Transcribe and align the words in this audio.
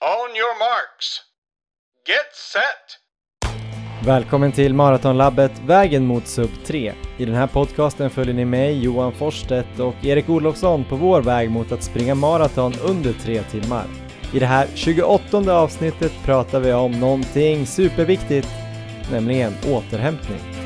On 0.00 0.36
your 0.36 0.58
marks. 0.58 1.20
Get 2.06 2.34
set! 2.52 4.06
Välkommen 4.06 4.52
till 4.52 4.74
Maratonlabbet 4.74 5.52
Vägen 5.66 6.06
mot 6.06 6.26
Sub 6.26 6.50
3. 6.66 6.92
I 7.18 7.24
den 7.24 7.34
här 7.34 7.46
podcasten 7.46 8.10
följer 8.10 8.34
ni 8.34 8.44
mig, 8.44 8.84
Johan 8.84 9.12
Forsstedt 9.12 9.80
och 9.80 9.94
Erik 10.04 10.28
Olofsson 10.28 10.84
på 10.84 10.96
vår 10.96 11.22
väg 11.22 11.50
mot 11.50 11.72
att 11.72 11.82
springa 11.82 12.14
maraton 12.14 12.72
under 12.82 13.12
tre 13.12 13.42
timmar. 13.42 13.84
I 14.34 14.38
det 14.38 14.46
här 14.46 14.68
28 14.74 15.52
avsnittet 15.52 16.12
pratar 16.24 16.60
vi 16.60 16.72
om 16.72 17.00
någonting 17.00 17.66
superviktigt, 17.66 18.48
nämligen 19.10 19.52
återhämtning. 19.66 20.57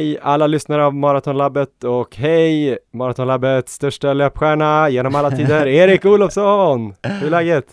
Hej 0.00 0.18
alla 0.22 0.46
lyssnare 0.46 0.84
av 0.86 0.94
Maratonlabbet 0.94 1.84
och 1.84 2.16
hej 2.16 2.78
Maratonlabbets 2.92 3.72
största 3.72 4.12
löpstjärna 4.12 4.88
genom 4.88 5.14
alla 5.14 5.30
tider, 5.30 5.66
Erik 5.68 6.04
Olofsson! 6.04 6.94
Hur 7.02 7.26
är 7.26 7.30
läget? 7.30 7.66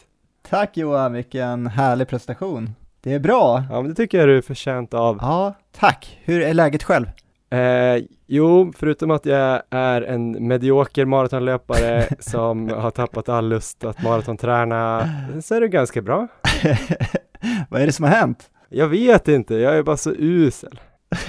Tack 0.50 0.78
Johan, 0.78 1.14
vilken 1.14 1.68
härlig 1.68 2.08
prestation. 2.08 2.70
Det 3.04 3.14
är 3.14 3.20
bra. 3.20 3.64
Ja 3.70 3.82
men 3.82 3.90
det 3.90 3.96
tycker 3.96 4.18
jag 4.18 4.28
du 4.28 4.38
är 4.38 4.42
förtjänt 4.42 4.94
av. 4.94 5.18
Ja, 5.22 5.54
tack. 5.80 6.20
Hur 6.24 6.42
är 6.42 6.54
läget 6.54 6.84
själv? 6.84 7.06
Eh, 7.50 8.04
jo, 8.26 8.74
förutom 8.76 9.12
att 9.12 9.26
jag 9.26 9.62
är 9.70 10.02
en 10.02 10.48
medioker 10.48 11.06
maratonlöpare 11.06 12.08
som 12.20 12.70
har 12.70 12.92
tappat 12.92 13.30
all 13.30 13.50
lust 13.50 13.84
att 13.84 14.04
maratonträna, 14.04 15.10
så 15.44 15.56
är 15.56 15.62
det 15.62 15.68
ganska 15.68 16.02
bra. 16.02 16.28
Vad 17.70 17.82
är 17.82 17.86
det 17.86 17.92
som 17.92 18.06
har 18.06 18.12
hänt? 18.12 18.50
Jag 18.70 18.88
vet 18.88 19.28
inte, 19.28 19.56
jag 19.56 19.78
är 19.78 19.84
bara 19.84 19.98
så 19.98 20.12
usel. 20.12 20.80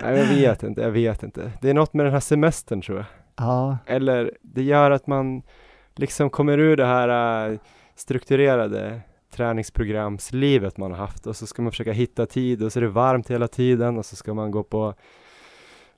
Nej, 0.00 0.18
jag 0.18 0.26
vet 0.26 0.62
inte, 0.62 0.80
jag 0.80 0.90
vet 0.90 1.22
inte. 1.22 1.52
Det 1.60 1.70
är 1.70 1.74
något 1.74 1.94
med 1.94 2.06
den 2.06 2.12
här 2.12 2.20
semestern 2.20 2.82
tror 2.82 2.98
jag. 2.98 3.06
Ja, 3.36 3.78
Eller 3.86 4.32
det 4.42 4.62
gör 4.62 4.90
att 4.90 5.06
man 5.06 5.42
liksom 5.96 6.30
kommer 6.30 6.58
ur 6.58 6.76
det 6.76 6.86
här 6.86 7.48
äh, 7.50 7.58
strukturerade 7.94 9.00
träningsprogramslivet 9.32 10.76
man 10.76 10.90
har 10.90 10.98
haft 10.98 11.26
och 11.26 11.36
så 11.36 11.46
ska 11.46 11.62
man 11.62 11.72
försöka 11.72 11.92
hitta 11.92 12.26
tid 12.26 12.62
och 12.62 12.72
så 12.72 12.78
är 12.78 12.82
det 12.82 12.88
varmt 12.88 13.30
hela 13.30 13.48
tiden 13.48 13.98
och 13.98 14.06
så 14.06 14.16
ska 14.16 14.34
man 14.34 14.50
gå 14.50 14.62
på 14.62 14.94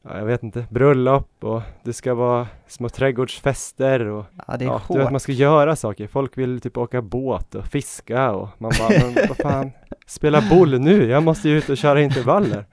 ja, 0.02 0.18
jag 0.18 0.24
vet 0.24 0.42
inte, 0.42 0.64
bröllop 0.70 1.44
och 1.44 1.62
det 1.84 1.92
ska 1.92 2.14
vara 2.14 2.46
små 2.66 2.88
trädgårdsfester 2.88 4.06
och 4.06 4.24
ja 4.46 4.56
det 4.56 4.64
är 4.64 4.66
ja, 4.66 4.72
hårt. 4.72 4.96
du 4.96 5.02
vet 5.02 5.10
man 5.10 5.20
ska 5.20 5.32
göra 5.32 5.76
saker. 5.76 6.06
Folk 6.06 6.38
vill 6.38 6.60
typ 6.60 6.76
åka 6.76 7.02
båt 7.02 7.54
och 7.54 7.66
fiska 7.66 8.32
och 8.32 8.48
man 8.58 8.72
bara, 8.78 8.88
men 8.88 9.28
vad 9.28 9.36
fan, 9.36 9.70
spela 10.06 10.42
boll 10.50 10.80
nu, 10.80 11.10
jag 11.10 11.22
måste 11.22 11.48
ju 11.48 11.58
ut 11.58 11.68
och 11.68 11.76
köra 11.76 12.00
intervaller. 12.00 12.66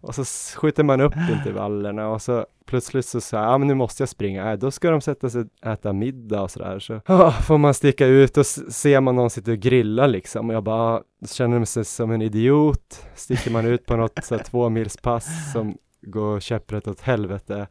Och 0.00 0.14
så 0.14 0.24
skjuter 0.56 0.84
man 0.84 1.00
upp 1.00 1.14
intervallerna 1.32 2.08
och 2.08 2.22
så 2.22 2.46
plötsligt 2.66 3.06
så 3.06 3.20
säger 3.20 3.44
ja 3.44 3.58
men 3.58 3.68
nu 3.68 3.74
måste 3.74 4.02
jag 4.02 4.08
springa, 4.08 4.52
äh, 4.52 4.58
då 4.58 4.70
ska 4.70 4.90
de 4.90 5.00
sätta 5.00 5.30
sig 5.30 5.40
och 5.40 5.66
äta 5.66 5.92
middag 5.92 6.42
och 6.42 6.50
sådär. 6.50 6.78
Så 6.78 7.00
ah, 7.06 7.30
får 7.30 7.58
man 7.58 7.74
sticka 7.74 8.06
ut 8.06 8.36
och 8.36 8.46
ser 8.46 9.00
man 9.00 9.16
någon 9.16 9.30
sitta 9.30 9.50
och 9.50 9.58
grilla 9.58 10.06
liksom 10.06 10.48
och 10.48 10.54
jag 10.54 10.64
bara, 10.64 10.94
ah, 10.94 11.02
känner 11.28 11.56
man 11.56 11.66
sig 11.66 11.84
som 11.84 12.10
en 12.10 12.22
idiot. 12.22 13.06
Sticker 13.14 13.50
man 13.50 13.66
ut 13.66 13.86
på 13.86 13.96
något 13.96 14.24
så 14.24 14.36
här, 14.36 14.42
två 14.42 14.68
mils 14.68 14.96
pass 14.96 15.52
som 15.52 15.76
går 16.02 16.40
käpprätt 16.40 16.88
åt 16.88 17.00
helvete 17.00 17.66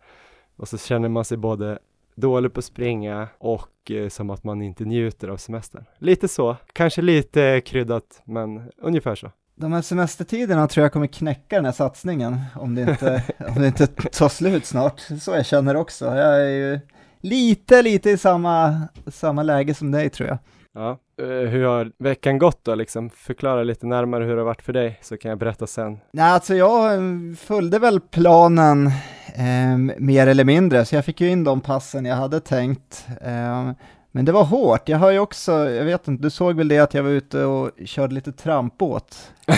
och 0.56 0.68
så 0.68 0.78
känner 0.78 1.10
man 1.10 1.26
sig 1.26 1.38
både 1.38 1.80
dålig 2.16 2.54
på 2.54 2.60
att 2.60 2.66
springa 2.66 3.28
och 3.38 3.92
eh, 3.92 4.10
som 4.10 4.30
att 4.30 4.44
man 4.44 4.62
inte 4.62 4.86
njuter 4.86 5.28
av 5.28 5.38
semestern. 5.38 5.86
Lite 6.00 6.28
så, 6.28 6.58
kanske 6.74 7.02
lite 7.02 7.62
kryddat, 7.66 8.22
men 8.26 8.72
ungefär 8.78 9.16
så. 9.16 9.32
De 9.56 9.74
här 9.74 9.82
semestertiderna 9.82 10.68
tror 10.68 10.84
jag 10.84 10.94
kommer 10.94 11.08
knäcka 11.08 11.56
den 11.56 11.66
här 11.66 11.72
satsningen 11.72 12.42
om 12.56 12.76
det 12.76 12.82
inte, 12.82 13.24
om 13.56 13.62
det 13.62 13.68
inte 13.68 13.88
tar 13.88 14.30
slut 14.30 14.66
snart. 14.66 15.00
Så 15.00 15.32
jag 15.32 15.46
känner 15.46 15.76
också. 15.76 16.06
Jag 16.06 16.42
är 16.42 16.50
ju 16.50 16.80
lite, 17.22 17.82
lite 17.82 18.10
i 18.10 18.18
samma, 18.18 18.82
samma 19.08 19.44
läge 19.44 19.74
som 19.74 19.92
dig 19.92 20.10
tror 20.10 20.30
jag. 20.30 20.38
Ja. 20.74 21.00
Eh, 21.18 21.28
hur 21.28 21.64
har 21.64 21.92
veckan 21.98 22.38
gått 22.38 22.64
då 22.64 22.76
liksom? 22.76 23.10
Förklara 23.10 23.64
lite 23.64 23.86
närmare 23.88 24.24
hur 24.24 24.32
det 24.32 24.42
har 24.42 24.46
varit 24.46 24.62
för 24.62 24.74
dig 24.74 25.00
så 25.02 25.18
kan 25.18 25.30
jag 25.30 25.38
berätta 25.38 25.68
sen. 25.68 25.98
Nej, 26.12 26.32
alltså 26.32 26.56
jag 26.56 26.94
ehm, 26.96 27.36
följde 27.36 27.80
väl 27.80 28.00
planen 28.00 28.88
eh, 29.36 29.78
mer 29.98 30.28
eller 30.28 30.44
mindre, 30.44 30.86
så 30.86 30.96
jag 30.96 31.06
fick 31.06 31.22
ju 31.22 31.30
in 31.30 31.44
de 31.44 31.62
passen 31.62 32.06
jag 32.06 32.16
hade 32.16 32.40
tänkt. 32.40 33.08
Eh, 33.22 33.72
men 34.16 34.26
det 34.26 34.32
var 34.32 34.44
hårt. 34.44 34.90
Jag 34.90 34.98
har 34.98 35.12
ju 35.12 35.20
också, 35.20 35.52
jag 35.52 35.86
vet 35.86 36.08
inte, 36.08 36.24
du 36.24 36.30
såg 36.30 36.56
väl 36.56 36.68
det 36.68 36.80
att 36.80 36.94
jag 36.94 37.04
var 37.04 37.10
ute 37.10 37.44
och 37.44 37.72
körde 37.86 38.14
lite 38.14 38.32
trampbåt? 38.32 39.32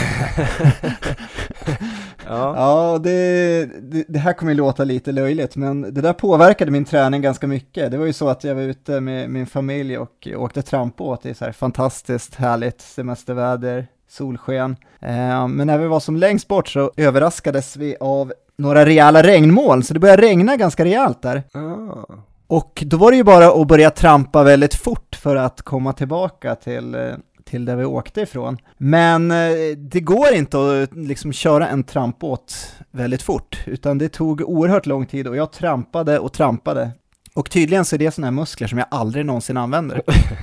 Ja, 2.30 2.54
Ja, 2.56 2.98
det, 3.04 3.66
det, 3.82 4.06
det 4.08 4.20
här 4.20 4.34
kommer 4.34 4.52
ju 4.52 4.58
låta 4.58 4.84
lite 4.84 5.12
löjligt, 5.12 5.56
men 5.56 5.82
det 5.82 6.02
där 6.02 6.14
påverkade 6.14 6.72
min 6.72 6.86
träning 6.86 7.22
ganska 7.22 7.48
mycket. 7.48 7.92
Det 7.92 7.98
var 7.98 8.06
ju 8.06 8.14
så 8.14 8.30
att 8.30 8.44
jag 8.44 8.56
var 8.56 8.62
ute 8.62 9.00
med 9.00 9.30
min 9.30 9.46
familj 9.48 9.98
och 9.98 10.28
åkte 10.36 10.62
trampbåt 10.62 11.26
i 11.26 11.34
så 11.34 11.46
här 11.46 11.52
fantastiskt 11.52 12.36
härligt 12.36 12.82
semesterväder, 12.82 13.88
solsken. 14.10 14.76
Eh, 15.00 15.48
men 15.48 15.68
när 15.68 15.78
vi 15.78 15.88
var 15.88 16.00
som 16.00 16.16
längst 16.16 16.48
bort 16.48 16.68
så 16.68 16.92
överraskades 16.98 17.78
vi 17.78 17.96
av 18.00 18.34
några 18.58 18.86
rejäla 18.86 19.24
regnmoln, 19.24 19.84
så 19.84 19.94
det 19.94 20.00
började 20.00 20.22
regna 20.22 20.56
ganska 20.56 20.86
rejält 20.86 21.22
där. 21.22 21.44
ah. 21.54 22.14
Och 22.48 22.84
då 22.86 22.98
var 22.98 23.12
det 23.12 23.18
ju 23.18 23.24
bara 23.24 23.62
att 23.62 23.68
börja 23.68 23.92
trampa 23.92 24.44
väldigt 24.44 24.76
fort 24.76 25.16
för 25.16 25.36
att 25.36 25.62
komma 25.62 25.94
tillbaka 25.94 26.56
till, 26.56 26.96
eh, 26.96 27.14
till 27.44 27.66
där 27.66 27.76
vi 27.76 27.86
åkte 27.86 28.22
ifrån. 28.22 28.58
Men 28.78 29.32
eh, 29.32 29.78
det 29.78 30.00
går 30.00 30.34
inte 30.34 30.58
att 30.58 30.96
liksom 30.96 31.34
köra 31.34 31.68
en 31.68 31.84
trampbåt 31.84 32.76
väldigt 32.92 33.22
fort, 33.22 33.64
utan 33.66 33.98
det 33.98 34.10
tog 34.10 34.42
oerhört 34.42 34.86
lång 34.86 35.06
tid 35.06 35.28
och 35.28 35.36
jag 35.36 35.52
trampade 35.52 36.20
och 36.20 36.34
trampade. 36.34 36.92
Och 37.34 37.50
tydligen 37.50 37.86
så 37.86 37.96
är 37.96 38.00
det 38.00 38.12
sådana 38.12 38.28
här 38.28 38.42
muskler 38.42 38.68
som 38.68 38.78
jag 38.78 38.88
aldrig 38.92 39.26
någonsin 39.26 39.58
använder. 39.58 40.02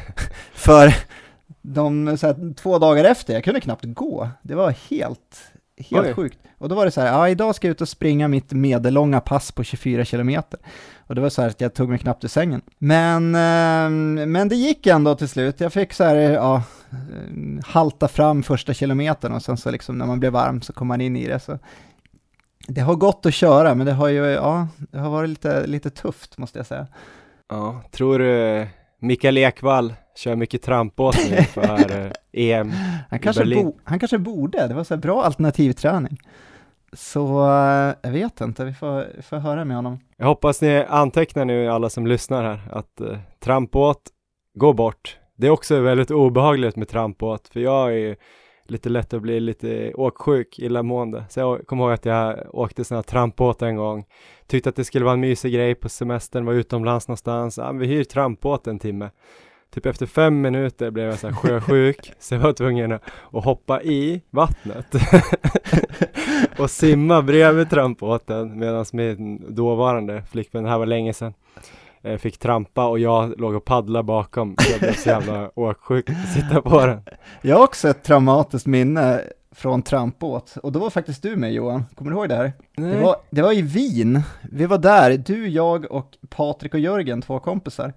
för 0.55 0.95
de, 1.63 2.19
så 2.19 2.27
här, 2.27 2.55
två 2.55 2.79
dagar 2.79 3.05
efter, 3.05 3.35
jag 3.35 3.45
kunde 3.45 3.61
knappt 3.61 3.85
gå. 3.85 4.29
Det 4.43 4.55
var 4.55 4.75
helt, 4.91 5.53
helt 5.77 6.07
Oj. 6.07 6.15
sjukt. 6.15 6.39
Och 6.59 6.69
då 6.69 6.75
var 6.75 6.85
det 6.85 6.91
så 6.91 7.01
här, 7.01 7.09
ja 7.09 7.29
idag 7.29 7.55
ska 7.55 7.67
jag 7.67 7.73
ut 7.73 7.81
och 7.81 7.89
springa 7.89 8.29
mitt 8.29 8.53
medellånga 8.53 9.21
pass 9.21 9.53
på 9.53 9.65
24 9.65 10.05
kilometer. 10.05 10.61
Och 11.07 11.15
det 11.15 11.21
var 11.21 11.29
så 11.29 11.43
här 11.43 11.49
att 11.49 11.61
jag 11.61 11.75
tog 11.75 11.89
mig 11.89 11.99
knappt 11.99 12.25
ur 12.25 12.29
sängen. 12.29 12.63
Men, 12.79 13.35
eh, 13.35 13.91
men 14.27 14.49
det 14.49 14.57
gick 14.57 14.87
ändå 14.87 15.15
till 15.15 15.29
slut. 15.29 15.61
Jag 15.61 15.73
fick 15.73 15.93
så 15.93 16.05
här, 16.05 16.17
ja, 16.17 16.63
eh, 16.91 17.65
halta 17.67 18.09
fram 18.09 18.43
första 18.43 18.75
kilometern 18.75 19.33
och 19.33 19.43
sen 19.43 19.57
så 19.57 19.71
liksom 19.71 19.99
när 19.99 20.07
man 20.07 20.21
blev 20.21 20.33
varm 20.33 20.63
så 20.63 20.73
kom 20.73 20.89
man 20.89 21.01
in 21.01 21.17
i 21.17 21.27
det. 21.27 21.41
Så 21.41 21.59
det 22.69 22.81
har 22.81 22.95
gått 22.95 23.27
att 23.27 23.35
köra, 23.35 23.75
men 23.75 23.87
det 23.87 23.93
har 23.93 24.09
ju, 24.09 24.25
ja, 24.25 24.69
det 24.79 24.99
har 24.99 25.11
varit 25.11 25.31
lite, 25.31 25.67
lite 25.67 25.91
tufft 25.91 26.39
måste 26.39 26.59
jag 26.59 26.67
säga. 26.67 26.87
ja. 27.49 27.83
Tror 27.91 28.19
du 28.19 28.67
Mikael 29.05 29.39
Ekvall 29.39 29.95
kör 30.17 30.37
mycket 30.37 30.63
trampbåt 30.63 31.17
nu 31.31 31.37
för 31.43 32.05
eh, 32.05 32.11
EM 32.33 32.71
Han 33.11 33.19
i 33.19 33.23
kanske, 33.23 33.43
Berlin? 33.43 33.65
bo, 33.65 33.77
han 33.85 33.99
kanske 33.99 34.19
borde, 34.19 34.69
det 34.69 34.75
var 34.75 34.85
så 34.85 34.97
bra 34.97 35.23
alternativträning. 35.23 36.19
Så 36.93 37.47
eh, 37.47 37.95
jag 38.03 38.11
vet 38.11 38.41
inte, 38.41 38.65
vi 38.65 38.73
får, 38.73 39.23
får 39.23 39.37
höra 39.37 39.65
med 39.65 39.77
honom. 39.77 40.01
Jag 40.17 40.27
hoppas 40.27 40.63
ni 40.63 40.85
antecknar 40.89 41.45
nu 41.45 41.69
alla 41.69 41.91
som 41.91 42.07
lyssnar 42.07 42.45
här 42.45 42.61
att 42.71 43.01
eh, 43.01 43.19
trampbåt, 43.41 44.03
gå 44.55 44.73
bort. 44.73 45.19
Det 45.37 45.47
är 45.47 45.51
också 45.51 45.81
väldigt 45.81 46.11
obehagligt 46.11 46.77
med 46.77 46.89
trampbåt 46.89 47.49
för 47.49 47.61
jag 47.61 47.93
är 47.93 47.97
ju 47.97 48.17
lite 48.67 48.89
lätt 48.89 49.15
att 49.15 49.23
bli 49.23 49.41
lite 49.41 49.95
åksjuk, 49.95 50.59
illamående. 50.59 51.25
Så 51.29 51.41
jag 51.41 51.67
kommer 51.67 51.85
ihåg 51.85 51.93
att 51.93 52.05
jag 52.05 52.55
åkte 52.55 52.95
här 52.95 53.03
trampbåt 53.03 53.63
en 53.63 53.77
gång. 53.77 54.05
Tyckte 54.47 54.69
att 54.69 54.77
det 54.77 54.85
skulle 54.85 55.05
vara 55.05 55.15
en 55.15 55.21
mysig 55.21 55.53
grej 55.53 55.75
på 55.75 55.89
semestern, 55.89 56.45
var 56.45 56.53
utomlands 56.53 57.09
någonstans. 57.09 57.59
Ja, 57.59 57.73
vi 57.73 57.87
hyr 57.87 58.05
trampbåt 58.05 58.67
en 58.67 58.79
timme. 58.79 59.11
Typ 59.75 59.87
efter 59.87 60.07
fem 60.07 60.41
minuter 60.41 60.91
blev 60.91 61.07
jag 61.07 61.19
så 61.19 61.29
här 61.29 61.35
sjösjuk, 61.35 62.13
så 62.19 62.35
jag 62.35 62.41
var 62.41 62.53
tvungen 62.53 62.93
att, 62.93 63.03
hoppa 63.33 63.83
i 63.83 64.23
vattnet 64.31 64.87
och 66.59 66.71
simma 66.71 67.23
bredvid 67.23 67.71
trampbåten 67.71 68.59
medan 68.59 68.85
min 68.93 69.55
dåvarande 69.55 70.23
flickvän, 70.31 70.65
det 70.65 70.71
här 70.71 70.79
var 70.79 70.87
länge 70.87 71.13
sedan, 71.13 71.35
eh, 72.03 72.19
fick 72.19 72.39
trampa 72.39 72.87
och 72.87 72.99
jag 72.99 73.41
låg 73.41 73.55
och 73.55 73.65
paddlade 73.65 74.03
bakom. 74.03 74.57
Jag 74.71 74.81
blev 74.81 74.93
så 74.93 75.09
jävla 75.09 75.51
åksjuk 75.55 76.11
att 76.11 76.33
sitta 76.35 76.63
på 76.63 76.87
den. 76.87 77.03
Jag 77.43 77.57
har 77.57 77.65
också 77.65 77.89
ett 77.89 78.03
traumatiskt 78.03 78.67
minne 78.67 79.21
från 79.55 79.83
trampbåt, 79.83 80.57
och 80.63 80.73
då 80.73 80.79
var 80.79 80.91
faktiskt 80.91 81.23
du 81.23 81.37
med 81.37 81.53
Johan, 81.53 81.85
kommer 81.95 82.11
du 82.11 82.17
ihåg 82.17 82.29
det 82.29 82.37
här? 82.37 82.53
Det 82.77 82.97
var, 83.01 83.17
det 83.31 83.43
var 83.43 83.53
i 83.53 83.63
Wien, 83.63 84.23
vi 84.53 84.67
var 84.67 84.79
där, 84.79 85.17
du, 85.19 85.49
jag 85.49 85.91
och 85.93 86.17
Patrik 86.29 86.75
och 86.75 86.81
Jörgen, 86.81 87.23
två 87.23 87.39
kompisar. 87.39 87.93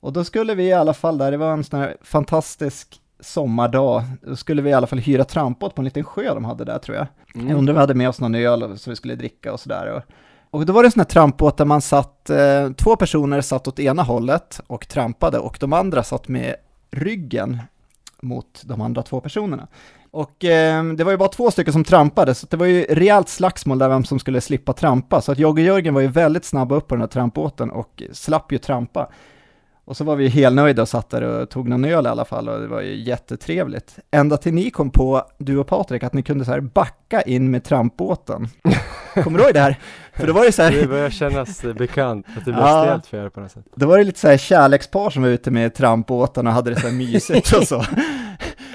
Och 0.00 0.12
då 0.12 0.24
skulle 0.24 0.54
vi 0.54 0.64
i 0.64 0.72
alla 0.72 0.94
fall 0.94 1.18
där, 1.18 1.30
det 1.30 1.36
var 1.36 1.52
en 1.52 1.64
sån 1.64 1.80
här 1.80 1.96
fantastisk 2.02 3.00
sommardag, 3.20 4.02
då 4.22 4.36
skulle 4.36 4.62
vi 4.62 4.70
i 4.70 4.72
alla 4.72 4.86
fall 4.86 4.98
hyra 4.98 5.24
trampbåt 5.24 5.74
på 5.74 5.80
en 5.80 5.84
liten 5.84 6.04
sjö 6.04 6.34
de 6.34 6.44
hade 6.44 6.64
där 6.64 6.78
tror 6.78 6.96
jag. 6.96 7.06
Jag 7.34 7.42
Mm. 7.42 7.56
undrar 7.56 7.72
om 7.72 7.76
vi 7.76 7.80
hade 7.80 7.94
med 7.94 8.08
oss 8.08 8.20
någon 8.20 8.34
öl 8.34 8.78
som 8.78 8.90
vi 8.90 8.96
skulle 8.96 9.14
dricka 9.14 9.52
och 9.52 9.60
sådär. 9.60 9.86
Och, 9.96 10.02
och 10.60 10.66
då 10.66 10.72
var 10.72 10.82
det 10.82 10.86
en 10.86 10.92
sån 10.92 11.00
här 11.00 11.04
trampbåt 11.04 11.56
där 11.56 11.64
man 11.64 11.80
satt, 11.80 12.30
eh, 12.30 12.70
två 12.76 12.96
personer 12.96 13.40
satt 13.40 13.68
åt 13.68 13.78
ena 13.78 14.02
hållet 14.02 14.60
och 14.66 14.88
trampade 14.88 15.38
och 15.38 15.56
de 15.60 15.72
andra 15.72 16.02
satt 16.02 16.28
med 16.28 16.54
ryggen 16.90 17.58
mot 18.22 18.62
de 18.64 18.80
andra 18.80 19.02
två 19.02 19.20
personerna. 19.20 19.66
Och 20.12 20.44
eh, 20.44 20.84
det 20.84 21.04
var 21.04 21.10
ju 21.12 21.18
bara 21.18 21.28
två 21.28 21.50
stycken 21.50 21.72
som 21.72 21.84
trampade, 21.84 22.34
så 22.34 22.46
det 22.50 22.56
var 22.56 22.66
ju 22.66 22.84
rejält 22.88 23.28
slagsmål 23.28 23.78
där 23.78 23.88
vem 23.88 24.04
som 24.04 24.18
skulle 24.18 24.40
slippa 24.40 24.72
trampa. 24.72 25.20
Så 25.20 25.32
att 25.32 25.38
jag 25.38 25.50
och 25.50 25.60
Jörgen 25.60 25.94
var 25.94 26.00
ju 26.00 26.08
väldigt 26.08 26.44
snabba 26.44 26.74
upp 26.74 26.88
på 26.88 26.94
den 26.94 27.00
här 27.02 27.08
trampbåten 27.08 27.70
och 27.70 28.02
slapp 28.12 28.52
ju 28.52 28.58
trampa. 28.58 29.08
Och 29.84 29.96
så 29.96 30.04
var 30.04 30.16
vi 30.16 30.28
helnöjda 30.28 30.82
och 30.82 30.88
satt 30.88 31.10
där 31.10 31.22
och 31.22 31.50
tog 31.50 31.68
någon 31.68 31.84
öl 31.84 32.06
i 32.06 32.08
alla 32.08 32.24
fall 32.24 32.48
och 32.48 32.60
det 32.60 32.66
var 32.66 32.80
ju 32.80 33.02
jättetrevligt. 33.02 33.98
Ända 34.10 34.36
till 34.36 34.54
ni 34.54 34.70
kom 34.70 34.90
på, 34.90 35.22
du 35.38 35.58
och 35.58 35.66
Patrik, 35.66 36.02
att 36.02 36.12
ni 36.12 36.22
kunde 36.22 36.44
så 36.44 36.50
här 36.50 36.60
backa 36.60 37.22
in 37.22 37.50
med 37.50 37.64
trampbåten. 37.64 38.48
Kommer 39.24 39.38
du 39.38 39.44
ihåg 39.44 39.54
det 39.54 39.60
här? 39.60 39.76
För 40.14 40.26
då 40.26 40.32
var 40.32 40.44
det 40.44 40.52
så 40.52 40.62
här... 40.62 40.70
Det 40.72 40.86
börjar 40.86 41.10
kännas 41.10 41.62
bekant, 41.62 42.26
att 42.38 42.44
det 42.44 42.52
blir 42.52 42.62
Ja. 42.62 42.82
stelt 42.84 43.06
för 43.06 43.24
er 43.24 43.28
på 43.28 43.40
något 43.40 43.50
sätt. 43.52 43.64
Då 43.76 43.86
var 43.86 43.98
det 43.98 44.04
lite 44.04 44.18
så 44.20 44.28
här 44.28 44.36
kärlekspar 44.36 45.10
som 45.10 45.22
var 45.22 45.28
ute 45.30 45.50
med 45.50 45.74
trampbåten 45.74 46.46
och 46.46 46.52
hade 46.52 46.70
det 46.70 46.80
så 46.80 46.86
här 46.86 46.94
mysigt 46.94 47.52
och 47.52 47.62
så. 47.68 47.84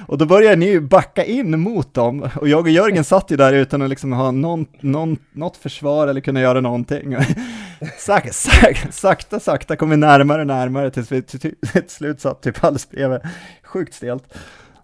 Och 0.08 0.18
då 0.18 0.26
började 0.26 0.56
ni 0.56 0.66
ju 0.66 0.82
backa 0.82 1.24
in 1.26 1.60
mot 1.60 1.94
dem 1.94 2.30
och 2.36 2.48
jag 2.48 2.60
och 2.60 2.70
Jörgen 2.70 3.04
satt 3.04 3.32
ju 3.32 3.36
där 3.38 3.54
utan 3.54 3.82
att 3.82 3.90
liksom 3.90 4.14
ha 4.14 4.32
någon, 4.32 4.66
någon, 4.80 5.18
något 5.32 5.58
försvar 5.58 6.08
eller 6.08 6.22
kunna 6.22 6.42
göra 6.42 6.62
någonting. 6.62 7.16
Sak, 7.98 8.34
sak, 8.34 8.78
sakta, 8.92 9.40
sakta 9.40 9.76
kom 9.76 9.90
vi 9.90 9.98
närmare 9.98 10.42
och 10.42 10.48
närmare 10.48 10.92
tills 10.92 11.12
vi 11.12 11.22
till, 11.22 11.40
till, 11.40 11.56
till 11.74 11.90
slut 11.90 12.22
satt 12.22 12.42
typ 12.42 12.64
alldeles 12.64 12.90
bredvid. 12.90 13.20
Sjukt 13.64 13.94
stelt. 13.94 14.24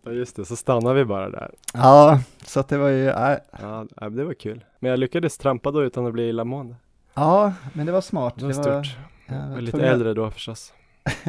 Ja 0.06 0.12
just 0.12 0.36
det, 0.36 0.46
så 0.46 0.56
stannar 0.56 0.94
vi 0.94 1.06
bara 1.06 1.30
där. 1.30 1.52
Ja, 1.74 2.20
så 2.46 2.60
att 2.60 2.68
det 2.70 2.78
var 2.78 2.90
ju, 2.90 3.08
äh, 3.10 3.38
Ja, 3.62 3.86
ja, 4.02 4.10
det 4.10 4.24
var 4.24 4.34
kul. 4.34 4.64
Men 4.80 4.92
jag 4.92 5.00
lyckades 5.00 5.38
trampa 5.38 5.72
då 5.72 5.84
utan 5.84 6.06
att 6.08 6.14
bli 6.14 6.30
illamående. 6.30 6.76
ja, 7.14 7.54
men 7.74 7.86
det 7.86 7.92
var 7.92 8.02
smart. 8.02 8.34
Det 8.38 8.46
var 8.46 8.54
stort. 8.54 8.66
jag 8.66 8.86
Jag 9.26 9.48
var 9.48 9.54
var 9.54 9.62
lite 9.62 9.88
äldre 9.88 10.14
då 10.14 10.32
förstås. 10.32 10.74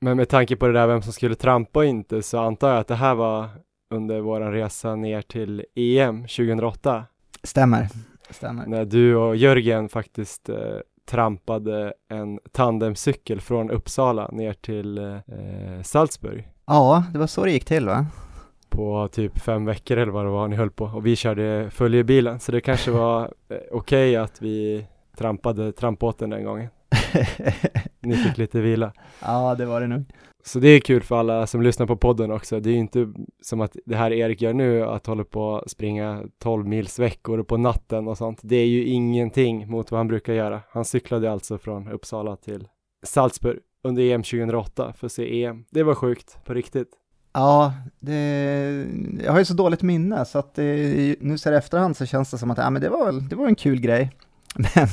Men 0.00 0.16
med 0.16 0.28
tanke 0.28 0.56
på 0.56 0.66
det 0.66 0.72
där 0.72 0.86
vem 0.86 1.02
som 1.02 1.12
skulle 1.12 1.34
trampa 1.34 1.78
och 1.78 1.84
inte 1.84 2.22
så 2.22 2.38
antar 2.38 2.68
jag 2.70 2.78
att 2.78 2.88
det 2.88 2.94
här 2.94 3.14
var 3.14 3.48
under 3.94 4.20
våran 4.20 4.52
resa 4.52 4.94
ner 4.94 5.22
till 5.22 5.64
EM 5.74 6.22
2008 6.22 7.04
Stämmer, 7.42 7.88
stämmer. 8.30 8.66
när 8.66 8.84
du 8.84 9.16
och 9.16 9.36
Jörgen 9.36 9.88
faktiskt 9.88 10.48
eh, 10.48 10.56
trampade 11.10 11.92
en 12.08 12.40
tandemcykel 12.52 13.40
från 13.40 13.70
Uppsala 13.70 14.28
ner 14.32 14.52
till 14.52 14.98
eh, 14.98 15.82
Salzburg 15.82 16.48
Ja, 16.66 17.04
det 17.12 17.18
var 17.18 17.26
så 17.26 17.44
det 17.44 17.50
gick 17.50 17.64
till 17.64 17.86
va? 17.86 18.06
på 18.68 19.08
typ 19.12 19.38
fem 19.38 19.64
veckor 19.64 19.96
eller 19.96 20.12
vad 20.12 20.24
det 20.24 20.30
var 20.30 20.48
ni 20.48 20.56
höll 20.56 20.70
på 20.70 20.84
och 20.84 21.06
vi 21.06 21.16
körde 21.16 21.70
följebilen 21.70 22.40
så 22.40 22.52
det 22.52 22.60
kanske 22.60 22.90
var 22.90 23.22
eh, 23.48 23.56
okej 23.72 24.16
att 24.16 24.42
vi 24.42 24.86
trampade 25.16 25.72
trampbåten 25.72 26.30
den 26.30 26.44
gången. 26.44 26.68
Ni 28.00 28.16
fick 28.16 28.38
lite 28.38 28.60
vila. 28.60 28.92
ja, 29.22 29.54
det 29.54 29.66
var 29.66 29.80
det 29.80 29.86
nog. 29.86 30.04
Så 30.44 30.58
det 30.58 30.68
är 30.68 30.80
kul 30.80 31.02
för 31.02 31.16
alla 31.16 31.46
som 31.46 31.62
lyssnar 31.62 31.86
på 31.86 31.96
podden 31.96 32.30
också. 32.32 32.60
Det 32.60 32.70
är 32.70 32.72
ju 32.72 32.78
inte 32.78 33.12
som 33.42 33.60
att 33.60 33.76
det 33.86 33.96
här 33.96 34.12
Erik 34.12 34.42
gör 34.42 34.52
nu, 34.52 34.84
att 34.84 35.06
hålla 35.06 35.24
på 35.24 35.58
att 35.58 35.70
springa 35.70 36.22
12 36.42 36.66
mils 36.66 36.98
veckor 36.98 37.42
på 37.42 37.56
natten 37.56 38.08
och 38.08 38.18
sånt. 38.18 38.38
Det 38.42 38.56
är 38.56 38.66
ju 38.66 38.84
ingenting 38.84 39.70
mot 39.70 39.90
vad 39.90 39.98
han 39.98 40.08
brukar 40.08 40.32
göra. 40.32 40.60
Han 40.70 40.84
cyklade 40.84 41.32
alltså 41.32 41.58
från 41.58 41.88
Uppsala 41.88 42.36
till 42.36 42.68
Salzburg 43.06 43.58
under 43.84 44.02
EM 44.02 44.22
2008 44.22 44.92
för 44.98 45.06
att 45.06 45.12
se 45.12 45.44
EM. 45.44 45.64
Det 45.70 45.82
var 45.82 45.94
sjukt, 45.94 46.44
på 46.44 46.54
riktigt. 46.54 46.88
Ja, 47.32 47.72
det, 48.00 48.14
jag 49.24 49.32
har 49.32 49.38
ju 49.38 49.44
så 49.44 49.54
dåligt 49.54 49.82
minne 49.82 50.24
så 50.24 50.38
att 50.38 50.54
det, 50.54 51.16
nu 51.20 51.38
så 51.38 51.50
här 51.50 51.56
efterhand 51.56 51.96
så 51.96 52.06
känns 52.06 52.30
det 52.30 52.38
som 52.38 52.50
att 52.50 52.58
ja, 52.58 52.70
men 52.70 52.82
det, 52.82 52.88
var, 52.88 53.06
väl- 53.06 53.28
det 53.28 53.36
var 53.36 53.46
en 53.46 53.54
kul 53.54 53.80
grej. 53.80 54.10
Men, 54.56 54.88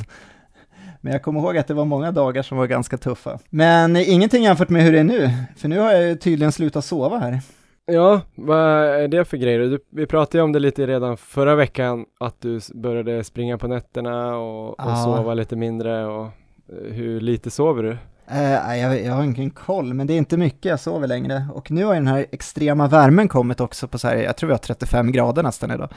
men 1.06 1.14
jag 1.14 1.22
kommer 1.22 1.40
ihåg 1.40 1.58
att 1.58 1.68
det 1.68 1.74
var 1.74 1.86
många 1.86 2.12
dagar 2.12 2.44
som 2.44 2.58
var 2.58 2.68
ganska 2.68 2.98
tuffa. 2.98 3.40
Men 3.50 3.96
ingenting 3.96 4.44
jämfört 4.44 4.70
med 4.70 4.84
hur 4.84 4.92
det 4.92 5.00
är 5.00 5.04
nu, 5.04 5.30
för 5.58 5.68
nu 5.68 5.80
har 5.80 5.92
jag 5.92 6.22
tydligen 6.22 6.52
slutat 6.52 6.86
sova 6.86 7.18
här. 7.18 7.40
Ja, 7.86 8.22
vad 8.36 8.60
är 8.86 9.08
det 9.08 9.26
för 9.26 9.38
grejer? 9.38 9.60
Du, 9.60 9.80
vi 9.92 10.06
pratade 10.06 10.38
ju 10.38 10.44
om 10.44 10.52
det 10.52 10.60
lite 10.60 10.88
redan 10.88 11.18
förra 11.18 11.56
veckan, 11.56 12.06
att 12.20 12.42
du 12.42 12.60
började 12.74 13.24
springa 13.24 13.58
på 13.58 13.68
nätterna 13.68 14.38
och, 14.38 14.70
och 14.70 14.76
Ja. 14.78 14.96
sova 14.96 15.34
lite 15.34 15.56
mindre 15.56 16.06
och 16.06 16.26
eh, 16.26 16.94
hur 16.94 17.22
lite 17.22 17.52
sover 17.52 17.84
du? 17.84 17.98
Nej, 18.32 18.82
jag, 18.82 19.04
jag 19.04 19.14
har 19.14 19.24
ingen 19.24 19.50
koll, 19.50 19.94
men 19.94 20.08
det 20.08 20.14
är 20.14 20.18
inte 20.18 20.38
mycket 20.38 20.66
jag 20.66 20.80
sover 20.80 21.08
längre. 21.08 21.48
Och 21.54 21.72
nu 21.72 21.86
har 21.86 21.94
den 21.94 22.08
här 22.08 22.26
extrema 22.32 22.88
värmen 22.88 23.28
kommit 23.28 23.60
också 23.60 23.88
på 23.88 23.98
så 23.98 24.08
här, 24.08 24.16
jag 24.16 24.38
tror 24.38 24.48
vi 24.48 24.54
har 24.54 24.58
35 24.60 25.12
grader 25.12 25.44
nästan 25.44 25.72
idag. 25.72 25.90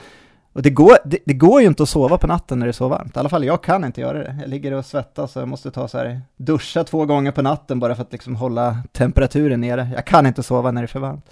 Och 0.59 0.63
det 0.63 0.71
går, 0.71 0.97
det, 1.05 1.19
det 1.25 1.35
går 1.35 1.61
ju 1.61 1.67
inte 1.67 1.83
att 1.83 1.89
sova 1.89 2.19
på 2.19 2.27
natten 2.27 2.59
när 2.59 2.67
det 2.67 2.71
är 2.71 2.73
så 2.73 2.89
varmt. 2.89 3.17
I 3.17 3.19
alla 3.19 3.29
fall 3.29 3.45
jag 3.45 3.63
kan 3.63 3.85
inte 3.85 4.01
göra 4.01 4.19
det. 4.19 4.37
Jag 4.41 4.51
ligger 4.51 4.73
och 4.73 4.85
svettas 4.85 5.37
och 5.37 5.43
jag 5.43 5.49
måste 5.49 5.71
ta 5.71 5.89
så 5.89 5.99
här, 5.99 6.21
duscha 6.37 6.85
två 6.85 7.07
gånger 7.07 7.33
på 7.33 7.43
natten 7.43 7.81
bara 7.81 7.95
för 7.95 8.03
att 8.03 8.13
liksom 8.13 8.37
hålla 8.37 8.77
temperaturen 8.93 9.61
nere. 9.61 9.89
Jag 9.95 10.07
kan 10.07 10.27
inte 10.27 10.43
sova 10.43 10.71
när 10.71 10.83
det 10.83 10.85
är 10.85 10.87
för 10.87 11.01
varmt. 11.01 11.31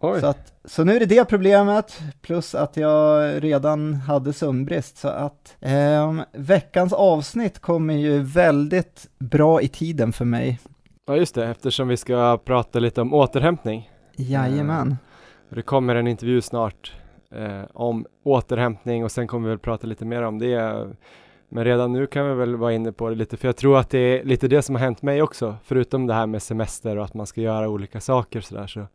Oj, 0.00 0.20
Så, 0.20 0.26
att, 0.26 0.52
så 0.64 0.84
nu 0.84 0.96
är 0.96 1.00
det 1.00 1.06
det 1.06 1.24
problemet, 1.24 2.00
plus 2.22 2.54
att 2.54 2.76
jag 2.76 3.32
redan 3.44 3.94
hade 3.94 4.32
sömnbrist. 4.32 4.98
Så 4.98 5.08
att 5.08 5.56
ehm, 5.60 6.22
veckans 6.32 6.92
avsnitt 6.92 7.58
kommer 7.58 7.94
ju 7.94 8.22
väldigt 8.22 9.06
bra 9.18 9.60
i 9.60 9.68
tiden 9.68 10.12
för 10.12 10.24
mig. 10.24 10.58
ja 11.06 11.16
just 11.16 11.34
det, 11.34 11.46
eftersom 11.46 11.88
vi 11.88 11.96
ska 11.96 12.38
prata 12.44 12.78
lite 12.78 13.00
om 13.00 13.14
återhämtning. 13.14 13.90
Jajamän. 14.16 14.96
Det 15.48 15.62
kommer 15.62 15.94
en 15.94 16.06
intervju 16.06 16.40
snart 16.40 16.92
eh, 17.34 17.62
om 17.74 18.06
återhämtning 18.22 19.04
och 19.04 19.12
sen 19.12 19.26
kommer 19.26 19.48
vi 19.48 19.52
väl 19.52 19.58
prata 19.58 19.86
lite 19.86 20.04
mer 20.04 20.22
om 20.22 20.38
det. 20.38 20.86
Men 21.48 21.64
redan 21.64 21.92
nu 21.92 22.06
kan 22.06 22.28
vi 22.28 22.34
väl 22.34 22.56
vara 22.56 22.72
inne 22.72 22.92
på 22.92 23.08
det 23.08 23.14
lite, 23.14 23.36
för 23.36 23.48
jag 23.48 23.56
tror 23.56 23.78
att 23.78 23.90
det 23.90 23.98
är 23.98 24.24
lite 24.24 24.48
det 24.48 24.62
som 24.62 24.74
har 24.74 24.82
hänt 24.82 25.02
mig 25.02 25.22
också, 25.22 25.56
förutom 25.64 26.06
det 26.06 26.14
här 26.14 26.26
med 26.26 26.42
semester 26.42 26.96
och 26.96 27.04
att 27.04 27.14
man 27.14 27.26
ska 27.26 27.40
göra 27.40 27.68
olika 27.68 28.00
saker 28.00 28.40
sådär, 28.40 28.66
så 28.66 28.86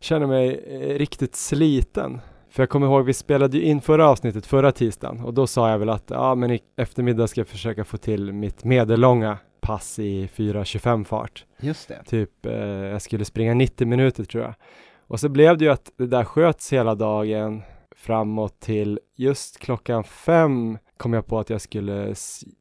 känner 0.00 0.20
jag 0.20 0.28
mig 0.28 0.64
eh, 0.68 0.98
riktigt 0.98 1.36
sliten. 1.36 2.20
För 2.50 2.62
jag 2.62 2.70
kommer 2.70 2.86
ihåg, 2.86 3.04
vi 3.04 3.14
spelade 3.14 3.56
ju 3.56 3.62
in 3.62 3.80
förra 3.80 4.08
avsnittet 4.08 4.46
förra 4.46 4.72
tisdagen 4.72 5.20
och 5.24 5.34
då 5.34 5.46
sa 5.46 5.70
jag 5.70 5.78
väl 5.78 5.88
att 5.88 6.10
ja, 6.10 6.34
men 6.34 6.50
i 6.50 6.60
eftermiddag 6.76 7.26
ska 7.26 7.40
jag 7.40 7.48
försöka 7.48 7.84
få 7.84 7.96
till 7.96 8.32
mitt 8.32 8.64
medellånga 8.64 9.38
pass 9.60 9.98
i 9.98 10.26
4.25 10.26 11.04
fart. 11.04 11.44
Just 11.60 11.88
det. 11.88 12.02
Typ, 12.06 12.46
eh, 12.46 12.52
jag 12.64 13.02
skulle 13.02 13.24
springa 13.24 13.54
90 13.54 13.86
minuter 13.86 14.24
tror 14.24 14.44
jag. 14.44 14.54
Och 15.08 15.20
så 15.20 15.28
blev 15.28 15.58
det 15.58 15.64
ju 15.64 15.70
att 15.70 15.92
det 15.96 16.06
där 16.06 16.24
sköts 16.24 16.72
hela 16.72 16.94
dagen 16.94 17.62
framåt 17.96 18.60
till 18.60 19.00
just 19.16 19.58
klockan 19.58 20.04
fem 20.04 20.78
kom 20.96 21.12
jag 21.12 21.26
på 21.26 21.38
att 21.38 21.50
jag 21.50 21.60
skulle 21.60 22.14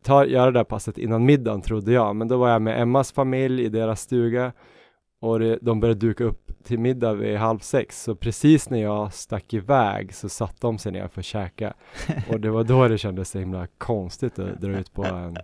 ta, 0.04 0.26
göra 0.26 0.46
det 0.46 0.60
där 0.60 0.64
passet 0.64 0.98
innan 0.98 1.26
middagen 1.26 1.62
trodde 1.62 1.92
jag. 1.92 2.16
Men 2.16 2.28
då 2.28 2.38
var 2.38 2.50
jag 2.50 2.62
med 2.62 2.82
Emmas 2.82 3.12
familj 3.12 3.64
i 3.64 3.70
deras 3.70 4.02
stuga 4.02 4.52
och 5.20 5.40
det, 5.40 5.60
de 5.62 5.80
började 5.80 6.00
duka 6.00 6.24
upp 6.24 6.52
till 6.64 6.80
middag 6.80 7.14
vid 7.14 7.38
halv 7.38 7.60
sex. 7.60 8.04
Så 8.04 8.16
precis 8.16 8.70
när 8.70 8.82
jag 8.82 9.14
stack 9.14 9.54
iväg 9.54 10.14
så 10.14 10.30
satt 10.30 10.62
de 10.62 10.78
sig 10.78 10.92
ner 10.92 11.08
för 11.08 11.20
att 11.22 11.26
käka. 11.26 11.74
Och 12.30 12.40
det 12.40 12.50
var 12.50 12.64
då 12.64 12.88
det 12.88 12.98
kändes 12.98 13.30
så 13.30 13.40
himla 13.40 13.68
konstigt 13.78 14.40
att 14.40 14.62
dra 14.62 14.72
ut 14.72 14.94
på 14.94 15.04
en 15.06 15.38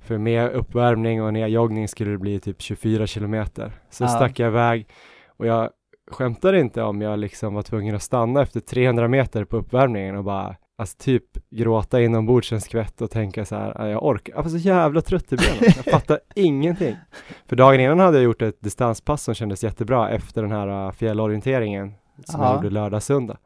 för 0.00 0.18
med 0.18 0.50
uppvärmning 0.52 1.22
och 1.22 1.32
nedjoggning 1.32 1.88
skulle 1.88 2.10
det 2.10 2.18
bli 2.18 2.40
typ 2.40 2.62
24 2.62 3.06
kilometer. 3.06 3.72
Så 3.90 4.04
Ja. 4.04 4.08
stack 4.08 4.38
jag 4.38 4.48
iväg 4.48 4.88
och 5.26 5.46
jag 5.46 5.70
skämtar 6.10 6.52
inte 6.52 6.82
om 6.82 7.00
jag 7.00 7.18
liksom 7.18 7.54
var 7.54 7.62
tvungen 7.62 7.94
att 7.94 8.02
stanna 8.02 8.42
efter 8.42 8.60
300 8.60 9.08
meter 9.08 9.44
på 9.44 9.56
uppvärmningen 9.56 10.16
och 10.16 10.24
bara 10.24 10.56
Alltså 10.78 10.96
typ 10.98 11.24
gråta 11.50 12.00
inombords 12.02 12.52
en 12.52 12.60
skvätt 12.60 13.00
och 13.00 13.10
tänka 13.10 13.44
så 13.44 13.56
här, 13.56 13.72
"Ja, 13.78 13.88
jag 13.88 14.04
orkar, 14.04 14.34
jag 14.34 14.42
var 14.42 14.50
så 14.50 14.56
jävla 14.56 15.00
trött 15.00 15.32
i 15.32 15.36
benen, 15.36 15.72
jag 15.76 15.84
fattar 15.84 16.18
ingenting. 16.34 16.96
För 17.48 17.56
dagen 17.56 17.80
innan 17.80 17.98
hade 17.98 18.16
jag 18.16 18.24
gjort 18.24 18.42
ett 18.42 18.60
distanspass 18.60 19.22
som 19.22 19.34
kändes 19.34 19.64
jättebra 19.64 20.10
efter 20.10 20.42
den 20.42 20.52
här 20.52 20.86
äh, 20.86 20.92
fjällorienteringen 20.92 21.92
som 22.24 22.40
Ja. 22.40 22.46
jag 22.46 22.54
gjorde 22.56 22.70
lördag, 22.74 23.02
söndag. 23.02 23.36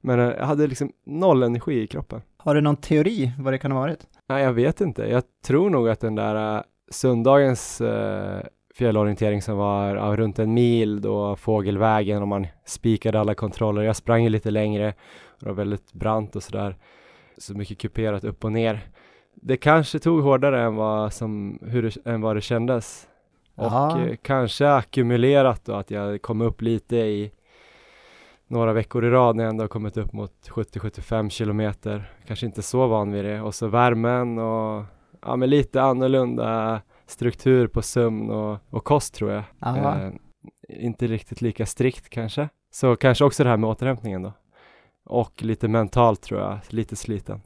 Men 0.00 0.20
äh, 0.20 0.26
jag 0.38 0.46
hade 0.46 0.66
liksom 0.66 0.92
noll 1.06 1.42
energi 1.42 1.82
i 1.82 1.86
kroppen. 1.86 2.22
Har 2.36 2.54
du 2.54 2.60
någon 2.60 2.76
teori 2.76 3.32
vad 3.38 3.52
det 3.52 3.58
kan 3.58 3.72
ha 3.72 3.80
varit? 3.80 4.06
Nej, 4.28 4.42
jag 4.44 4.52
vet 4.52 4.80
inte. 4.80 5.02
Jag 5.02 5.22
tror 5.46 5.70
nog 5.70 5.88
att 5.88 6.00
den 6.00 6.14
där 6.14 6.56
uh, 6.56 6.62
söndagens 6.90 7.80
uh, 7.80 8.40
fjällorientering 8.78 9.42
som 9.42 9.56
var 9.56 9.96
ja, 9.96 10.16
runt 10.16 10.38
en 10.38 10.54
mil 10.54 11.00
då 11.00 11.36
fågelvägen 11.36 12.22
och 12.22 12.28
man 12.28 12.46
spikade 12.64 13.20
alla 13.20 13.34
kontroller. 13.34 13.82
Jag 13.82 13.96
sprang 13.96 14.22
ju 14.22 14.28
lite 14.28 14.50
längre 14.50 14.94
och 15.26 15.40
det 15.40 15.46
var 15.46 15.54
väldigt 15.54 15.92
brant 15.92 16.36
och 16.36 16.42
sådär. 16.42 16.76
Så 17.38 17.54
mycket 17.54 17.78
kuperat 17.78 18.24
upp 18.24 18.44
och 18.44 18.52
ner. 18.52 18.80
Det 19.34 19.56
kanske 19.56 19.98
tog 19.98 20.22
hårdare 20.22 20.62
än 20.62 20.76
vad, 20.76 21.12
som, 21.12 21.58
hur 21.62 21.82
det, 21.82 22.10
än 22.10 22.20
vad 22.20 22.36
det 22.36 22.40
kändes. 22.40 23.08
Och 23.54 23.98
eh, 23.98 24.16
kanske 24.22 24.72
ackumulerat 24.72 25.64
då 25.64 25.74
att 25.74 25.90
jag 25.90 26.22
kom 26.22 26.40
upp 26.40 26.62
lite 26.62 26.96
i 26.96 27.32
några 28.46 28.72
veckor 28.72 29.04
i 29.04 29.10
rad 29.10 29.36
när 29.36 29.44
jag 29.44 29.50
ändå 29.50 29.64
har 29.64 29.68
kommit 29.68 29.96
upp 29.96 30.12
mot 30.12 30.48
70-75 30.48 31.28
kilometer. 31.30 32.12
Kanske 32.26 32.46
inte 32.46 32.62
så 32.62 32.86
van 32.86 33.12
vid 33.12 33.24
det. 33.24 33.40
Och 33.40 33.54
så 33.54 33.66
värmen 33.66 34.38
och 34.38 34.84
ja, 35.22 35.36
men 35.36 35.50
lite 35.50 35.82
annorlunda 35.82 36.80
struktur 37.08 37.66
på 37.66 37.82
sömn 37.82 38.30
och, 38.30 38.58
och 38.70 38.84
kost 38.84 39.14
tror 39.14 39.30
jag. 39.30 39.42
Ja. 39.58 40.00
Eh, 40.00 40.12
inte 40.68 41.06
riktigt 41.06 41.40
lika 41.40 41.66
strikt 41.66 42.08
kanske. 42.08 42.48
Så 42.70 42.96
kanske 42.96 43.24
också 43.24 43.44
det 43.44 43.50
här 43.50 43.56
med 43.56 43.70
återhämtningen 43.70 44.22
då. 44.22 44.32
Och 45.04 45.42
lite 45.42 45.68
mentalt 45.68 46.22
tror 46.22 46.40
jag, 46.40 46.58
lite 46.68 46.96
sliten. 46.96 47.40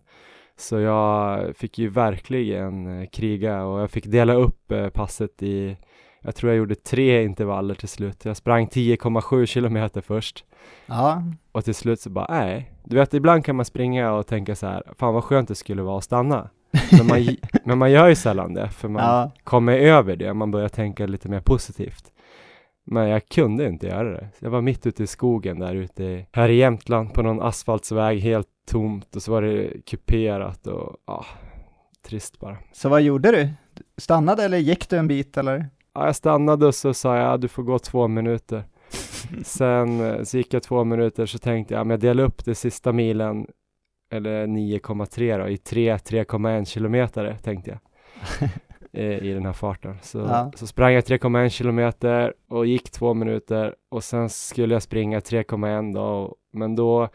Så 0.56 0.78
jag 0.78 1.56
fick 1.56 1.78
ju 1.78 1.88
verkligen 1.88 3.00
eh, 3.00 3.06
kriga 3.08 3.64
och 3.64 3.80
jag 3.80 3.90
fick 3.90 4.06
dela 4.06 4.34
upp 4.34 4.72
eh, 4.72 4.88
passet 4.88 5.42
i 5.42 5.76
Jag 6.20 6.34
tror 6.34 6.52
jag 6.52 6.58
gjorde 6.58 6.74
tre 6.74 7.24
intervaller 7.24 7.74
till 7.74 7.88
slut. 7.88 8.24
Jag 8.24 8.36
sprang 8.36 8.66
10,7 8.66 9.46
kilometer 9.46 10.00
först. 10.00 10.44
Ja, 10.86 11.22
Och 11.52 11.64
till 11.64 11.74
slut 11.74 12.00
så 12.00 12.10
bara, 12.10 12.26
nej. 12.30 12.72
Du 12.84 12.96
vet, 12.96 13.14
ibland 13.14 13.44
kan 13.44 13.56
man 13.56 13.64
springa 13.64 14.12
och 14.12 14.26
tänka 14.26 14.56
så 14.56 14.66
här, 14.66 14.82
fan 14.98 15.14
vad 15.14 15.24
skönt 15.24 15.48
det 15.48 15.54
skulle 15.54 15.82
vara 15.82 15.98
att 15.98 16.04
stanna. 16.04 16.50
Men 16.90 17.06
man, 17.06 17.36
men 17.64 17.78
man 17.78 17.90
gör 17.90 18.08
ju 18.08 18.14
sällan 18.14 18.54
det, 18.54 18.68
för 18.68 18.88
man 18.88 19.02
ja, 19.02 19.30
kommer 19.44 19.78
över 19.78 20.16
det, 20.16 20.34
man 20.34 20.50
börjar 20.50 20.68
tänka 20.68 21.06
lite 21.06 21.28
mer 21.28 21.40
positivt. 21.40 22.12
Men 22.84 23.08
jag 23.08 23.28
kunde 23.28 23.68
inte 23.68 23.86
göra 23.86 24.10
det. 24.10 24.28
Jag 24.38 24.50
var 24.50 24.60
mitt 24.60 24.86
ute 24.86 25.02
i 25.02 25.06
skogen 25.06 25.58
där 25.58 25.74
ute 25.74 26.26
här 26.32 26.48
i 26.48 26.54
Jämtland 26.54 27.14
på 27.14 27.22
någon 27.22 27.42
asfaltsväg, 27.42 28.20
helt 28.20 28.48
tomt 28.66 29.16
och 29.16 29.22
så 29.22 29.32
var 29.32 29.42
det 29.42 29.84
kuperat 29.86 30.66
och 30.66 30.96
ja, 31.06 31.26
trist 32.06 32.40
bara. 32.40 32.56
så 32.72 32.88
vad 32.88 33.02
gjorde 33.02 33.30
du? 33.30 33.48
Stannade 33.96 34.44
eller 34.44 34.58
gick 34.58 34.88
du 34.88 34.96
en 34.96 35.08
bit 35.08 35.36
eller? 35.36 35.68
Ja, 35.94 36.06
jag 36.06 36.16
stannade 36.16 36.66
och 36.66 36.74
så 36.74 36.94
sa 36.94 37.16
jag, 37.16 37.40
du 37.40 37.48
får 37.48 37.62
gå 37.62 37.78
två 37.78 38.08
minuter. 38.08 38.64
Sen 39.44 40.00
eh, 40.00 40.22
så 40.22 40.36
gick 40.36 40.54
jag 40.54 40.62
två 40.62 40.84
minuter 40.84 41.26
så 41.26 41.38
tänkte 41.38 41.74
jag, 41.74 41.86
men 41.86 41.90
jag 41.90 42.00
delar 42.00 42.24
upp 42.24 42.44
det 42.44 42.54
sista 42.54 42.92
milen, 42.92 43.46
eller 44.12 44.46
9,3 44.46 45.38
då, 45.38 45.48
i 45.48 45.56
3, 45.56 45.96
3,1 45.96 46.64
kilometer 46.64 47.36
tänkte 47.42 47.70
jag. 47.70 47.78
eh, 48.92 49.18
I 49.28 49.32
den 49.34 49.46
här 49.46 49.52
farten. 49.52 49.98
Så, 50.02 50.18
Ja. 50.18 50.52
så 50.56 50.66
sprang 50.66 50.92
jag 50.92 51.04
3,1 51.04 51.48
kilometer 51.48 52.34
och 52.48 52.66
gick 52.66 52.90
två 52.90 53.14
minuter 53.14 53.74
och 53.90 54.04
sen 54.04 54.28
skulle 54.28 54.74
jag 54.74 54.82
springa 54.82 55.20
3,1 55.20 55.94
då, 55.94 56.36
men 56.52 56.76
då 56.76 57.08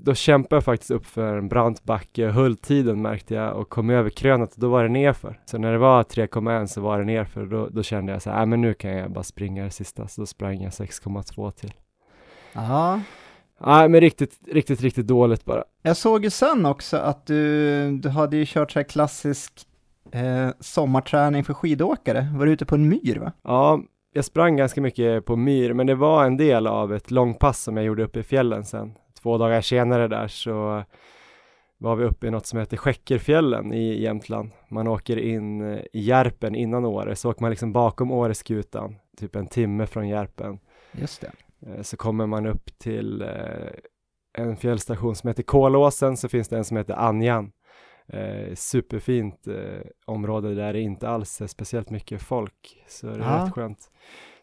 då 0.00 0.14
kämpade 0.14 0.56
jag 0.56 0.64
faktiskt 0.64 0.90
upp 0.90 1.06
för 1.06 1.36
en 1.36 1.48
brant 1.48 1.84
backe, 1.84 2.26
höll 2.26 2.56
tiden 2.56 3.02
märkte 3.02 3.34
jag 3.34 3.56
och 3.56 3.68
kom 3.68 3.90
över 3.90 4.10
krönet 4.10 4.54
och 4.54 4.60
då 4.60 4.68
var 4.68 4.82
det 4.82 4.88
nerför. 4.88 5.40
Så 5.44 5.58
när 5.58 5.72
det 5.72 5.78
var 5.78 6.02
3,1 6.02 6.66
så 6.66 6.80
var 6.80 6.98
det 6.98 7.04
nerför 7.04 7.40
och 7.40 7.48
då, 7.48 7.68
då 7.68 7.82
kände 7.82 8.12
jag 8.12 8.22
så 8.22 8.30
här, 8.30 8.36
"Nej, 8.38 8.46
men 8.46 8.60
nu 8.60 8.74
kan 8.74 8.90
jag 8.90 9.10
bara 9.10 9.24
springa 9.24 9.64
det 9.64 9.70
sista, 9.70 10.08
så 10.08 10.20
då 10.22 10.26
sprang 10.26 10.60
jag 10.62 10.72
6,2 10.72 11.50
till. 11.50 11.72
Ja, 12.52 13.00
Nej 13.60 13.88
men 13.88 14.00
riktigt, 14.00 14.38
riktigt, 14.52 14.80
riktigt 14.80 15.06
dåligt 15.06 15.44
bara. 15.44 15.64
jag 15.82 15.96
såg 15.96 16.24
ju 16.24 16.30
sen 16.30 16.66
också 16.66 16.96
att 16.96 17.26
du, 17.26 17.90
du 17.98 18.08
hade 18.08 18.36
ju 18.36 18.44
kört 18.46 18.70
så 18.70 18.78
här 18.78 18.84
klassisk 18.84 19.52
eh, 20.12 20.48
sommarträning 20.60 21.44
för 21.44 21.54
skidåkare. 21.54 22.26
Var 22.34 22.46
du 22.46 22.52
ute 22.52 22.66
på 22.66 22.74
en 22.74 22.88
myr 22.88 23.18
va? 23.20 23.32
Ja, 23.42 23.80
jag 24.12 24.24
sprang 24.24 24.56
ganska 24.56 24.80
mycket 24.80 25.24
på 25.24 25.36
myr, 25.36 25.72
men 25.72 25.86
det 25.86 25.94
var 25.94 26.24
en 26.24 26.36
del 26.36 26.66
av 26.66 26.94
ett 26.94 27.10
långpass 27.10 27.62
som 27.62 27.76
jag 27.76 27.86
gjorde 27.86 28.04
uppe 28.04 28.20
i 28.20 28.22
fjällen 28.22 28.64
sen. 28.64 28.94
Två 29.22 29.38
dagar 29.38 29.60
senare 29.60 30.08
där 30.08 30.28
så 30.28 30.84
var 31.78 31.96
vi 31.96 32.04
uppe 32.04 32.26
i 32.26 32.30
något 32.30 32.46
som 32.46 32.58
heter 32.58 32.76
Skäckerfjällen 32.76 33.72
i 33.72 34.02
Jämtland. 34.02 34.50
Man 34.68 34.88
åker 34.88 35.16
in 35.16 35.72
eh, 35.72 35.80
i 35.92 36.00
Järpen 36.00 36.54
innan 36.54 36.84
Åre, 36.84 37.16
så 37.16 37.30
åker 37.30 37.42
man 37.42 37.50
liksom 37.50 37.72
bakom 37.72 38.10
Åreskutan, 38.10 38.96
typ 39.16 39.36
en 39.36 39.46
timme 39.46 39.86
från 39.86 40.08
Järpen. 40.08 40.58
Just 40.92 41.20
det. 41.20 41.30
Eh, 41.66 41.82
Så 41.82 41.96
kommer 41.96 42.26
man 42.26 42.46
upp 42.46 42.78
till 42.78 43.22
eh, 43.22 43.28
en 44.38 44.56
fjällstation 44.56 45.16
som 45.16 45.28
heter 45.28 45.42
Kolåsen, 45.42 46.16
så 46.16 46.28
finns 46.28 46.48
det 46.48 46.56
en 46.56 46.64
som 46.64 46.76
heter 46.76 46.94
Anjan. 46.94 47.52
Eh, 48.08 48.54
superfint 48.54 49.46
eh, 49.46 49.80
område 50.06 50.54
där 50.54 50.72
det 50.72 50.80
inte 50.80 51.08
alls 51.08 51.40
är 51.40 51.46
speciellt 51.46 51.90
mycket 51.90 52.22
folk, 52.22 52.84
så 52.88 53.06
det 53.06 53.12
är 53.12 53.18
Ja. 53.18 53.44
rätt 53.46 53.52
skönt. 53.52 53.90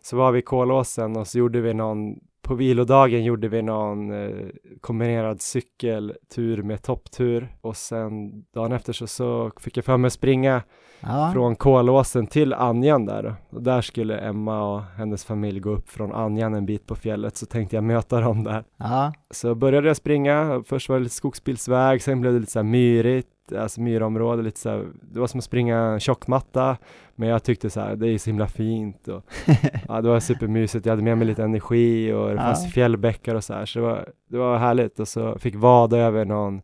Så 0.02 0.18
var 0.18 0.32
vi 0.32 0.40
i 0.40 0.42
Kolåsen 0.42 1.18
och 1.18 1.28
så 1.28 1.38
gjorde 1.40 1.62
vi 1.62 1.74
någon, 1.74 2.20
på 2.44 2.56
vilodagen 2.56 3.24
gjorde 3.24 3.48
vi 3.48 3.62
någon 3.62 4.12
eh, 4.12 4.48
kombinerad 4.82 5.42
cykeltur 5.42 6.64
med 6.64 6.82
topptur. 6.82 7.56
Och 7.62 7.78
sen 7.78 8.44
dagen 8.54 8.72
efter 8.72 8.94
så, 8.94 9.08
så 9.08 9.52
fick 9.60 9.78
jag 9.78 9.86
för 9.86 9.98
mig 9.98 10.12
springa 10.12 10.62
Ja, 11.06 11.30
från 11.34 11.56
Kolåsen 11.56 12.28
till 12.28 12.54
Anjan 12.54 13.06
där. 13.06 13.36
Och 13.50 13.64
där 13.64 13.82
skulle 13.82 14.18
Emma 14.18 14.74
och 14.76 14.82
hennes 14.82 15.26
familj 15.26 15.60
gå 15.60 15.70
upp 15.70 15.90
från 15.90 16.12
Anjan 16.14 16.54
en 16.54 16.66
bit 16.66 16.88
på 16.88 16.96
fjället, 16.96 17.38
så 17.38 17.46
tänkte 17.46 17.76
jag 17.76 17.84
möta 17.84 18.20
dem 18.20 18.44
där. 18.44 18.64
ja, 18.78 19.14
Så 19.32 19.56
började 19.56 19.88
jag 19.88 19.98
springa, 19.98 20.64
först 20.68 20.90
var 20.90 20.98
det 20.98 21.04
lite 21.04 21.16
skogsbilsväg, 21.16 22.02
sen 22.02 22.22
blev 22.22 22.34
det 22.34 22.40
lite 22.40 22.52
så 22.52 22.60
här 22.60 22.64
myrigt, 22.64 23.28
alltså 23.58 23.82
myrområde, 23.82 24.42
lite 24.44 24.60
så 24.60 24.70
här, 24.70 24.88
det 25.02 25.20
var 25.20 25.28
som 25.28 25.38
att 25.38 25.44
springa 25.44 25.78
en 25.78 26.00
tjockmatta, 26.00 26.78
men 27.16 27.30
jag 27.30 27.44
tyckte 27.44 27.70
så 27.70 27.80
här, 27.80 27.96
det 27.96 28.08
är 28.10 28.18
så 28.18 28.30
himla 28.30 28.48
fint 28.48 29.08
och 29.08 29.24
ja, 29.88 30.02
det 30.02 30.10
var 30.10 30.20
supermysigt, 30.20 30.86
jag 30.86 30.92
hade 30.92 31.04
med 31.04 31.18
mig 31.18 31.28
lite 31.28 31.44
energi 31.44 32.14
och 32.14 32.28
det 32.28 32.34
Ja. 32.34 32.40
fanns 32.42 32.74
fjällbäckar 32.74 33.36
och 33.36 33.44
så 33.44 33.54
här, 33.54 33.66
så 33.66 33.80
det 33.80 33.86
var, 33.86 34.10
det 34.28 34.38
var 34.38 34.58
härligt 34.58 35.00
och 35.00 35.08
så 35.08 35.38
fick 35.40 35.56
vada 35.56 35.98
över 35.98 36.26
någon 36.26 36.62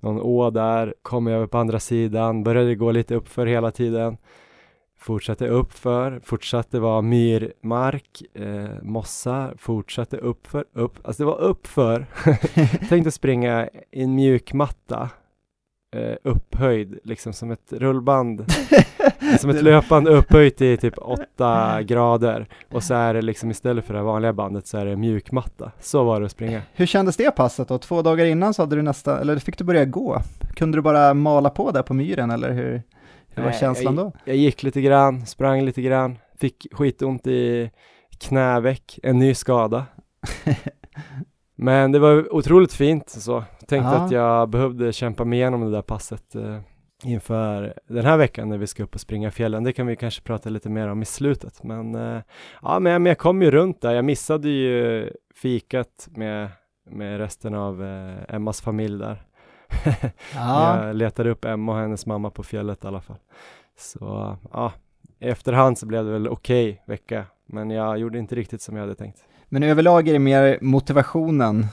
någon 0.00 0.20
å 0.20 0.50
där, 0.50 0.94
kom 1.02 1.26
över 1.26 1.46
på 1.46 1.58
andra 1.58 1.80
sidan, 1.80 2.44
började 2.44 2.74
gå 2.74 2.90
lite 2.90 3.14
uppför 3.14 3.46
hela 3.46 3.70
tiden. 3.70 4.16
Fortsatte 5.00 5.48
uppför, 5.48 6.20
fortsatte 6.24 6.80
vara 6.80 7.02
myrmark, 7.02 8.22
eh, 8.34 8.82
mossar, 8.82 9.54
fortsatte 9.58 10.16
uppför, 10.16 10.64
upp, 10.74 10.98
alltså 11.04 11.22
det 11.22 11.26
var 11.26 11.38
uppför. 11.40 12.06
Tänkte 12.88 13.10
springa 13.10 13.68
i 13.90 14.02
en 14.02 14.14
mjuk 14.14 14.52
matta, 14.52 15.10
eh, 15.96 16.16
upphöjd, 16.22 16.98
liksom 17.04 17.32
som 17.32 17.50
ett 17.50 17.72
rullband, 17.72 18.44
som 19.40 19.50
ett 19.50 19.62
löpande 19.62 20.10
upphöjt 20.10 20.60
i 20.60 20.76
typ 20.76 20.98
åtta 20.98 21.82
grader. 21.82 22.48
Och 22.70 22.82
så 22.82 22.94
är 22.94 23.14
det 23.14 23.22
liksom 23.22 23.50
istället 23.50 23.84
för 23.84 23.94
det 23.94 24.02
vanliga 24.02 24.32
bandet 24.32 24.66
så 24.66 24.78
är 24.78 24.86
det 24.86 24.96
mjukmatta. 24.96 25.72
Så 25.80 26.04
var 26.04 26.20
det 26.20 26.26
att 26.26 26.32
springa. 26.32 26.62
Hur 26.72 26.86
kändes 26.86 27.16
det 27.16 27.30
passet 27.30 27.68
då? 27.68 27.78
Två 27.78 28.02
dagar 28.02 28.24
innan 28.24 28.54
så 28.54 28.62
hade 28.62 28.76
du 28.76 28.82
nästa, 28.82 29.20
eller 29.20 29.38
fick 29.38 29.58
du 29.58 29.64
börja 29.64 29.84
gå? 29.84 30.20
Kunde 30.54 30.78
du 30.78 30.82
bara 30.82 31.14
mala 31.14 31.50
på 31.50 31.70
där 31.70 31.82
på 31.82 31.94
myren 31.94 32.30
eller 32.30 32.50
hur, 32.50 32.82
hur 33.28 33.42
var 33.42 33.50
Nej, 33.50 33.60
känslan 33.60 33.96
då? 33.96 34.12
Jag 34.24 34.36
gick 34.36 34.62
lite 34.62 34.80
grann, 34.80 35.26
sprang 35.26 35.64
lite 35.64 35.82
grann, 35.82 36.18
fick 36.40 36.66
skitont 36.72 37.26
i 37.26 37.70
knäveck, 38.18 38.98
en 39.02 39.18
ny 39.18 39.34
skada. 39.34 39.86
Men 41.60 41.92
det 41.92 41.98
var 41.98 42.34
otroligt 42.34 42.72
fint 42.72 43.10
så. 43.10 43.44
Tänkte 43.68 43.90
Ja. 43.90 44.04
att 44.04 44.10
jag 44.10 44.48
behövde 44.48 44.92
kämpa 44.92 45.24
mig 45.24 45.38
igenom 45.38 45.60
det 45.60 45.70
där 45.70 45.82
passet 45.82 46.34
eh, 46.34 46.58
inför 47.04 47.74
den 47.88 48.04
här 48.04 48.16
veckan 48.16 48.48
när 48.48 48.58
vi 48.58 48.66
ska 48.66 48.82
upp 48.82 48.94
och 48.94 49.00
springa 49.00 49.30
fjällen. 49.30 49.64
Det 49.64 49.72
kan 49.72 49.86
vi 49.86 49.96
kanske 49.96 50.22
prata 50.22 50.50
lite 50.50 50.68
mer 50.70 50.88
om 50.88 51.02
i 51.02 51.04
slutet. 51.04 51.62
Men 51.62 51.94
eh, 51.94 52.22
ja, 52.62 52.78
men, 52.78 53.02
men 53.02 53.06
jag 53.10 53.18
kom 53.18 53.42
ju 53.42 53.50
runt 53.50 53.80
där. 53.80 53.94
Jag 53.94 54.04
missade 54.04 54.48
ju 54.48 55.10
fikat 55.34 56.08
med, 56.10 56.48
med 56.90 57.18
resten 57.18 57.54
av 57.54 57.84
eh, 57.84 58.34
Emmas 58.34 58.60
familj 58.60 58.98
där. 58.98 59.22
Ja, 60.34 60.84
Jag 60.86 60.96
letade 60.96 61.30
upp 61.30 61.44
Emma 61.44 61.72
och 61.72 61.78
hennes 61.78 62.06
mamma 62.06 62.30
på 62.30 62.42
fjället 62.42 62.84
i 62.84 62.86
alla 62.86 63.00
fall. 63.00 63.18
Så 63.78 64.36
ja, 64.52 64.72
i 65.20 65.28
efterhand 65.28 65.78
så 65.78 65.86
blev 65.86 66.04
det 66.04 66.10
väl 66.12 66.28
okej 66.28 66.82
vecka, 66.86 67.24
men 67.46 67.70
jag 67.70 67.98
gjorde 67.98 68.18
inte 68.18 68.34
riktigt 68.34 68.62
som 68.62 68.76
jag 68.76 68.82
hade 68.82 68.94
tänkt. 68.94 69.24
men 69.48 69.62
överlag 69.62 70.08
är 70.08 70.12
det 70.12 70.18
mer 70.18 70.58
motivationen 70.60 71.66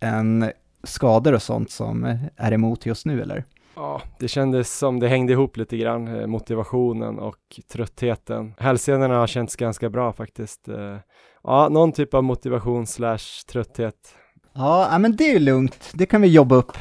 än 0.00 0.50
skador 0.82 1.32
och 1.32 1.42
sånt 1.42 1.70
som 1.70 2.18
är 2.36 2.52
emot 2.52 2.86
just 2.86 3.06
nu 3.06 3.22
eller? 3.22 3.44
Ja, 3.74 4.02
det 4.18 4.28
kändes 4.28 4.78
som 4.78 5.00
det 5.00 5.08
hängde 5.08 5.32
ihop 5.32 5.56
lite 5.56 5.76
grann, 5.76 6.20
eh, 6.20 6.26
motivationen 6.26 7.18
och 7.18 7.60
tröttheten. 7.72 8.54
Hälsenorna 8.58 9.14
har 9.18 9.26
känts 9.26 9.56
ganska 9.56 9.90
bra 9.90 10.12
faktiskt. 10.12 10.68
Eh, 10.68 10.96
Ja, 11.42 11.68
någon 11.68 11.92
typ 11.92 12.14
av 12.14 12.24
motivation 12.24 12.86
slash 12.86 13.46
trötthet. 13.52 14.14
Ja, 14.52 14.98
men 15.00 15.16
det 15.16 15.24
är 15.24 15.32
ju 15.32 15.38
lugnt, 15.38 15.90
det 15.94 16.06
kan 16.06 16.22
vi 16.22 16.28
jobba 16.28 16.54
upp. 16.54 16.72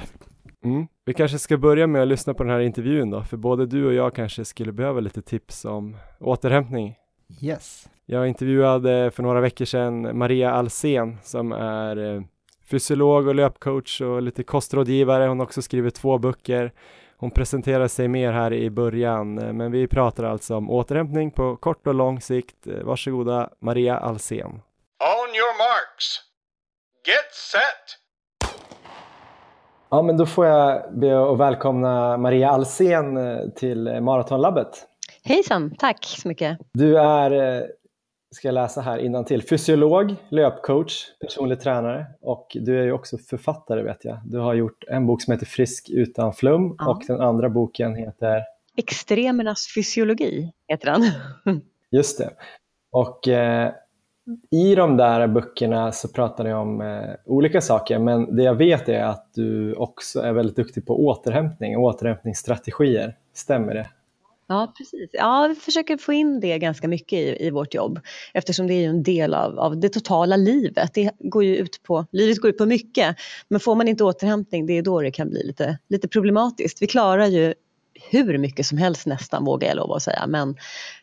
Mm. 0.64 0.88
Vi 1.06 1.14
kanske 1.14 1.40
ska 1.40 1.58
börja 1.58 1.88
med 1.88 2.02
att 2.02 2.08
lyssna 2.08 2.34
på 2.34 2.44
den 2.44 2.52
här 2.52 2.60
intervjun 2.60 3.10
då, 3.10 3.24
för 3.24 3.38
både 3.38 3.66
du 3.66 3.86
och 3.86 3.94
jag 3.94 4.16
kanske 4.16 4.46
skulle 4.46 4.72
behöva 4.72 5.00
lite 5.00 5.22
tips 5.22 5.66
om 5.66 5.98
återhämtning. 6.20 6.96
Yes. 7.42 7.90
Jag 8.06 8.28
intervjuade 8.28 9.12
för 9.12 9.24
några 9.24 9.42
veckor 9.42 9.66
sedan 9.66 10.18
Maria 10.18 10.52
Alsen 10.52 11.18
som 11.24 11.52
är 11.52 12.16
eh, 12.16 12.22
fysiolog 12.72 13.28
och 13.28 13.36
löpcoach 13.36 14.02
och 14.02 14.22
lite 14.22 14.44
kostrådgivare. 14.44 15.28
Hon 15.28 15.40
har 15.40 15.46
också 15.46 15.62
skrivit 15.62 15.96
två 15.96 16.18
böcker. 16.18 16.72
Hon 17.18 17.32
presenterar 17.32 17.88
sig 17.88 18.08
mer 18.08 18.32
här 18.32 18.54
i 18.54 18.70
början, 18.70 19.38
eh, 19.38 19.54
men 19.54 19.72
vi 19.72 19.88
pratar 19.88 20.24
alltså 20.24 20.56
om 20.56 20.70
återhämtning 20.70 21.32
på 21.32 21.56
kort 21.56 21.88
och 21.88 21.96
lång 21.96 22.22
sikt. 22.22 22.68
Eh, 22.68 22.84
Varsågoda 22.84 23.50
Maria 23.60 23.98
Alsen. 23.98 24.48
On 24.48 25.30
your 25.36 25.58
marks. 25.58 26.06
Get 27.08 27.34
set. 27.34 28.00
Ja, 29.90 30.02
men 30.02 30.18
då 30.18 30.26
får 30.26 30.46
jag 30.46 31.00
be 31.00 31.32
att 31.32 31.40
välkomna 31.40 32.18
Maria 32.18 32.50
Alsen 32.50 33.18
eh, 33.18 33.50
till 33.56 34.02
Maratonlabbet. 34.02 34.86
Hejsan, 35.24 35.76
tack 35.80 36.06
så 36.06 36.28
mycket. 36.28 36.58
Du 36.74 37.00
är, 37.00 37.32
ska 38.32 38.48
jag 38.48 38.54
läsa 38.54 38.82
här 38.82 39.24
till 39.24 39.44
fysiolog, 39.44 40.16
löpcoach, 40.30 41.06
personlig 41.22 41.60
tränare 41.60 42.06
och 42.22 42.48
du 42.60 42.80
är 42.80 42.84
ju 42.84 42.92
också 42.92 43.18
författare 43.18 43.84
vet 43.84 44.06
jag. 44.06 44.20
Du 44.26 44.38
har 44.38 44.54
gjort 44.54 44.84
en 44.88 45.06
bok 45.08 45.22
som 45.22 45.32
heter 45.32 45.46
Frisk 45.46 45.90
utan 45.90 46.34
flum 46.34 46.76
Ja. 46.80 46.90
och 46.90 47.04
den 47.08 47.22
andra 47.22 47.50
boken 47.50 47.96
heter, 47.96 48.44
Extremernas 48.78 49.74
fysiologi 49.76 50.52
heter 50.68 50.92
den. 50.92 51.02
just 51.92 52.18
det. 52.18 52.30
Och 52.92 53.28
eh, 53.28 53.72
i 54.52 54.76
de 54.76 54.98
där 54.98 55.28
böckerna 55.28 55.92
så 55.92 56.08
pratar 56.08 56.44
ni 56.44 56.54
om 56.54 56.82
eh, 56.82 57.10
olika 57.26 57.62
saker 57.62 58.00
men 58.00 58.36
det 58.36 58.44
jag 58.44 58.56
vet 58.56 58.90
är 58.90 59.04
att 59.04 59.30
du 59.34 59.74
också 59.74 60.20
är 60.22 60.34
väldigt 60.34 60.56
duktig 60.56 60.86
på 60.86 61.06
återhämtning 61.06 61.78
och 61.78 61.84
återhämtningsstrategier. 61.84 63.16
Stämmer 63.34 63.74
det? 63.74 63.90
Ja, 64.52 64.74
precis. 64.78 65.10
Ja, 65.14 65.48
vi 65.50 65.56
försöker 65.56 65.98
få 65.98 66.14
in 66.14 66.40
det 66.40 66.60
ganska 66.60 66.88
mycket 66.88 67.20
i, 67.20 67.46
i 67.46 67.50
vårt 67.50 67.74
jobb 67.74 68.00
eftersom 68.34 68.68
det 68.68 68.74
är 68.74 68.90
en 68.90 69.04
del 69.04 69.34
av, 69.34 69.60
av 69.60 69.80
det 69.80 69.90
totala 69.90 70.36
livet. 70.36 70.94
Det 70.94 71.12
går 71.20 71.44
ju 71.44 71.58
ut 71.58 71.84
på, 71.84 72.06
livet 72.12 72.38
går 72.42 72.50
ut 72.50 72.58
på 72.58 72.66
mycket, 72.66 73.16
men 73.48 73.60
får 73.60 73.76
man 73.76 73.88
inte 73.88 74.04
återhämtning, 74.04 74.66
det 74.66 74.74
är 74.78 74.82
då 74.82 75.02
det 75.02 75.12
kan 75.12 75.30
bli 75.30 75.44
lite, 75.44 75.78
lite 75.90 76.08
problematiskt. 76.08 76.82
Vi 76.82 76.88
klarar 76.88 77.26
ju 77.26 77.54
hur 78.10 78.38
mycket 78.38 78.66
som 78.66 78.78
helst 78.78 79.06
nästan 79.06 79.46
vågar 79.46 79.68
jag 79.68 79.78
lova 79.78 79.96
att 79.96 80.04
säga. 80.04 80.28
Men, 80.28 80.56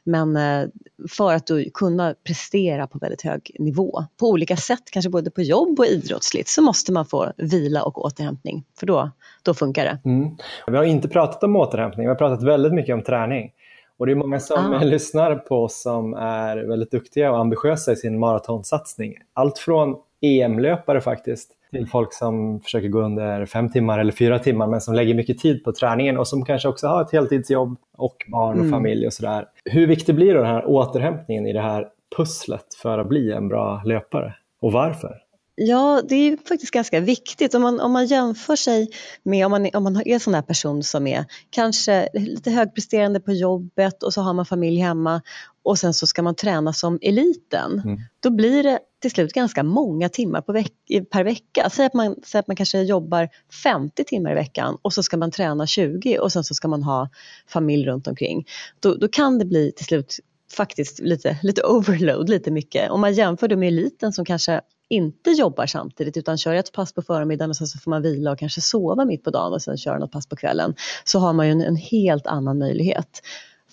men 0.04 0.36
eh, 0.36 0.68
för 1.08 1.34
att 1.34 1.50
kunna 1.74 2.14
prestera 2.24 2.86
på 2.86 2.98
väldigt 2.98 3.22
hög 3.22 3.56
nivå 3.58 4.04
på 4.20 4.26
olika 4.26 4.56
sätt, 4.56 4.82
kanske 4.90 5.10
både 5.10 5.30
på 5.30 5.42
jobb 5.42 5.78
och 5.78 5.86
idrottsligt, 5.86 6.48
så 6.48 6.62
måste 6.62 6.92
man 6.92 7.06
få 7.06 7.32
vila 7.36 7.82
och 7.82 8.04
återhämtning. 8.04 8.64
För 8.78 8.86
då, 8.86 9.10
då 9.42 9.54
funkar 9.54 9.84
det. 9.84 9.98
Mm. 10.04 10.36
Vi 10.66 10.76
har 10.76 10.84
inte 10.84 11.08
pratat 11.08 11.44
om 11.44 11.56
återhämtning, 11.56 12.06
vi 12.06 12.08
har 12.08 12.14
pratat 12.14 12.42
väldigt 12.42 12.72
mycket 12.72 12.94
om 12.94 13.02
träning. 13.02 13.52
Och 13.98 14.06
det 14.06 14.12
är 14.12 14.16
många 14.16 14.40
som 14.40 14.74
ah. 14.74 14.78
lyssnar 14.84 15.34
på 15.34 15.64
oss 15.64 15.82
som 15.82 16.14
är 16.14 16.56
väldigt 16.56 16.90
duktiga 16.90 17.32
och 17.32 17.38
ambitiösa 17.38 17.92
i 17.92 17.96
sin 17.96 18.18
maratonsatsning. 18.18 19.14
Allt 19.32 19.58
från 19.58 19.96
EM-löpare 20.20 21.00
faktiskt 21.00 21.50
till 21.70 21.86
folk 21.86 22.12
som 22.12 22.60
försöker 22.60 22.88
gå 22.88 23.00
under 23.00 23.46
fem 23.46 23.70
timmar 23.70 23.98
eller 23.98 24.12
fyra 24.12 24.38
timmar 24.38 24.66
men 24.66 24.80
som 24.80 24.94
lägger 24.94 25.14
mycket 25.14 25.38
tid 25.38 25.64
på 25.64 25.72
träningen 25.72 26.18
och 26.18 26.28
som 26.28 26.44
kanske 26.44 26.68
också 26.68 26.86
har 26.86 27.02
ett 27.02 27.12
heltidsjobb 27.12 27.76
och 27.96 28.16
barn 28.28 28.54
och 28.54 28.64
mm. 28.64 28.70
familj 28.70 29.06
och 29.06 29.12
sådär. 29.12 29.44
Hur 29.64 29.86
viktig 29.86 30.14
blir 30.14 30.34
då 30.34 30.40
den 30.40 30.50
här 30.50 30.66
återhämtningen 30.66 31.46
i 31.46 31.52
det 31.52 31.60
här 31.60 31.88
pusslet 32.16 32.74
för 32.82 32.98
att 32.98 33.08
bli 33.08 33.32
en 33.32 33.48
bra 33.48 33.82
löpare 33.84 34.34
och 34.60 34.72
varför? 34.72 35.25
Ja, 35.58 36.02
det 36.08 36.14
är 36.14 36.36
faktiskt 36.48 36.72
ganska 36.72 37.00
viktigt. 37.00 37.54
Om 37.54 37.62
man, 37.62 37.80
om 37.80 37.92
man 37.92 38.06
jämför 38.06 38.56
sig 38.56 38.90
med 39.22 39.46
om 39.46 39.50
man, 39.50 39.70
om 39.74 39.82
man 39.82 39.96
är 39.96 40.14
en 40.14 40.20
sån 40.20 40.34
här 40.34 40.42
person 40.42 40.82
som 40.82 41.06
är 41.06 41.24
kanske 41.50 42.08
lite 42.14 42.50
högpresterande 42.50 43.20
på 43.20 43.32
jobbet 43.32 44.02
och 44.02 44.12
så 44.12 44.20
har 44.20 44.32
man 44.34 44.46
familj 44.46 44.80
hemma 44.80 45.22
och 45.62 45.78
sen 45.78 45.94
så 45.94 46.06
ska 46.06 46.22
man 46.22 46.34
träna 46.34 46.72
som 46.72 46.98
eliten. 47.02 47.82
Mm. 47.84 48.00
Då 48.20 48.30
blir 48.30 48.62
det 48.62 48.78
till 49.02 49.10
slut 49.10 49.32
ganska 49.32 49.62
många 49.62 50.08
timmar 50.08 50.52
veck 50.52 50.72
per 51.10 51.24
vecka. 51.24 51.70
Säg 51.70 51.86
att, 51.86 51.94
man, 51.94 52.16
säg 52.24 52.38
att 52.38 52.46
man 52.46 52.56
kanske 52.56 52.82
jobbar 52.82 53.28
50 53.62 54.04
timmar 54.04 54.32
i 54.32 54.34
veckan 54.34 54.78
och 54.82 54.92
så 54.92 55.02
ska 55.02 55.16
man 55.16 55.30
träna 55.30 55.66
20 55.66 56.18
och 56.18 56.32
sen 56.32 56.44
så 56.44 56.54
ska 56.54 56.68
man 56.68 56.82
ha 56.82 57.08
familj 57.48 57.86
runt 57.86 58.06
omkring. 58.06 58.46
Då, 58.80 58.94
då 58.94 59.08
kan 59.08 59.38
det 59.38 59.44
bli 59.44 59.72
till 59.72 59.86
slut 59.86 60.20
faktiskt 60.52 60.98
lite, 60.98 61.38
lite 61.42 61.62
overload, 61.62 62.28
lite 62.28 62.50
mycket. 62.50 62.90
Om 62.90 63.00
man 63.00 63.14
jämför 63.14 63.48
det 63.48 63.56
med 63.56 63.68
eliten 63.68 64.12
som 64.12 64.24
kanske 64.24 64.60
inte 64.88 65.30
jobbar 65.30 65.66
samtidigt 65.66 66.16
utan 66.16 66.38
kör 66.38 66.54
ett 66.54 66.72
pass 66.72 66.92
på 66.92 67.02
förmiddagen 67.02 67.50
och 67.50 67.56
sen 67.56 67.66
så 67.66 67.78
får 67.78 67.90
man 67.90 68.02
vila 68.02 68.30
och 68.30 68.38
kanske 68.38 68.60
sova 68.60 69.04
mitt 69.04 69.24
på 69.24 69.30
dagen 69.30 69.52
och 69.52 69.62
sen 69.62 69.76
köra 69.76 69.98
något 69.98 70.12
pass 70.12 70.28
på 70.28 70.36
kvällen. 70.36 70.74
Så 71.04 71.18
har 71.18 71.32
man 71.32 71.46
ju 71.46 71.52
en, 71.52 71.60
en 71.60 71.76
helt 71.76 72.26
annan 72.26 72.58
möjlighet. 72.58 73.22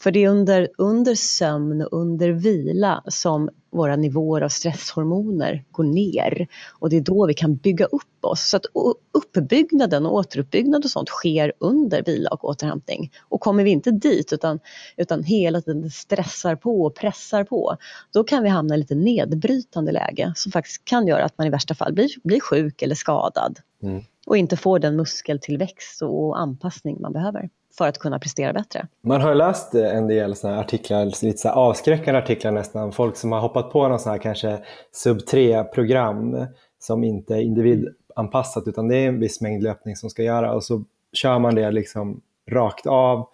För 0.04 0.12
det 0.12 0.24
är 0.24 0.30
under, 0.30 0.70
under 0.78 1.16
sömn 1.16 1.82
och 1.82 1.94
under 1.94 2.30
vila 2.30 3.04
som 3.08 3.50
våra 3.72 3.96
nivåer 3.96 4.42
av 4.42 4.50
stresshormoner 4.50 5.64
går 5.72 5.84
ner 5.84 6.48
och 6.80 6.90
det 6.90 6.98
är 6.98 7.02
då 7.02 7.26
vi 7.28 7.34
kan 7.34 7.56
bygga 7.56 7.86
upp 7.86 8.26
oss. 8.26 8.50
Så 8.50 8.58
att 8.58 8.66
uppbyggnaden 9.12 10.06
och 10.06 10.14
återuppbyggnad 10.14 10.84
och 10.84 10.90
sånt 10.90 11.10
sker 11.10 11.54
under 11.60 12.04
vila 12.04 12.30
och 12.30 12.46
återhämtning. 12.46 13.12
Och 13.30 13.42
kommer 13.42 13.64
vi 13.64 13.70
inte 13.70 13.92
dit 13.92 14.34
utan, 14.34 14.60
utan 14.98 15.24
hela 15.24 15.62
tiden 15.62 15.92
stressar 15.92 16.56
på 16.56 16.82
och 16.82 16.96
pressar 16.96 17.44
på, 17.44 17.78
då 18.14 18.24
kan 18.24 18.44
vi 18.44 18.50
hamna 18.50 18.76
i 18.76 18.78
lite 18.78 18.96
nedbrytande 18.96 19.92
läge 19.92 20.34
som 20.36 20.52
faktiskt 20.52 20.86
kan 20.86 21.08
göra 21.08 21.26
att 21.26 21.38
man 21.38 21.48
i 21.48 21.50
värsta 21.50 21.76
fall 21.76 21.94
blir, 21.94 22.10
blir 22.24 22.40
sjuk 22.40 22.82
eller 22.82 22.96
skadad. 22.96 23.60
Mm. 23.84 24.04
och 24.26 24.38
inte 24.38 24.58
får 24.58 24.80
den 24.80 24.96
muskeltillväxt 24.96 26.02
och 26.02 26.40
anpassning 26.40 27.02
man 27.02 27.14
behöver 27.14 27.50
för 27.78 27.88
att 27.88 27.98
kunna 27.98 28.20
prestera 28.20 28.54
bättre. 28.54 28.88
Man 29.02 29.22
har 29.22 29.36
läst 29.36 29.76
eh, 29.76 29.98
en 29.98 30.08
del 30.08 30.36
såna 30.36 30.60
artiklar, 30.60 31.06
lite 31.06 31.38
så 31.38 31.50
avskräckande 31.50 32.20
artiklar 32.20 32.52
nästan, 32.52 32.92
folk 32.92 33.18
som 33.18 33.32
har 33.32 33.40
hoppat 33.40 33.72
på 33.72 33.88
någon 33.88 34.00
sån 34.00 34.12
här 34.12 34.20
kanske 34.20 34.60
sub 34.92 35.18
3-program 35.18 36.46
som 36.80 37.04
inte 37.04 37.36
är 37.36 37.42
individanpassat 37.42 38.68
utan 38.68 38.88
det 38.88 38.98
är 38.98 39.08
en 39.08 39.20
viss 39.20 39.42
mängd 39.42 39.64
löpning 39.64 39.96
som 39.96 40.10
ska 40.10 40.24
göra 40.24 40.54
och 40.54 40.64
så 40.64 40.84
kör 41.14 41.40
man 41.40 41.56
det 41.56 41.72
liksom 41.72 42.22
rakt 42.52 42.88
av 42.88 43.28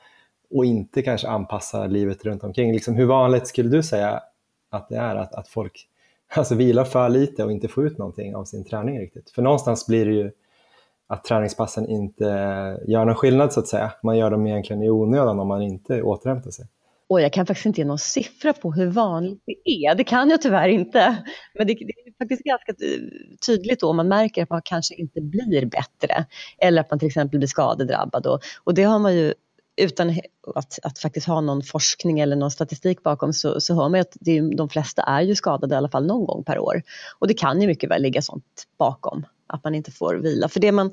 och 0.50 0.66
inte 0.66 1.02
kanske 1.02 1.28
anpassar 1.28 1.88
livet 1.88 2.26
runt 2.26 2.44
omkring. 2.44 2.74
Liksom, 2.74 2.96
hur 2.96 3.06
vanligt 3.06 3.48
skulle 3.48 3.70
du 3.70 3.84
säga 3.84 4.22
att 4.70 4.90
det 4.90 4.98
är 4.98 5.16
att, 5.16 5.36
att 5.36 5.48
folk 5.48 5.88
alltså, 6.36 6.56
vilar 6.56 6.84
för 6.84 7.10
lite 7.10 7.44
och 7.44 7.52
inte 7.52 7.68
får 7.68 7.86
ut 7.86 7.98
någonting 7.98 8.36
av 8.36 8.46
sin 8.46 8.64
träning 8.64 9.00
riktigt? 9.00 9.30
För 9.30 9.42
någonstans 9.42 9.88
blir 9.88 10.06
det 10.06 10.12
ju 10.12 10.32
att 11.10 11.24
träningspassen 11.24 11.90
inte 11.90 12.24
gör 12.88 13.06
någon 13.06 13.16
skillnad 13.16 13.54
så 13.54 13.60
att 13.60 13.68
säga. 13.68 13.92
Man 14.04 14.18
gör 14.18 14.32
dem 14.32 14.48
egentligen 14.48 14.84
i 14.84 14.90
onödan 14.90 15.40
om 15.40 15.48
man 15.48 15.62
inte 15.62 16.02
återhämtar 16.02 16.52
sig. 16.52 16.66
Och 17.10 17.22
jag 17.22 17.34
kan 17.34 17.46
faktiskt 17.46 17.66
inte 17.66 17.82
ge 17.82 17.86
någon 17.86 18.00
siffra 18.00 18.54
på 18.54 18.72
hur 18.72 18.88
vanligt 18.88 19.44
det 19.46 19.70
är. 19.72 19.96
Det 19.96 20.04
kan 20.04 20.30
jag 20.30 20.42
tyvärr 20.42 20.68
inte. 20.68 21.18
Men 21.58 21.68
det, 21.68 21.74
det 21.74 21.84
är 21.84 22.18
faktiskt 22.18 22.44
ganska 22.44 22.74
tydligt 23.46 23.80
då 23.80 23.90
om 23.90 23.96
man 23.96 24.08
märker 24.08 24.44
att 24.44 24.50
man 24.50 24.62
kanske 24.66 24.96
inte 24.96 25.22
blir 25.22 25.66
bättre. 25.66 26.26
Eller 26.58 26.82
att 26.82 26.90
man 26.90 27.00
till 27.00 27.08
exempel 27.08 27.40
blir 27.40 27.48
skadedrabbad. 27.48 28.28
Och, 28.28 28.40
och 28.64 28.74
det 28.74 28.84
har 28.84 29.00
man 29.00 29.16
ju 29.16 29.34
utan 29.82 30.10
att, 30.56 30.80
att, 30.84 31.00
faktiskt 31.00 31.28
ha 31.28 31.42
någon 31.42 31.64
forskning 31.64 32.20
eller 32.20 32.36
någon 32.36 32.52
statistik 32.52 33.04
bakom 33.04 33.34
så, 33.34 33.62
så 33.62 33.76
hör 33.76 33.90
man 33.90 34.00
att 34.00 34.18
det, 34.20 34.56
de 34.56 34.70
flesta 34.70 35.02
är 35.02 35.22
ju 35.22 35.36
skadade 35.36 35.76
i 35.76 35.78
alla 35.78 35.90
fall 35.90 36.06
någon 36.06 36.26
gång 36.26 36.44
per 36.44 36.60
år. 36.60 36.82
Och 37.20 37.28
det 37.28 37.34
kan 37.34 37.62
ju 37.62 37.68
mycket 37.68 37.90
väl 37.90 38.02
ligga 38.02 38.22
sånt 38.22 38.68
bakom 38.80 39.26
att 39.50 39.64
man 39.64 39.76
inte 39.76 39.92
får 39.92 40.16
vila. 40.16 40.50
För 40.50 40.60
det 40.60 40.72
man, 40.72 40.92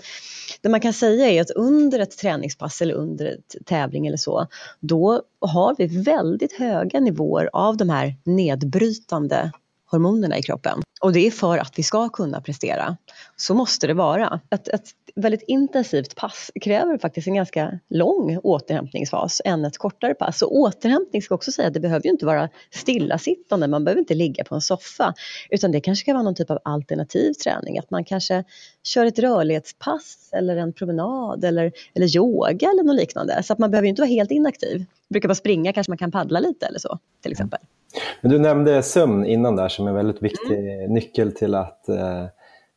det 0.60 0.68
man 0.68 0.80
kan 0.80 0.92
säga 0.92 1.26
är 1.26 1.40
att 1.40 1.50
under 1.50 1.98
ett 1.98 2.18
träningspass 2.18 2.80
eller 2.82 2.94
under 2.94 3.26
ett 3.26 3.66
tävling 3.66 4.06
eller 4.06 4.16
så, 4.16 4.46
då 4.80 5.22
har 5.40 5.74
vi 5.78 5.86
väldigt 5.86 6.52
höga 6.52 7.00
nivåer 7.00 7.50
av 7.52 7.76
de 7.76 7.90
här 7.90 8.14
nedbrytande 8.24 9.52
hormonerna 9.86 10.38
i 10.38 10.42
kroppen. 10.42 10.82
Och 11.00 11.12
det 11.12 11.26
är 11.26 11.30
för 11.30 11.58
att 11.58 11.78
vi 11.78 11.82
ska 11.82 12.08
kunna 12.08 12.40
prestera. 12.40 12.96
Så 13.36 13.54
måste 13.54 13.86
det 13.86 13.94
vara. 13.94 14.40
Ett, 14.50 14.68
ett 14.68 14.90
väldigt 15.14 15.42
intensivt 15.46 16.14
pass 16.14 16.50
kräver 16.60 16.98
faktiskt 16.98 17.28
en 17.28 17.34
ganska 17.34 17.78
lång 17.90 18.38
återhämtningsfas 18.42 19.42
än 19.44 19.64
ett 19.64 19.78
kortare 19.78 20.14
pass. 20.14 20.42
Och 20.42 20.56
återhämtning 20.56 21.22
ska 21.22 21.34
också 21.34 21.52
säga 21.52 21.68
att 21.68 21.74
det 21.74 21.80
behöver 21.80 22.04
ju 22.04 22.10
inte 22.10 22.26
vara 22.26 22.48
stillasittande, 22.70 23.68
man 23.68 23.84
behöver 23.84 24.00
inte 24.00 24.14
ligga 24.14 24.44
på 24.44 24.54
en 24.54 24.60
soffa. 24.60 25.14
Utan 25.50 25.72
det 25.72 25.80
kanske 25.80 26.04
kan 26.04 26.14
vara 26.14 26.22
någon 26.22 26.34
typ 26.34 26.50
av 26.50 26.58
alternativ 26.64 27.32
träning, 27.32 27.78
att 27.78 27.90
man 27.90 28.04
kanske 28.04 28.44
kör 28.82 29.06
ett 29.06 29.18
rörlighetspass 29.18 30.30
eller 30.32 30.56
en 30.56 30.72
promenad 30.72 31.44
eller, 31.44 31.72
eller 31.94 32.16
yoga 32.16 32.70
eller 32.70 32.82
något 32.82 32.96
liknande. 32.96 33.42
Så 33.42 33.52
att 33.52 33.58
man 33.58 33.70
behöver 33.70 33.86
ju 33.86 33.90
inte 33.90 34.02
vara 34.02 34.10
helt 34.10 34.30
inaktiv. 34.30 34.84
Brukar 35.08 35.28
man 35.28 35.36
springa 35.36 35.72
kanske 35.72 35.90
man 35.90 35.98
kan 35.98 36.12
paddla 36.12 36.40
lite 36.40 36.66
eller 36.66 36.78
så 36.78 36.98
till 37.22 37.32
exempel. 37.32 37.60
Men 38.20 38.30
du 38.30 38.38
nämnde 38.38 38.82
sömn 38.82 39.26
innan 39.26 39.56
där 39.56 39.68
som 39.68 39.88
en 39.88 39.94
väldigt 39.94 40.22
viktig 40.22 40.58
mm. 40.58 40.94
nyckel 40.94 41.32
till 41.32 41.54
att 41.54 41.88
eh, 41.88 42.24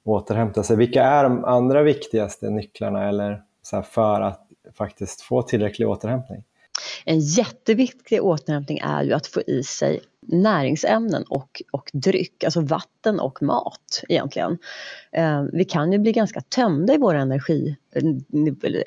återhämta 0.06 0.64
sig. 0.64 0.78
Vilka 0.78 1.04
är 1.04 1.24
de 1.24 1.46
andra 1.46 1.84
viktigaste 1.84 2.50
nycklarna 2.50 3.10
eller 3.10 3.42
så 3.62 3.82
för 3.82 4.22
att 4.22 4.48
faktiskt 4.78 5.22
få 5.22 5.42
tillräcklig 5.42 5.90
återhämtning? 5.90 6.44
En 7.06 7.20
jätteviktig 7.20 8.24
återhämtning 8.24 8.80
är 8.84 9.04
ju 9.04 9.14
att 9.14 9.28
få 9.28 9.42
i 9.42 9.64
sig 9.64 10.00
näringsämnen 10.32 11.24
och, 11.24 11.62
och 11.72 11.90
dryck, 11.94 12.44
alltså 12.44 12.62
vatten 12.62 13.20
och 13.20 13.42
mat 13.42 14.04
egentligen. 14.10 14.58
Eh, 15.12 15.44
vi 15.54 15.66
kan 15.66 15.92
ju 15.92 16.00
bli 16.00 16.12
ganska 16.12 16.42
tömda 16.42 16.94
i 16.94 16.98
våra 16.98 17.22
energi, 17.22 17.76
eh, 17.96 18.04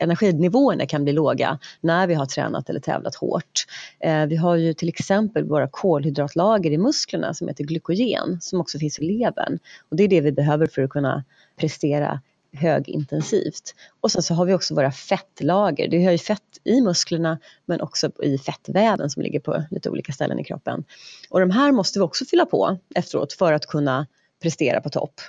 energinivåerna 0.00 0.86
kan 0.86 1.04
bli 1.04 1.12
låga 1.12 1.58
när 1.80 2.06
vi 2.06 2.14
har 2.14 2.26
tränat 2.26 2.70
eller 2.70 2.80
tävlat 2.80 3.14
hårt. 3.14 3.64
Eh, 4.00 4.26
vi 4.26 4.36
har 4.36 4.56
ju 4.56 4.74
till 4.74 4.88
exempel 4.88 5.44
våra 5.44 5.68
kolhydratlager 5.68 6.70
i 6.70 6.78
musklerna 6.78 7.34
som 7.34 7.48
heter 7.48 7.64
glykogen 7.64 8.38
som 8.40 8.60
också 8.60 8.78
finns 8.78 8.98
i 8.98 9.04
levern. 9.04 9.58
Och 9.88 9.96
det 9.96 10.02
är 10.04 10.08
det 10.08 10.20
vi 10.20 10.32
behöver 10.32 10.66
för 10.66 10.82
att 10.82 10.90
kunna 10.90 11.24
prestera 11.56 12.20
högintensivt. 12.52 13.74
Och 14.00 14.10
sen 14.10 14.22
så 14.22 14.34
har 14.34 14.44
vi 14.44 14.54
också 14.54 14.74
våra 14.74 14.92
fettlager. 14.92 15.88
Det 15.88 16.04
har 16.04 16.12
ju 16.12 16.18
fett 16.18 16.58
i 16.64 16.80
musklerna 16.80 17.38
men 17.66 17.80
också 17.80 18.10
i 18.22 18.38
fettväven 18.38 19.10
som 19.10 19.22
ligger 19.22 19.40
på 19.40 19.64
lite 19.70 19.90
olika 19.90 20.12
ställen 20.12 20.38
i 20.38 20.44
kroppen. 20.44 20.84
Och 21.30 21.40
de 21.40 21.50
här 21.50 21.72
måste 21.72 21.98
vi 21.98 22.02
också 22.02 22.24
fylla 22.24 22.46
på 22.46 22.78
efteråt 22.94 23.32
för 23.32 23.52
att 23.52 23.66
kunna 23.66 24.06
prestera 24.42 24.80
på 24.80 24.90
topp. 24.90 25.20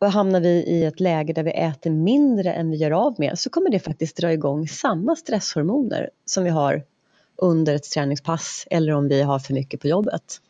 Och 0.00 0.12
hamnar 0.12 0.40
vi 0.40 0.48
i 0.48 0.84
ett 0.84 1.00
läge 1.00 1.32
där 1.32 1.42
vi 1.42 1.50
äter 1.50 1.90
mindre 1.90 2.52
än 2.52 2.70
vi 2.70 2.76
gör 2.76 2.90
av 2.90 3.14
med 3.18 3.38
så 3.38 3.50
kommer 3.50 3.70
det 3.70 3.78
faktiskt 3.78 4.16
dra 4.16 4.32
igång 4.32 4.68
samma 4.68 5.16
stresshormoner 5.16 6.10
som 6.24 6.44
vi 6.44 6.50
har 6.50 6.82
under 7.36 7.74
ett 7.74 7.90
träningspass 7.90 8.66
eller 8.70 8.92
om 8.92 9.08
vi 9.08 9.22
har 9.22 9.38
för 9.38 9.54
mycket 9.54 9.80
på 9.80 9.88
jobbet. 9.88 10.40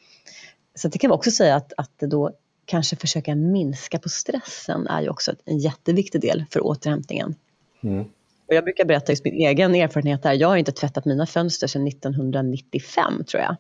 Så 0.75 0.89
det 0.89 0.99
kan 0.99 1.11
vi 1.11 1.15
också 1.15 1.31
säga 1.31 1.57
att, 1.57 1.73
att 1.77 1.91
det 1.99 2.07
då 2.07 2.31
kanske 2.73 2.97
försöka 2.97 3.35
minska 3.35 3.99
på 3.99 4.09
stressen 4.09 4.87
är 4.87 5.03
ju 5.03 5.09
också 5.09 5.33
en 5.45 5.59
jätteviktig 5.59 6.21
del 6.21 6.45
för 6.51 6.67
återhämtningen. 6.67 7.35
Mm. 7.83 8.05
Och 8.49 8.55
jag 8.55 8.65
brukar 8.65 8.85
berätta 8.85 9.13
just 9.13 9.25
min 9.25 9.35
egen 9.35 9.75
erfarenhet 9.75 10.25
här. 10.25 10.33
Jag 10.33 10.49
har 10.49 10.57
inte 10.57 10.73
tvättat 10.73 11.05
mina 11.05 11.27
fönster 11.27 11.67
sedan 11.67 11.87
1995 11.87 13.25
tror 13.25 13.43
jag. 13.43 13.57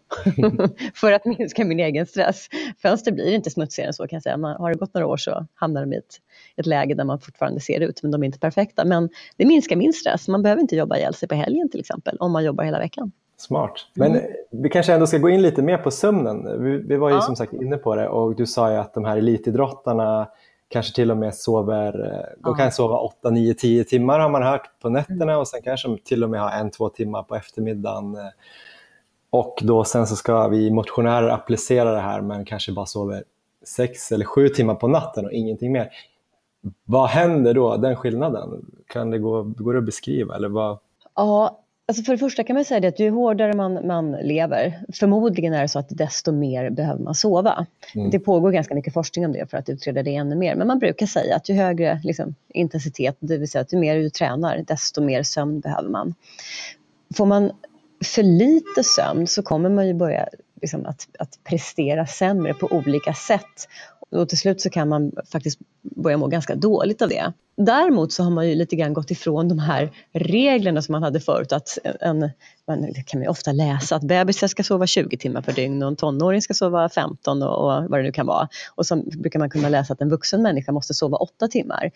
för 0.94 1.12
att 1.12 1.24
minska 1.24 1.64
min 1.64 1.80
egen 1.80 2.06
stress. 2.06 2.48
Fönster 2.82 3.12
blir 3.12 3.32
inte 3.32 3.50
smutsigare 3.50 3.88
än 3.88 3.94
så 3.94 4.08
kan 4.08 4.16
jag 4.16 4.22
säga. 4.22 4.36
Man, 4.36 4.56
har 4.56 4.70
det 4.70 4.78
gått 4.78 4.94
några 4.94 5.06
år 5.06 5.16
så 5.16 5.46
hamnar 5.54 5.80
de 5.80 5.92
i 5.92 5.96
ett, 5.96 6.20
ett 6.56 6.66
läge 6.66 6.94
där 6.94 7.04
man 7.04 7.20
fortfarande 7.20 7.60
ser 7.60 7.80
ut 7.80 8.02
men 8.02 8.10
de 8.10 8.22
är 8.22 8.26
inte 8.26 8.38
perfekta. 8.38 8.84
Men 8.84 9.08
det 9.36 9.46
minskar 9.46 9.76
min 9.76 9.92
stress. 9.92 10.28
Man 10.28 10.42
behöver 10.42 10.62
inte 10.62 10.76
jobba 10.76 10.96
ihjäl 10.96 11.14
sig 11.14 11.28
på 11.28 11.34
helgen 11.34 11.68
till 11.70 11.80
exempel 11.80 12.16
om 12.20 12.32
man 12.32 12.44
jobbar 12.44 12.64
hela 12.64 12.78
veckan. 12.78 13.12
Smart. 13.42 13.72
Men 13.94 14.10
mm. 14.10 14.24
vi 14.50 14.68
kanske 14.68 14.92
ändå 14.92 15.06
ska 15.06 15.18
gå 15.18 15.28
in 15.28 15.42
lite 15.42 15.62
mer 15.62 15.78
på 15.78 15.90
sömnen. 15.90 16.62
Vi, 16.64 16.76
vi 16.78 16.96
var 16.96 17.08
ju 17.08 17.14
ja. 17.14 17.20
som 17.20 17.36
sagt 17.36 17.52
inne 17.52 17.76
på 17.76 17.94
det 17.94 18.08
och 18.08 18.36
du 18.36 18.46
sa 18.46 18.70
ju 18.70 18.76
att 18.76 18.94
de 18.94 19.04
här 19.04 19.16
elitidrottarna 19.16 20.28
kanske 20.68 20.94
till 20.94 21.10
och 21.10 21.16
med 21.16 21.34
sover, 21.34 22.04
eh, 22.06 22.42
de 22.42 22.50
ja. 22.50 22.54
kan 22.54 22.72
sova 22.72 22.98
8, 22.98 23.30
9, 23.30 23.54
10 23.54 23.84
timmar 23.84 24.18
har 24.18 24.28
man 24.28 24.42
hört 24.42 24.80
på 24.82 24.88
nätterna 24.88 25.22
mm. 25.22 25.38
och 25.38 25.48
sen 25.48 25.62
kanske 25.62 25.88
de 25.88 25.98
till 25.98 26.24
och 26.24 26.30
med 26.30 26.40
har 26.40 26.50
en, 26.50 26.70
två 26.70 26.88
timmar 26.88 27.22
på 27.22 27.36
eftermiddagen. 27.36 28.16
Och 29.30 29.58
då 29.62 29.84
sen 29.84 30.06
så 30.06 30.16
ska 30.16 30.48
vi 30.48 30.70
motionärer 30.70 31.28
applicera 31.28 31.92
det 31.92 32.00
här 32.00 32.20
men 32.20 32.44
kanske 32.44 32.72
bara 32.72 32.86
sover 32.86 33.24
6 33.66 34.12
eller 34.12 34.24
7 34.24 34.48
timmar 34.48 34.74
på 34.74 34.88
natten 34.88 35.24
och 35.24 35.32
ingenting 35.32 35.72
mer. 35.72 35.90
Vad 36.84 37.08
händer 37.08 37.54
då, 37.54 37.76
den 37.76 37.96
skillnaden? 37.96 38.66
Kan 38.86 39.10
det 39.10 39.18
gå, 39.18 39.42
går 39.42 39.72
det 39.72 39.78
att 39.78 39.84
beskriva? 39.84 40.36
Eller 40.36 40.48
vad? 40.48 40.78
Ja, 41.14 41.61
Alltså 41.92 42.04
för 42.04 42.12
det 42.12 42.18
första 42.18 42.44
kan 42.44 42.54
man 42.54 42.64
säga 42.64 42.88
att 42.88 43.00
ju 43.00 43.10
hårdare 43.10 43.52
man, 43.52 43.86
man 43.86 44.12
lever, 44.12 44.84
förmodligen 44.92 45.54
är 45.54 45.62
det 45.62 45.68
så 45.68 45.78
att 45.78 45.88
desto 45.88 46.32
mer 46.32 46.70
behöver 46.70 47.02
man 47.04 47.14
sova. 47.14 47.66
Mm. 47.94 48.10
Det 48.10 48.18
pågår 48.18 48.50
ganska 48.50 48.74
mycket 48.74 48.94
forskning 48.94 49.26
om 49.26 49.32
det 49.32 49.50
för 49.50 49.58
att 49.58 49.68
utreda 49.68 50.02
det 50.02 50.14
ännu 50.14 50.36
mer. 50.36 50.54
Men 50.54 50.66
man 50.66 50.78
brukar 50.78 51.06
säga 51.06 51.36
att 51.36 51.48
ju 51.48 51.54
högre 51.54 52.00
liksom, 52.04 52.34
intensitet, 52.48 53.16
det 53.20 53.36
vill 53.36 53.50
säga 53.50 53.62
att 53.62 53.72
ju 53.72 53.78
mer 53.78 53.96
du 53.96 54.10
tränar, 54.10 54.64
desto 54.66 55.02
mer 55.02 55.22
sömn 55.22 55.60
behöver 55.60 55.88
man. 55.88 56.14
Får 57.14 57.26
man 57.26 57.50
för 58.04 58.22
lite 58.22 58.84
sömn 58.84 59.26
så 59.26 59.42
kommer 59.42 59.70
man 59.70 59.86
ju 59.86 59.94
börja 59.94 60.28
liksom, 60.60 60.86
att, 60.86 61.08
att 61.18 61.38
prestera 61.44 62.06
sämre 62.06 62.54
på 62.54 62.66
olika 62.66 63.14
sätt. 63.14 63.68
Och 64.10 64.28
till 64.28 64.38
slut 64.38 64.60
så 64.60 64.70
kan 64.70 64.88
man 64.88 65.12
faktiskt 65.32 65.58
börja 65.82 66.16
må 66.16 66.26
ganska 66.26 66.54
dåligt 66.54 67.02
av 67.02 67.08
det. 67.08 67.32
Däremot 67.64 68.12
så 68.12 68.22
har 68.22 68.30
man 68.30 68.48
ju 68.48 68.54
lite 68.54 68.76
grann 68.76 68.92
gått 68.92 69.10
ifrån 69.10 69.48
de 69.48 69.58
här 69.58 69.92
reglerna 70.12 70.82
som 70.82 70.92
man 70.92 71.02
hade 71.02 71.20
förut. 71.20 71.52
Att 71.52 71.78
en, 72.00 72.30
man 72.66 72.94
kan 73.06 73.20
man 73.20 73.28
ofta 73.28 73.52
läsa 73.52 73.96
att 73.96 74.02
bebisar 74.02 74.46
ska 74.46 74.62
sova 74.62 74.86
20 74.86 75.16
timmar 75.16 75.42
per 75.42 75.52
dygn 75.52 75.82
och 75.82 75.88
en 75.88 75.96
tonåring 75.96 76.42
ska 76.42 76.54
sova 76.54 76.88
15 76.88 77.42
och, 77.42 77.48
och 77.48 77.90
vad 77.90 77.98
det 77.98 78.02
nu 78.02 78.12
kan 78.12 78.26
vara. 78.26 78.48
Och 78.74 78.86
så 78.86 78.96
brukar 78.96 79.38
man 79.38 79.50
kunna 79.50 79.68
läsa 79.68 79.92
att 79.92 80.00
en 80.00 80.08
vuxen 80.08 80.42
människa 80.42 80.72
måste 80.72 80.94
sova 80.94 81.16
8 81.16 81.48
timmar. 81.48 81.90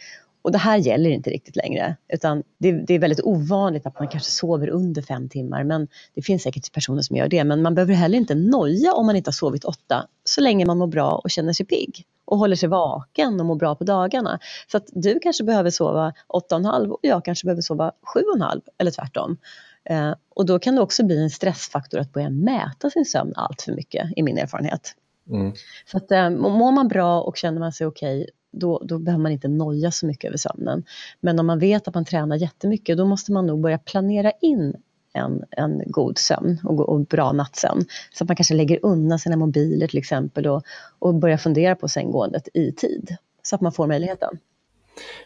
Och 0.47 0.53
det 0.53 0.59
här 0.59 0.77
gäller 0.77 1.11
inte 1.11 1.31
riktigt 1.31 1.57
längre, 1.57 1.97
utan 2.09 2.43
det, 2.59 2.73
det, 2.73 2.95
är 2.95 2.99
väldigt 2.99 3.21
ovanligt 3.25 3.87
att 3.87 3.99
man 3.99 4.09
kanske 4.09 4.31
sover 4.31 4.69
under 4.69 5.03
fem 5.03 5.29
timmar, 5.29 5.65
men 5.65 5.89
det 6.15 6.23
finns 6.23 6.43
säkert 6.43 6.73
personer 6.73 7.03
som 7.03 7.17
gör 7.17 7.29
det. 7.29 7.45
Men 7.45 7.63
man 7.63 7.75
behöver 7.75 7.95
heller 7.95 8.19
inte 8.19 8.35
noja 8.35 8.93
om 8.93 9.07
man 9.07 9.17
inte 9.17 9.29
har 9.29 9.33
sovit 9.33 9.65
åtta, 9.65 10.07
så 10.25 10.41
länge 10.41 10.67
man 10.67 10.79
mår 10.79 10.87
bra 10.87 11.21
och 11.25 11.31
känner 11.31 11.53
sig 11.53 11.67
pigg 11.67 12.05
och 12.25 12.39
håller 12.39 12.57
sig 12.57 12.69
vaken 12.69 13.41
och 13.41 13.47
mår 13.47 13.55
bra 13.55 13.75
på 13.75 13.85
dagarna. 13.85 14.39
Så 14.73 14.77
att 14.77 14.87
du 14.93 15.19
kanske 15.19 15.45
behöver 15.45 15.71
sova 15.71 16.13
åtta 16.27 16.55
och 16.55 16.61
en 16.61 16.65
halv 16.65 16.93
och 16.93 17.01
jag 17.03 17.25
kanske 17.25 17.47
behöver 17.47 17.63
sova 17.63 17.93
sju 18.15 18.21
och 18.21 18.37
en 18.37 18.43
halv 18.43 18.61
eller 18.79 18.91
tvärtom. 18.91 19.37
Eh, 19.85 20.15
och 20.35 20.47
då 20.47 20.59
kan 20.59 20.75
det 20.75 20.81
också 20.81 21.05
bli 21.05 21.23
en 21.23 21.31
stressfaktor 21.31 22.01
att 22.01 22.13
börja 22.13 22.31
mäta 22.31 22.91
sin 22.91 23.05
sömn 23.05 23.33
allt 23.37 23.63
för 23.63 23.73
mycket 23.73 24.11
i 24.17 24.23
min 24.23 24.39
erfarenhet. 24.39 24.95
Mm. 25.31 25.53
Så 25.91 25.97
att 25.97 26.11
eh, 26.11 26.31
mår 26.31 26.73
man 26.73 26.89
bra 26.89 27.23
och 27.23 27.37
känner 27.37 27.61
man 27.61 27.73
sig 27.73 27.87
okej 27.87 28.21
okay, 28.21 28.31
då, 28.57 28.83
då 28.85 28.99
behöver 28.99 29.23
man 29.23 29.33
inte 29.33 29.49
noja 29.49 29.91
så 29.91 30.07
mycket 30.07 30.29
över 30.29 30.39
sömnen. 30.39 30.85
Men 31.21 31.39
om 31.39 31.47
man 31.47 31.59
vet 31.59 31.89
att 31.89 31.95
man 31.95 32.05
tränar 32.05 32.37
jättemycket, 32.37 32.99
då 32.99 33.05
måste 33.05 33.33
man 33.33 33.47
nog 33.47 33.61
börja 33.61 33.79
planera 33.79 34.33
in 34.41 34.75
en, 35.13 35.45
en 35.51 35.83
god 35.87 36.19
sömn 36.19 36.61
och, 36.65 36.89
och 36.89 37.01
bra 37.01 37.33
nattsömn. 37.33 37.85
Så 38.13 38.25
att 38.25 38.29
man 38.29 38.37
kanske 38.37 38.55
lägger 38.55 38.79
undan 38.83 39.19
sina 39.19 39.37
mobiler 39.37 39.87
till 39.87 39.99
exempel 39.99 40.47
och, 40.47 40.63
och 40.99 41.15
börjar 41.15 41.37
fundera 41.37 41.75
på 41.75 41.89
sänggåendet 41.89 42.49
i 42.55 42.73
tid. 42.73 43.17
Så 43.43 43.55
att 43.55 43.61
man 43.61 43.73
får 43.73 43.87
möjligheten. 43.87 44.39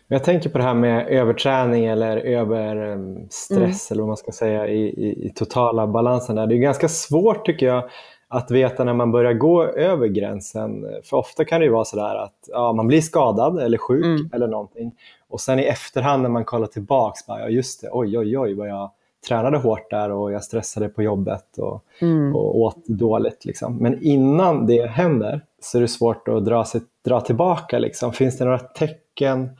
Jag 0.08 0.24
tänker 0.24 0.50
på 0.50 0.58
det 0.58 0.64
här 0.64 0.74
med 0.74 1.08
överträning 1.08 1.86
eller 1.86 2.16
överstress 2.16 3.50
mm. 3.50 3.72
eller 3.90 4.00
vad 4.00 4.08
man 4.08 4.16
ska 4.16 4.32
säga 4.32 4.68
i, 4.68 4.80
i, 4.80 5.26
i, 5.26 5.32
totala 5.34 5.86
balansen. 5.86 6.36
Där. 6.36 6.46
Det 6.46 6.54
är 6.54 6.58
ganska 6.58 6.88
svårt 6.88 7.46
tycker 7.46 7.66
jag 7.66 7.90
att 8.32 8.50
veta 8.50 8.84
när 8.84 8.94
man 8.94 9.12
börjar 9.12 9.32
gå 9.32 9.64
över 9.64 10.06
gränsen. 10.06 10.86
För 11.04 11.16
ofta 11.16 11.44
kan 11.44 11.60
det 11.60 11.70
vara 11.70 11.84
sådär 11.84 12.14
att 12.16 12.48
ja, 12.48 12.72
man 12.72 12.86
blir 12.86 13.00
skadad 13.00 13.58
eller 13.58 13.78
sjuk 13.78 14.04
mm. 14.04 14.30
eller 14.32 14.46
någonting. 14.46 14.92
Och 15.28 15.40
sen 15.40 15.58
i 15.58 15.62
efterhand 15.62 16.22
när 16.22 16.30
man 16.30 16.44
kollar 16.44 16.66
tillbaks, 16.66 17.26
bara, 17.26 17.40
ja 17.40 17.48
just 17.48 17.80
det, 17.80 17.88
oj 17.92 18.18
oj 18.18 18.38
oj 18.38 18.54
vad 18.54 18.68
jag 18.68 18.90
tränade 19.28 19.58
hårt 19.58 19.90
där 19.90 20.10
och 20.10 20.32
jag 20.32 20.44
stressade 20.44 20.88
på 20.88 21.02
jobbet 21.02 21.58
och, 21.58 21.84
mm. 22.00 22.36
och 22.36 22.58
åt 22.58 22.86
dåligt. 22.86 23.44
Liksom. 23.44 23.76
Men 23.76 24.02
innan 24.02 24.66
det 24.66 24.86
händer 24.86 25.40
så 25.60 25.78
är 25.78 25.82
det 25.82 25.88
svårt 25.88 26.28
att 26.28 26.44
dra, 26.44 26.64
sig, 26.64 26.80
dra 27.04 27.20
tillbaka. 27.20 27.78
Liksom. 27.78 28.12
Finns 28.12 28.38
det 28.38 28.44
några 28.44 28.58
tecken 28.58 29.50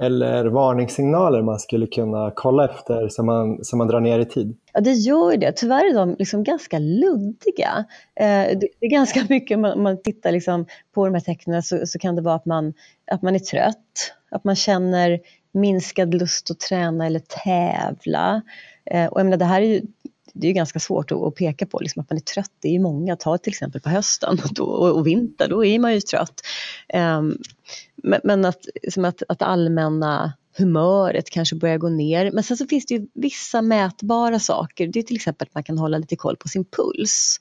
eller 0.00 0.46
varningssignaler 0.46 1.42
man 1.42 1.58
skulle 1.58 1.86
kunna 1.86 2.32
kolla 2.34 2.64
efter 2.64 3.08
så 3.08 3.22
man, 3.22 3.64
så 3.64 3.76
man 3.76 3.88
drar 3.88 4.00
ner 4.00 4.18
i 4.18 4.24
tid? 4.24 4.56
Ja, 4.72 4.80
det 4.80 4.92
gör 4.92 5.36
det. 5.36 5.52
Tyvärr 5.52 5.90
är 5.90 5.94
de 5.94 6.16
liksom 6.18 6.44
ganska 6.44 6.78
luddiga. 6.78 7.84
Eh, 8.20 8.58
det 8.58 8.68
är 8.80 8.90
ganska 8.90 9.26
mycket, 9.28 9.56
om 9.56 9.82
man 9.82 10.02
tittar 10.02 10.32
liksom 10.32 10.66
på 10.94 11.06
de 11.06 11.14
här 11.14 11.20
tecknen 11.20 11.62
så, 11.62 11.86
så, 11.86 11.98
kan 11.98 12.16
det 12.16 12.22
vara 12.22 12.34
att 12.34 12.46
man, 12.46 12.74
att 13.10 13.22
man 13.22 13.34
är 13.34 13.38
trött, 13.38 14.14
att 14.30 14.44
man 14.44 14.56
känner 14.56 15.20
minskad 15.52 16.14
lust 16.14 16.50
att 16.50 16.60
träna 16.60 17.06
eller 17.06 17.20
tävla. 17.20 18.42
Eh, 18.84 19.06
och 19.06 19.20
jag 19.20 19.24
menar, 19.24 19.36
det 19.36 19.44
här 19.44 19.62
är 19.62 19.66
ju 19.66 19.82
det 20.32 20.48
är 20.48 20.52
ganska 20.52 20.80
svårt 20.80 21.12
att, 21.12 21.34
peka 21.34 21.66
på, 21.66 21.78
liksom 21.80 22.00
att 22.00 22.10
man 22.10 22.16
är 22.16 22.22
trött. 22.22 22.52
Det 22.60 22.68
är 22.68 22.72
ju 22.72 22.80
många, 22.80 23.16
ta 23.16 23.38
till 23.38 23.50
exempel 23.50 23.80
på 23.80 23.88
hösten 23.88 24.38
och, 24.44 24.54
då, 24.54 24.64
och 24.64 25.06
vinter, 25.06 25.48
då 25.48 25.64
är 25.64 25.78
man 25.78 25.94
ju 25.94 26.00
trött. 26.00 26.40
Um, 26.94 27.38
men, 27.96 28.20
men 28.24 28.44
att, 28.44 28.66
liksom 28.82 29.04
att, 29.04 29.22
att 29.28 29.42
allmänna 29.42 30.32
humöret 30.56 31.30
kanske 31.30 31.56
börjar 31.56 31.78
gå 31.78 31.88
ner. 31.88 32.30
Men 32.30 32.44
sen 32.44 32.56
så 32.56 32.66
finns 32.66 32.86
det 32.86 32.94
ju 32.94 33.06
vissa 33.14 33.62
mätbara 33.62 34.38
saker. 34.38 34.86
Det 34.86 34.98
är 34.98 35.02
till 35.02 35.16
exempel 35.16 35.48
att 35.48 35.54
man 35.54 35.62
kan 35.62 35.78
hålla 35.78 35.98
lite 35.98 36.16
koll 36.16 36.36
på 36.36 36.48
sin 36.48 36.64
puls. 36.64 37.40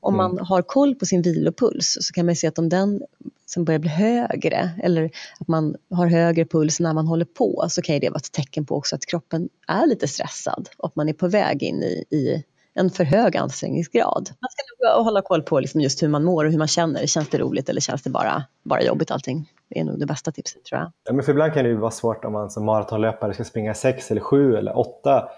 Om 0.00 0.16
man 0.16 0.30
mm. 0.30 0.44
har 0.46 0.62
koll 0.62 0.94
på 0.94 1.06
sin 1.06 1.22
vilopuls 1.22 1.98
så 2.00 2.12
kan 2.12 2.26
man 2.26 2.36
se 2.36 2.46
att 2.46 2.58
om 2.58 2.68
den 2.68 3.02
som 3.46 3.64
börjar 3.64 3.78
bli 3.78 3.90
högre 3.90 4.70
eller 4.82 5.10
att 5.40 5.48
man 5.48 5.76
har 5.90 6.06
högre 6.06 6.44
puls 6.44 6.80
när 6.80 6.94
man 6.94 7.06
håller 7.06 7.24
på 7.24 7.66
så 7.70 7.82
kan 7.82 8.00
det 8.00 8.10
vara 8.10 8.18
ett 8.18 8.32
tecken 8.32 8.66
på 8.66 8.76
också 8.76 8.96
att 8.96 9.06
kroppen 9.06 9.48
är 9.66 9.86
lite 9.86 10.08
stressad 10.08 10.68
och 10.78 10.88
att 10.88 10.96
man 10.96 11.08
är 11.08 11.12
på 11.12 11.28
väg 11.28 11.62
in 11.62 11.82
i, 11.82 12.04
i 12.10 12.44
en 12.74 12.90
för 12.90 13.04
hög 13.04 13.36
ansträngningsgrad. 13.36 14.30
Man 14.40 14.50
ska 14.50 14.88
nog 14.94 15.04
hålla 15.04 15.22
koll 15.22 15.42
på 15.42 15.60
liksom 15.60 15.80
just 15.80 16.02
hur 16.02 16.08
man 16.08 16.24
mår 16.24 16.44
och 16.44 16.50
hur 16.50 16.58
man 16.58 16.68
känner. 16.68 17.06
Känns 17.06 17.28
det 17.28 17.38
roligt 17.38 17.68
eller 17.68 17.80
känns 17.80 18.02
det 18.02 18.10
bara, 18.10 18.44
bara 18.62 18.82
jobbigt 18.82 19.10
allting? 19.10 19.48
Det 19.68 19.80
är 19.80 19.84
nog 19.84 19.98
det 19.98 20.06
bästa 20.06 20.32
tipset 20.32 20.64
tror 20.64 20.80
jag. 20.80 20.92
Ja, 21.04 21.12
men 21.12 21.24
för 21.24 21.32
ibland 21.32 21.52
kan 21.52 21.64
det 21.64 21.70
ju 21.70 21.76
vara 21.76 21.90
svårt 21.90 22.24
om 22.24 22.32
man 22.32 22.50
som 22.50 22.64
maratonlöpare 22.64 23.34
ska 23.34 23.44
springa 23.44 23.74
sex 23.74 24.10
eller 24.10 24.20
sju 24.20 24.56
eller 24.56 24.78
åtta. 24.78 25.28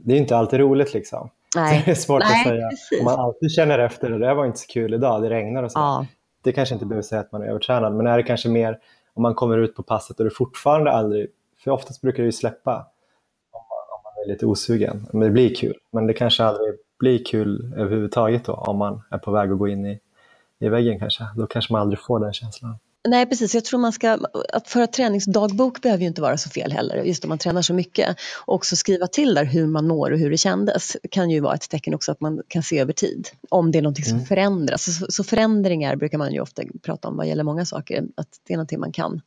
Det 0.00 0.14
är 0.14 0.18
inte 0.18 0.36
alltid 0.36 0.60
roligt 0.60 0.94
liksom. 0.94 1.30
Nej. 1.56 1.82
det 1.84 1.90
är 1.90 1.94
svårt 1.94 2.22
Nej, 2.22 2.40
att 2.40 2.48
säga. 2.48 2.68
Precis. 2.68 2.98
Om 3.00 3.04
man 3.04 3.20
alltid 3.20 3.50
känner 3.50 3.78
efter, 3.78 4.10
det 4.10 4.18
där 4.18 4.34
var 4.34 4.46
inte 4.46 4.58
så 4.58 4.66
kul 4.66 4.94
idag, 4.94 5.22
det 5.22 5.30
regnar 5.30 5.62
och 5.62 5.72
så. 5.72 5.78
Ja. 5.78 6.06
Det 6.42 6.52
kanske 6.52 6.74
inte 6.74 6.86
behöver 6.86 7.02
säga 7.02 7.20
att 7.20 7.32
man 7.32 7.42
är 7.42 7.46
övertränad, 7.46 7.94
men 7.94 8.06
är 8.06 8.16
det 8.16 8.22
kanske 8.22 8.48
mer 8.48 8.78
om 9.14 9.22
man 9.22 9.34
kommer 9.34 9.58
ut 9.58 9.74
på 9.76 9.82
passet 9.82 10.18
och 10.18 10.24
det 10.24 10.30
fortfarande 10.30 10.90
aldrig, 10.90 11.26
för 11.64 11.70
oftast 11.70 12.00
brukar 12.00 12.22
det 12.22 12.26
ju 12.26 12.32
släppa 12.32 12.86
om 13.50 13.62
man, 13.70 13.98
om 13.98 14.00
man 14.04 14.24
är 14.24 14.28
lite 14.32 14.46
osugen. 14.46 15.06
Men 15.12 15.20
det 15.20 15.30
blir 15.30 15.54
kul, 15.54 15.74
men 15.90 16.06
det 16.06 16.12
kanske 16.12 16.44
aldrig 16.44 16.74
blir 16.98 17.24
kul 17.24 17.74
överhuvudtaget 17.76 18.44
då 18.44 18.52
om 18.52 18.76
man 18.76 19.02
är 19.10 19.18
på 19.18 19.30
väg 19.30 19.52
att 19.52 19.58
gå 19.58 19.68
in 19.68 19.86
i, 19.86 20.00
i 20.58 20.68
väggen 20.68 20.98
kanske. 20.98 21.24
Då 21.36 21.46
kanske 21.46 21.72
man 21.72 21.82
aldrig 21.82 21.98
får 22.00 22.20
den 22.20 22.32
känslan. 22.32 22.78
Nej 23.08 23.26
precis, 23.26 23.54
jag 23.54 23.64
tror 23.64 23.80
man 23.80 23.92
ska, 23.92 24.18
att 24.52 24.68
föra 24.68 24.86
träningsdagbok 24.86 25.82
behöver 25.82 26.00
ju 26.00 26.08
inte 26.08 26.22
vara 26.22 26.36
så 26.36 26.50
fel 26.50 26.72
heller, 26.72 26.96
just 26.96 27.24
om 27.24 27.28
man 27.28 27.38
tränar 27.38 27.62
så 27.62 27.74
mycket. 27.74 28.16
Och 28.46 28.54
också 28.54 28.76
skriva 28.76 29.06
till 29.06 29.34
där 29.34 29.44
hur 29.44 29.66
man 29.66 29.88
mår 29.88 30.10
och 30.10 30.18
hur 30.18 30.30
det 30.30 30.36
kändes 30.36 30.96
kan 31.10 31.30
ju 31.30 31.40
vara 31.40 31.54
ett 31.54 31.70
tecken 31.70 31.94
också 31.94 32.12
att 32.12 32.20
man 32.20 32.42
kan 32.48 32.62
se 32.62 32.78
över 32.78 32.92
tid. 32.92 33.28
Om 33.48 33.70
det 33.70 33.78
är 33.78 33.82
någonting 33.82 34.04
som 34.04 34.16
mm. 34.16 34.26
förändras. 34.26 34.98
Så, 34.98 35.06
så, 35.08 35.24
förändringar 35.24 35.96
brukar 35.96 36.18
man 36.18 36.32
ju 36.32 36.40
ofta 36.40 36.62
prata 36.82 37.08
om 37.08 37.16
vad 37.16 37.26
gäller 37.26 37.44
många 37.44 37.64
saker, 37.64 38.04
att 38.14 38.28
det 38.46 38.52
är 38.52 38.56
någonting 38.56 38.80
man 38.80 38.92
kan 38.92 39.20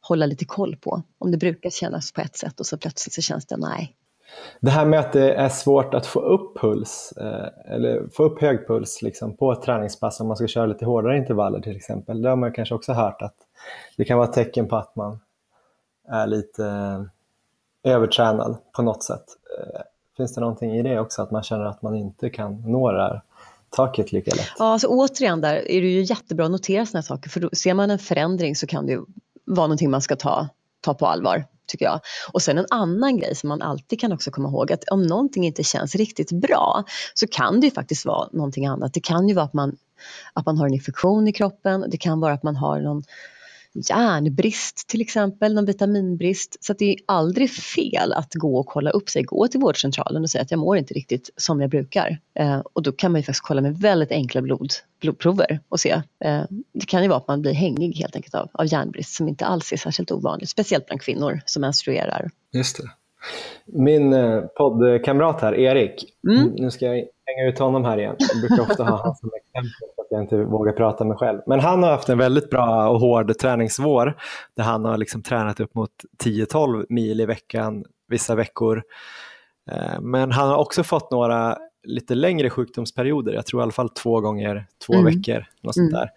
hålla 0.00 0.26
lite 0.26 0.44
koll 0.44 0.76
på. 0.76 1.02
Om 1.18 1.30
det 1.30 1.36
brukar 1.36 1.70
kännas 1.70 2.12
på 2.12 2.20
ett 2.20 2.36
sätt 2.36 2.60
och 2.60 2.66
så 2.66 2.78
plötsligt 2.78 3.14
så 3.14 3.22
känns 3.22 3.46
det 3.46 3.56
nej, 3.56 3.94
det 4.60 4.70
här 4.70 4.84
med 4.84 5.00
att 5.00 5.12
det 5.12 5.34
är 5.34 5.48
svårt 5.48 5.94
att 5.94 6.06
få 6.06 6.20
upp 6.20 6.58
puls, 6.58 7.12
eh, 7.16 7.74
eller 7.74 8.08
få 8.12 8.24
upp 8.24 8.40
hög 8.40 8.66
puls 8.66 9.02
liksom, 9.02 9.36
på 9.36 9.52
ett 9.52 9.62
träningspass 9.62 10.20
om 10.20 10.26
man 10.26 10.36
ska 10.36 10.46
köra 10.46 10.66
lite 10.66 10.84
hårdare 10.84 11.16
intervaller 11.16 11.60
till 11.60 11.76
exempel. 11.76 12.22
Det 12.22 12.28
har 12.28 12.36
man 12.36 12.52
kanske 12.52 12.74
också 12.74 12.92
hört 12.92 13.22
att 13.22 13.34
det 13.96 14.04
kan 14.04 14.18
vara 14.18 14.28
ett 14.28 14.34
tecken 14.34 14.68
på 14.68 14.76
att 14.76 14.96
man 14.96 15.20
är 16.08 16.26
lite 16.26 16.66
eh, 16.66 17.92
övertränad 17.92 18.56
på 18.72 18.82
något 18.82 19.02
sätt. 19.02 19.24
Eh, 19.58 19.80
finns 20.16 20.34
det 20.34 20.40
någonting 20.40 20.72
i 20.72 20.82
det 20.82 21.00
också, 21.00 21.22
att 21.22 21.30
man 21.30 21.42
känner 21.42 21.64
att 21.64 21.82
man 21.82 21.94
inte 21.94 22.30
kan 22.30 22.62
nå 22.66 22.92
det 22.92 23.02
här 23.02 23.22
taket 23.70 24.12
lika 24.12 24.30
lätt? 24.30 24.52
Ja, 24.58 24.64
alltså 24.64 24.88
återigen 24.88 25.40
där 25.40 25.54
är 25.54 25.80
det 25.80 25.88
ju 25.88 26.02
jättebra 26.02 26.44
att 26.44 26.50
notera 26.50 26.86
sådana 26.86 27.02
saker, 27.02 27.30
för 27.30 27.40
då 27.40 27.50
ser 27.52 27.74
man 27.74 27.90
en 27.90 27.98
förändring 27.98 28.56
så 28.56 28.66
kan 28.66 28.86
det 28.86 28.92
ju 28.92 29.00
vara 29.44 29.66
någonting 29.66 29.90
man 29.90 30.02
ska 30.02 30.16
ta, 30.16 30.48
ta 30.80 30.94
på 30.94 31.06
allvar 31.06 31.44
tycker 31.66 31.84
jag. 31.84 32.00
Och 32.32 32.42
sen 32.42 32.58
en 32.58 32.66
annan 32.70 33.18
grej 33.18 33.34
som 33.34 33.48
man 33.48 33.62
alltid 33.62 34.00
kan 34.00 34.12
också 34.12 34.30
komma 34.30 34.48
ihåg 34.48 34.72
att 34.72 34.84
om 34.88 35.02
någonting 35.02 35.46
inte 35.46 35.62
känns 35.62 35.94
riktigt 35.94 36.32
bra 36.32 36.84
så 37.14 37.26
kan 37.26 37.60
det 37.60 37.66
ju 37.66 37.70
faktiskt 37.70 38.06
vara 38.06 38.28
någonting 38.32 38.66
annat. 38.66 38.94
Det 38.94 39.00
kan 39.00 39.28
ju 39.28 39.34
vara 39.34 39.44
att 39.44 39.54
man, 39.54 39.76
att 40.32 40.46
man 40.46 40.58
har 40.58 40.66
en 40.66 40.74
infektion 40.74 41.28
i 41.28 41.32
kroppen, 41.32 41.84
det 41.88 41.96
kan 41.96 42.20
vara 42.20 42.32
att 42.32 42.42
man 42.42 42.56
har 42.56 42.80
någon 42.80 43.02
järnbrist 43.90 44.88
till 44.88 45.00
exempel, 45.00 45.54
någon 45.54 45.64
vitaminbrist. 45.64 46.64
Så 46.64 46.72
det 46.72 46.84
är 46.84 46.96
aldrig 47.06 47.50
fel 47.50 48.12
att 48.12 48.34
gå 48.34 48.58
och 48.58 48.66
kolla 48.66 48.90
upp 48.90 49.08
sig, 49.08 49.22
gå 49.22 49.48
till 49.48 49.60
vårdcentralen 49.60 50.22
och 50.22 50.30
säga 50.30 50.42
att 50.42 50.50
jag 50.50 50.60
mår 50.60 50.76
inte 50.76 50.94
riktigt 50.94 51.30
som 51.36 51.60
jag 51.60 51.70
brukar. 51.70 52.18
Eh, 52.34 52.58
och 52.72 52.82
då 52.82 52.92
kan 52.92 53.12
man 53.12 53.20
ju 53.20 53.22
faktiskt 53.22 53.44
kolla 53.44 53.60
med 53.60 53.78
väldigt 53.78 54.10
enkla 54.10 54.42
blod, 54.42 54.70
blodprover 55.00 55.60
och 55.68 55.80
se. 55.80 55.90
Eh, 56.24 56.42
det 56.72 56.86
kan 56.86 57.02
ju 57.02 57.08
vara 57.08 57.18
att 57.18 57.28
man 57.28 57.42
blir 57.42 57.52
hängig 57.52 57.96
helt 57.96 58.16
enkelt 58.16 58.34
av, 58.34 58.48
av 58.52 58.66
järnbrist 58.72 59.14
som 59.14 59.28
inte 59.28 59.46
alls 59.46 59.72
är 59.72 59.76
särskilt 59.76 60.10
ovanligt, 60.10 60.48
speciellt 60.48 60.86
bland 60.86 61.00
kvinnor 61.00 61.40
som 61.46 61.60
menstruerar. 61.60 62.30
Just 62.52 62.76
det. 62.76 62.90
Min 63.64 64.12
eh, 64.12 64.40
poddkamrat 64.40 65.40
här, 65.40 65.54
Erik, 65.54 66.04
mm. 66.28 66.48
nu 66.56 66.70
ska 66.70 66.86
jag 66.86 67.04
hänga 67.26 67.48
ut 67.48 67.58
honom 67.58 67.84
här 67.84 67.98
igen. 67.98 68.16
Jag 68.18 68.40
brukar 68.40 68.62
ofta 68.70 68.84
ha 68.84 68.96
honom 68.96 69.14
som 69.14 69.30
exempel 69.36 69.70
för 69.96 70.02
att 70.02 70.08
jag 70.10 70.20
inte 70.20 70.36
vågar 70.36 70.72
prata 70.72 71.04
med 71.04 71.18
själv. 71.18 71.40
Men 71.46 71.60
han 71.60 71.82
har 71.82 71.90
haft 71.90 72.08
en 72.08 72.18
väldigt 72.18 72.50
bra 72.50 72.88
och 72.88 73.00
hård 73.00 73.38
träningsvår 73.38 74.16
där 74.56 74.64
han 74.64 74.84
har 74.84 74.96
liksom 74.96 75.22
tränat 75.22 75.60
upp 75.60 75.74
mot 75.74 75.90
10-12 76.24 76.86
mil 76.88 77.20
i 77.20 77.26
veckan 77.26 77.84
vissa 78.08 78.34
veckor. 78.34 78.82
Eh, 79.70 80.00
men 80.00 80.32
han 80.32 80.48
har 80.48 80.56
också 80.56 80.82
fått 80.82 81.10
några 81.10 81.58
lite 81.86 82.14
längre 82.14 82.50
sjukdomsperioder, 82.50 83.32
jag 83.32 83.46
tror 83.46 83.60
i 83.60 83.62
alla 83.62 83.72
fall 83.72 83.88
två 83.88 84.20
gånger 84.20 84.66
två 84.86 84.94
mm. 84.94 85.04
veckor. 85.04 85.46
Något 85.62 85.76
mm. 85.76 85.92
där 85.92 86.10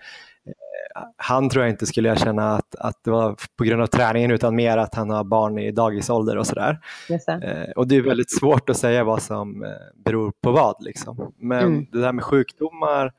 han 1.17 1.49
tror 1.49 1.63
jag 1.63 1.73
inte 1.73 1.85
skulle 1.85 2.11
erkänna 2.11 2.55
att, 2.55 2.75
att 2.75 3.03
det 3.03 3.11
var 3.11 3.35
på 3.57 3.63
grund 3.63 3.81
av 3.81 3.87
träningen 3.87 4.31
utan 4.31 4.55
mer 4.55 4.77
att 4.77 4.95
han 4.95 5.09
har 5.09 5.23
barn 5.23 5.59
i 5.59 5.71
dagisålder 5.71 6.37
och 6.37 6.47
sådär. 6.47 6.79
Eh, 7.27 7.71
och 7.75 7.87
det 7.87 7.95
är 7.95 8.01
väldigt 8.01 8.37
svårt 8.39 8.69
att 8.69 8.77
säga 8.77 9.03
vad 9.03 9.21
som 9.21 9.63
eh, 9.63 9.69
beror 9.95 10.33
på 10.41 10.51
vad. 10.51 10.75
Liksom. 10.79 11.33
Men 11.37 11.63
mm. 11.63 11.85
det 11.91 12.01
där 12.01 12.13
med 12.13 12.23
sjukdomar, 12.23 13.13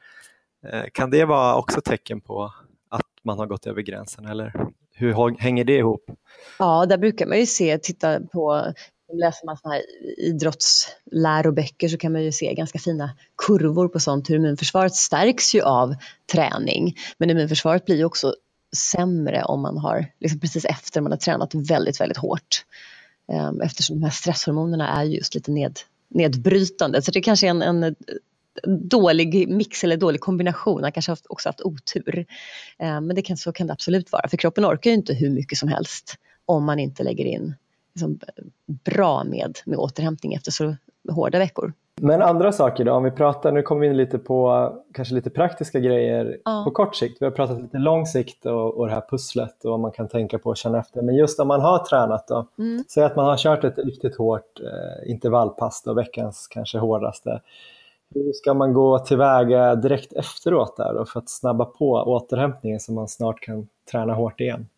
eh, 0.73 0.85
kan 0.93 1.11
det 1.11 1.25
vara 1.25 1.57
också 1.57 1.81
tecken 1.81 2.21
på 2.21 2.53
att 2.91 3.07
man 3.25 3.39
har 3.39 3.47
gått 3.47 3.67
över 3.67 3.83
gränsen 3.83 4.27
eller 4.27 4.53
hur 4.95 5.41
hänger 5.41 5.65
det 5.65 5.77
ihop? 5.77 6.11
Ja, 6.59 6.87
där 6.87 6.99
brukar 6.99 7.27
man 7.27 7.39
ju 7.39 7.47
se, 7.47 7.79
titta 7.79 8.21
på 8.21 8.73
läser 9.13 9.47
man 9.47 9.57
såna 9.57 9.75
här 9.75 9.83
idrottsläroböcker 10.19 11.89
så 11.89 11.97
kan 11.97 12.13
man 12.13 12.25
ju 12.25 12.33
se 12.33 12.55
ganska 12.55 12.79
fina 12.79 13.11
kurvor 13.47 13.89
på 13.89 14.01
sånt 14.01 14.31
hur 14.31 14.37
immunförsvaret 14.37 14.95
stärks 14.95 15.55
ju 15.55 15.63
av 15.63 15.95
träning. 16.33 16.97
Men 17.19 17.31
immunförsvaret 17.31 17.85
blir 17.85 17.97
ju 17.97 18.05
också 18.05 18.35
sämre 18.77 19.45
om 19.45 19.61
man 19.61 19.79
har, 19.79 20.07
liksom 20.21 20.41
precis 20.41 20.65
efter 20.65 21.01
man 21.01 21.13
har 21.13 21.19
tränat 21.19 21.55
väldigt, 21.55 22.01
väldigt 22.01 22.19
hårt. 22.19 22.65
Ehm, 23.33 23.61
eftersom 23.61 24.01
de 24.01 24.05
här 24.05 24.11
stresshormonerna 24.11 24.89
är 24.89 25.05
just 25.05 25.35
lite 25.35 25.51
ned, 25.51 25.79
nedbrytande. 26.09 27.03
Så 27.03 27.11
det 27.11 27.21
kanske 27.21 27.47
är 27.47 27.51
en, 27.51 27.63
en 27.63 27.95
dålig 28.89 29.49
mix 29.49 29.85
eller 29.85 29.97
dålig 29.97 30.21
kombination. 30.21 30.83
Han 30.83 30.93
kanske 30.93 31.17
också 31.29 31.49
haft 31.49 31.61
otur. 31.61 32.27
Ehm, 32.79 33.07
men 33.07 33.17
det 33.17 33.23
kan, 33.23 33.37
så 33.37 33.53
kan 33.53 33.67
det 33.67 33.73
absolut 33.73 34.13
vara, 34.13 34.29
för 34.29 34.37
kroppen 34.37 34.65
orkar 34.65 34.91
ju 34.91 34.97
inte 34.97 35.15
hur 35.15 35.31
mycket 35.31 35.59
som 35.59 35.69
helst 35.69 36.15
om 36.47 36.65
man 36.65 36.79
inte 36.79 37.03
lägger 37.03 37.25
in 37.25 37.55
liksom 37.95 38.19
bra 38.67 39.25
med, 39.25 39.59
med 39.65 39.79
återhämtning 39.79 40.35
efter 40.35 40.51
så 40.51 40.75
hårda 41.11 41.39
veckor. 41.39 41.73
Men 42.03 42.23
andra 42.23 42.53
saker 42.53 42.85
då, 42.85 42.93
om 42.93 43.05
vi 43.05 43.11
pratar, 43.11 43.53
nu 43.53 43.63
kommer 43.63 43.81
vi 43.81 43.87
in 43.87 43.97
lite 43.97 44.19
på 44.19 44.73
kanske 44.95 45.15
lite 45.15 45.31
praktiska 45.31 45.81
grejer 45.81 46.39
ja. 46.45 46.63
på 46.65 46.71
kort 46.71 46.97
sikt. 46.97 47.17
Vi 47.21 47.27
har 47.27 47.33
pratat 47.33 47.61
lite 47.61 47.79
lång 47.79 48.07
sikt 48.07 48.47
och, 48.47 48.75
och 48.79 48.87
det 48.87 48.93
här 48.93 49.05
pusslet 49.11 49.65
och 49.65 49.71
vad 49.71 49.81
man 49.81 49.93
kan 49.93 50.09
tänka 50.09 50.39
på 50.39 50.51
och 50.51 50.57
känna 50.57 50.79
efter. 50.79 51.03
Men 51.03 51.15
just 51.15 51.41
om 51.41 51.49
man 51.49 51.61
har 51.61 51.79
tränat 51.79 52.29
då, 52.29 52.47
mm. 52.59 52.85
säg 52.89 53.05
att 53.05 53.17
man 53.17 53.27
har 53.27 53.37
kört 53.37 53.65
ett 53.65 53.79
riktigt 53.79 54.17
hårt 54.17 54.61
eh, 54.61 55.11
intervallpass 55.11 55.83
då, 55.83 55.95
veckans 55.95 56.49
kanske 56.51 56.79
hårdaste. 56.79 57.41
Hur 58.15 58.33
ska 58.33 58.55
man 58.55 58.75
gå 58.75 58.99
tillväga 58.99 59.75
direkt 59.75 60.13
efteråt 60.13 60.77
där 60.77 60.95
då, 60.95 61.05
för 61.05 61.21
att 61.21 61.29
snabba 61.29 61.65
på 61.65 61.91
återhämtningen 61.91 62.81
så 62.81 62.93
man 62.93 63.09
snart 63.09 63.41
kan 63.41 63.69
träna 63.91 64.15
hårt 64.15 64.41
igen? 64.41 64.69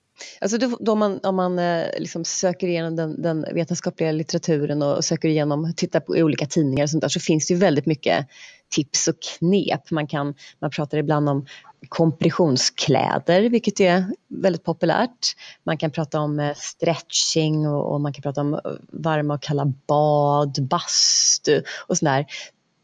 Alltså 0.40 0.58
då, 0.58 0.76
då 0.80 0.94
man, 0.94 1.20
om 1.22 1.36
man 1.36 1.58
eh, 1.58 1.86
liksom 1.98 2.24
söker 2.24 2.66
igenom 2.66 2.96
den, 2.96 3.22
den, 3.22 3.46
vetenskapliga 3.54 4.12
litteraturen 4.12 4.82
och 4.82 5.04
söker 5.04 5.28
igenom, 5.28 5.72
tittar 5.76 6.00
på 6.00 6.12
olika 6.12 6.46
tidningar 6.46 6.84
och 6.84 6.90
sånt 6.90 7.00
där, 7.00 7.08
så 7.08 7.20
finns 7.20 7.46
det 7.46 7.54
ju 7.54 7.60
väldigt 7.60 7.86
mycket 7.86 8.26
tips 8.74 9.08
och 9.08 9.14
knep. 9.38 9.90
Man, 9.90 10.06
kan, 10.06 10.34
man 10.58 10.70
pratar 10.70 10.98
ibland 10.98 11.28
om 11.28 11.46
kompressionskläder, 11.88 13.50
vilket 13.50 13.80
är 13.80 14.04
väldigt 14.28 14.64
populärt. 14.64 15.36
Man 15.64 15.78
kan 15.78 15.90
prata 15.90 16.20
om 16.20 16.40
eh, 16.40 16.54
stretching 16.56 17.68
och, 17.68 17.94
och 17.94 18.00
man 18.00 18.12
kan 18.12 18.22
prata 18.22 18.40
om 18.40 18.54
eh, 18.54 18.60
varma 18.92 19.34
och 19.34 19.42
kalla 19.42 19.72
bad, 19.86 20.68
bastu 20.68 21.62
och 21.86 21.98
sådär. 21.98 22.26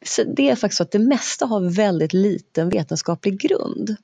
Så 0.05 0.25
det 0.25 0.51
är 0.51 0.57
faktiskt 0.57 0.77
så 0.77 0.83
att 0.83 0.93
det 0.93 0.99
mesta 0.99 1.47
har 1.47 1.61
väldigt 1.61 2.13
liten 2.13 2.69
vetenskaplig 2.69 3.41
grund 3.41 3.97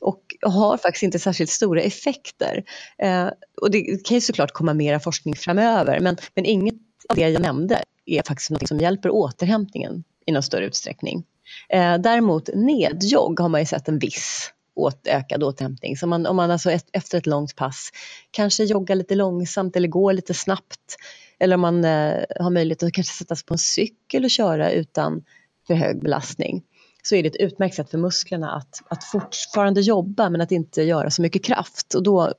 och 0.00 0.20
har 0.42 0.76
faktiskt 0.76 1.02
inte 1.02 1.18
särskilt 1.18 1.50
stora 1.50 1.80
effekter. 1.80 2.64
Eh, 2.98 3.28
och 3.62 3.70
det 3.70 4.04
kan 4.06 4.14
ju 4.14 4.20
såklart 4.20 4.52
komma 4.52 4.74
mera 4.74 5.00
forskning 5.00 5.36
framöver 5.36 6.00
men, 6.00 6.16
men 6.34 6.44
inget 6.44 6.74
av 7.08 7.16
det 7.16 7.28
jag 7.28 7.42
nämnde 7.42 7.82
är 8.06 8.22
faktiskt 8.22 8.50
något 8.50 8.68
som 8.68 8.78
hjälper 8.78 9.10
återhämtningen 9.10 10.04
i 10.26 10.32
någon 10.32 10.42
större 10.42 10.66
utsträckning. 10.66 11.24
Eh, 11.68 11.98
däremot 11.98 12.48
nedjogg 12.54 13.40
har 13.40 13.48
man 13.48 13.60
ju 13.60 13.66
sett 13.66 13.88
en 13.88 13.98
viss 13.98 14.50
åt, 14.74 15.06
ökad 15.06 15.42
återhämtning. 15.42 15.96
Så 15.96 16.06
man, 16.06 16.26
om 16.26 16.36
man 16.36 16.50
alltså 16.50 16.70
ett, 16.70 16.86
efter 16.92 17.18
ett 17.18 17.26
långt 17.26 17.56
pass 17.56 17.90
kanske 18.30 18.64
joggar 18.64 18.96
lite 18.96 19.14
långsamt 19.14 19.76
eller 19.76 19.88
går 19.88 20.12
lite 20.12 20.34
snabbt 20.34 20.96
eller 21.38 21.54
om 21.54 21.60
man 21.60 21.84
eh, 21.84 22.24
har 22.40 22.50
möjlighet 22.50 22.82
att 22.82 22.92
kanske 22.92 23.14
sätta 23.14 23.36
sig 23.36 23.46
på 23.46 23.54
en 23.54 23.58
cykel 23.58 24.24
och 24.24 24.30
köra 24.30 24.70
utan 24.70 25.24
för 25.66 25.74
hög 25.74 26.02
belastning 26.02 26.62
så 27.02 27.14
är 27.14 27.22
det 27.22 27.28
ett 27.28 27.36
utmärkt 27.36 27.74
sätt 27.74 27.90
för 27.90 27.98
musklerna 27.98 28.52
att, 28.52 28.82
att 28.88 29.04
fortfarande 29.04 29.80
jobba 29.80 30.30
men 30.30 30.40
att 30.40 30.52
inte 30.52 30.82
göra 30.82 31.10
så 31.10 31.22
mycket 31.22 31.44
kraft. 31.44 31.94
Och 31.94 32.02
då 32.02 32.32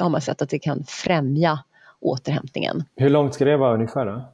har 0.00 0.08
man 0.08 0.20
sett 0.20 0.42
att 0.42 0.50
det 0.50 0.58
kan 0.58 0.84
främja 0.84 1.58
återhämtningen. 2.00 2.84
Hur 2.96 3.10
långt 3.10 3.34
ska 3.34 3.44
det 3.44 3.56
vara 3.56 3.74
ungefär 3.74 4.06
då? 4.06 4.32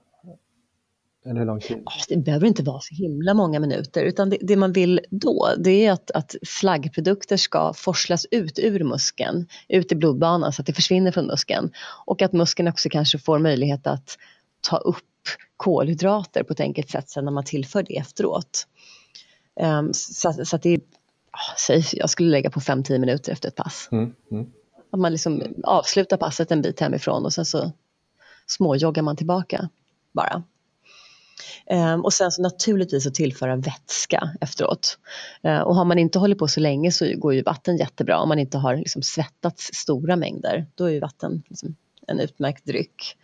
Eller 1.26 1.40
hur 1.40 1.46
lång 1.46 1.60
tid? 1.60 1.84
Det 2.08 2.16
behöver 2.16 2.46
inte 2.46 2.62
vara 2.62 2.80
så 2.80 2.94
himla 2.94 3.34
många 3.34 3.60
minuter 3.60 4.02
utan 4.02 4.30
det, 4.30 4.38
det 4.40 4.56
man 4.56 4.72
vill 4.72 5.00
då 5.10 5.48
det 5.58 5.86
är 5.86 5.92
att, 5.92 6.10
att 6.10 6.34
slaggprodukter 6.42 7.36
ska 7.36 7.72
forslas 7.72 8.26
ut 8.30 8.58
ur 8.58 8.84
muskeln, 8.84 9.46
ut 9.68 9.92
i 9.92 9.94
blodbanan 9.94 10.52
så 10.52 10.62
att 10.62 10.66
det 10.66 10.72
försvinner 10.72 11.12
från 11.12 11.26
muskeln. 11.26 11.70
Och 12.06 12.22
att 12.22 12.32
muskeln 12.32 12.68
också 12.68 12.88
kanske 12.88 13.18
får 13.18 13.38
möjlighet 13.38 13.86
att 13.86 14.18
ta 14.60 14.76
upp 14.76 15.04
kolhydrater 15.56 16.42
på 16.42 16.52
ett 16.52 16.60
enkelt 16.60 16.90
sätt 16.90 17.10
sen 17.10 17.24
när 17.24 17.32
man 17.32 17.44
tillför 17.44 17.82
det 17.82 17.96
efteråt. 17.96 18.66
Um, 19.60 19.92
så, 19.94 20.32
så, 20.44 20.56
att 20.56 20.62
det 20.62 20.70
är, 20.70 20.78
oh, 20.78 21.84
jag 21.92 22.10
skulle 22.10 22.30
lägga 22.30 22.50
på 22.50 22.60
5-10 22.60 22.98
minuter 22.98 23.32
efter 23.32 23.48
ett 23.48 23.56
pass. 23.56 23.88
Mm, 23.92 24.14
mm. 24.30 24.46
Att 24.92 25.00
man 25.00 25.12
liksom 25.12 25.42
avslutar 25.64 26.16
passet 26.16 26.50
en 26.50 26.62
bit 26.62 26.80
hemifrån 26.80 27.24
och 27.24 27.32
sen 27.32 27.44
så 27.44 27.72
småjoggar 28.46 29.02
man 29.02 29.16
tillbaka 29.16 29.68
bara. 30.12 30.42
Um, 31.70 32.04
och 32.04 32.12
sen 32.12 32.32
så 32.32 32.42
naturligtvis 32.42 33.06
att 33.06 33.14
tillföra 33.14 33.56
vätska 33.56 34.30
efteråt. 34.40 34.98
Uh, 35.46 35.58
och 35.60 35.74
har 35.74 35.84
man 35.84 35.98
inte 35.98 36.18
hållit 36.18 36.38
på 36.38 36.48
så 36.48 36.60
länge 36.60 36.92
så 36.92 37.12
går 37.16 37.34
ju 37.34 37.42
vatten 37.42 37.76
jättebra. 37.76 38.18
Om 38.18 38.28
man 38.28 38.38
inte 38.38 38.58
har 38.58 38.76
liksom 38.76 39.02
svettats 39.02 39.70
stora 39.74 40.16
mängder, 40.16 40.66
då 40.74 40.84
är 40.84 40.90
ju 40.90 41.00
vatten 41.00 41.42
liksom 41.48 41.76
en 42.06 42.20
utmärkt 42.20 42.64
dryck. 42.64 43.16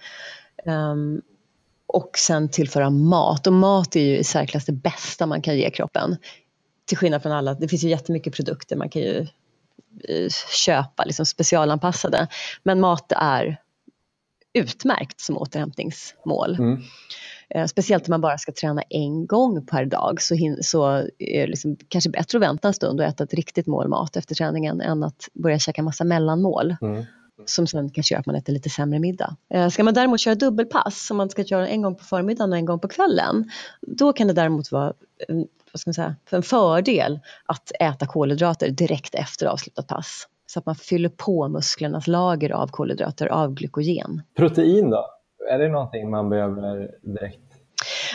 Um, 0.66 1.22
och 1.86 2.18
sen 2.18 2.48
tillföra 2.48 2.90
mat. 2.90 3.46
Och 3.46 3.52
mat 3.52 3.96
är 3.96 4.00
ju 4.00 4.18
i 4.18 4.24
särklass 4.24 4.64
det 4.64 4.72
bästa 4.72 5.26
man 5.26 5.42
kan 5.42 5.56
ge 5.56 5.70
kroppen. 5.70 6.16
Till 6.84 6.96
skillnad 6.96 7.22
från 7.22 7.32
alla, 7.32 7.54
det 7.54 7.68
finns 7.68 7.84
ju 7.84 7.88
jättemycket 7.88 8.34
produkter 8.34 8.76
man 8.76 8.88
kan 8.90 9.02
ju 9.02 9.26
eh, 10.08 10.28
köpa, 10.54 11.04
liksom 11.04 11.26
specialanpassade. 11.26 12.28
Men 12.62 12.80
mat 12.80 13.12
är 13.16 13.60
utmärkt 14.52 15.20
som 15.20 15.38
återhämtningsmål. 15.38 16.54
Mm. 16.54 16.82
Eh, 17.54 17.66
speciellt 17.66 18.08
om 18.08 18.12
man 18.12 18.20
bara 18.20 18.38
ska 18.38 18.52
träna 18.52 18.82
en 18.82 19.26
gång 19.26 19.66
per 19.66 19.84
dag 19.84 20.22
så, 20.22 20.36
så 20.62 20.86
är 21.18 21.40
det 21.40 21.46
liksom 21.46 21.76
kanske 21.88 22.10
bättre 22.10 22.38
att 22.38 22.42
vänta 22.42 22.68
en 22.68 22.74
stund 22.74 23.00
och 23.00 23.06
äta 23.06 23.24
ett 23.24 23.34
riktigt 23.34 23.66
mål 23.66 23.88
mat 23.88 24.16
efter 24.16 24.34
träningen 24.34 24.80
än 24.80 25.02
att 25.02 25.28
börja 25.32 25.58
käka 25.58 25.82
massa 25.82 26.04
mellanmål. 26.04 26.76
Mm 26.82 27.04
som 27.44 27.66
sen 27.66 27.90
kanske 27.90 28.14
gör 28.14 28.20
att 28.20 28.26
man 28.26 28.34
äter 28.34 28.52
lite 28.52 28.70
sämre 28.70 28.98
middag. 28.98 29.36
Eh, 29.54 29.68
ska 29.68 29.84
man 29.84 29.94
däremot 29.94 30.20
köra 30.20 30.34
dubbelpass, 30.34 31.10
om 31.10 31.16
man 31.16 31.30
ska 31.30 31.44
köra 31.44 31.68
en 31.68 31.82
gång 31.82 31.94
på 31.94 32.04
förmiddagen 32.04 32.52
och 32.52 32.58
en 32.58 32.64
gång 32.64 32.78
på 32.78 32.88
kvällen, 32.88 33.50
då 33.80 34.12
kan 34.12 34.28
det 34.28 34.32
däremot 34.32 34.72
vara 34.72 34.92
vad 35.72 35.80
ska 35.80 35.88
man 35.88 35.94
säga, 35.94 36.16
en 36.30 36.42
fördel 36.42 37.20
att 37.46 37.72
äta 37.80 38.06
kolhydrater 38.06 38.70
direkt 38.70 39.14
efter 39.14 39.46
avslutat 39.46 39.86
pass. 39.86 40.28
Så 40.46 40.58
att 40.58 40.66
man 40.66 40.74
fyller 40.74 41.08
på 41.08 41.48
musklernas 41.48 42.06
lager 42.06 42.50
av 42.50 42.68
kolhydrater, 42.68 43.26
av 43.26 43.54
glykogen. 43.54 44.22
Protein 44.36 44.90
då? 44.90 45.19
Är 45.48 45.58
det 45.58 45.68
någonting 45.68 46.10
man 46.10 46.28
behöver 46.28 46.90
direkt 47.02 47.50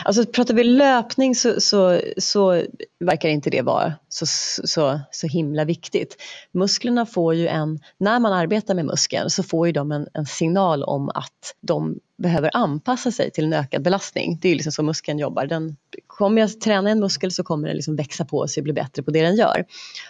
Alltså 0.04 0.26
pratar 0.26 0.54
vi 0.54 0.64
löpning 0.64 1.34
så, 1.34 1.60
så, 1.60 2.00
så 2.16 2.62
verkar 3.00 3.28
inte 3.28 3.50
det 3.50 3.62
vara 3.62 3.92
så, 4.08 4.26
så, 4.66 5.00
så 5.10 5.26
himla 5.26 5.64
viktigt. 5.64 6.16
Musklerna 6.52 7.06
får 7.06 7.34
ju 7.34 7.46
en, 7.46 7.78
när 7.98 8.20
man 8.20 8.32
arbetar 8.32 8.74
med 8.74 8.84
muskeln 8.84 9.30
så 9.30 9.42
får 9.42 9.66
ju 9.66 9.72
de 9.72 9.92
en, 9.92 10.08
en 10.12 10.26
signal 10.26 10.82
om 10.82 11.08
att 11.08 11.54
de 11.60 11.98
behöver 12.18 12.50
anpassa 12.54 13.10
sig 13.10 13.30
till 13.30 13.44
en 13.44 13.52
ökad 13.52 13.82
belastning. 13.82 14.38
Det 14.42 14.48
är 14.48 14.54
liksom 14.54 14.72
så 14.72 14.82
muskeln 14.82 15.18
jobbar. 15.18 15.46
Den, 15.46 15.76
kommer 16.06 16.40
jag 16.40 16.60
träna 16.60 16.90
en 16.90 17.00
muskel 17.00 17.32
så 17.32 17.44
kommer 17.44 17.68
den 17.68 17.76
liksom 17.76 17.96
växa 17.96 18.24
på 18.24 18.48
sig 18.48 18.60
och 18.60 18.64
bli 18.64 18.72
bättre 18.72 19.02
på 19.02 19.10
det 19.10 19.22
den 19.22 19.36
gör. 19.36 19.64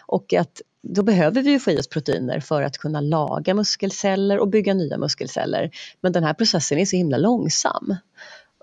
Och 0.06 0.34
att 0.34 0.62
då 0.88 1.02
behöver 1.02 1.42
vi 1.42 1.50
ju 1.50 1.58
få 1.58 1.70
i 1.70 1.78
oss 1.78 1.88
proteiner 1.88 2.40
för 2.40 2.62
att 2.62 2.78
kunna 2.78 3.00
laga 3.00 3.54
muskelceller 3.54 4.38
och 4.38 4.48
bygga 4.48 4.74
nya 4.74 4.98
muskelceller. 4.98 5.70
Men 6.00 6.12
den 6.12 6.24
här 6.24 6.34
processen 6.34 6.78
är 6.78 6.84
så 6.84 6.96
himla 6.96 7.16
långsam. 7.16 7.96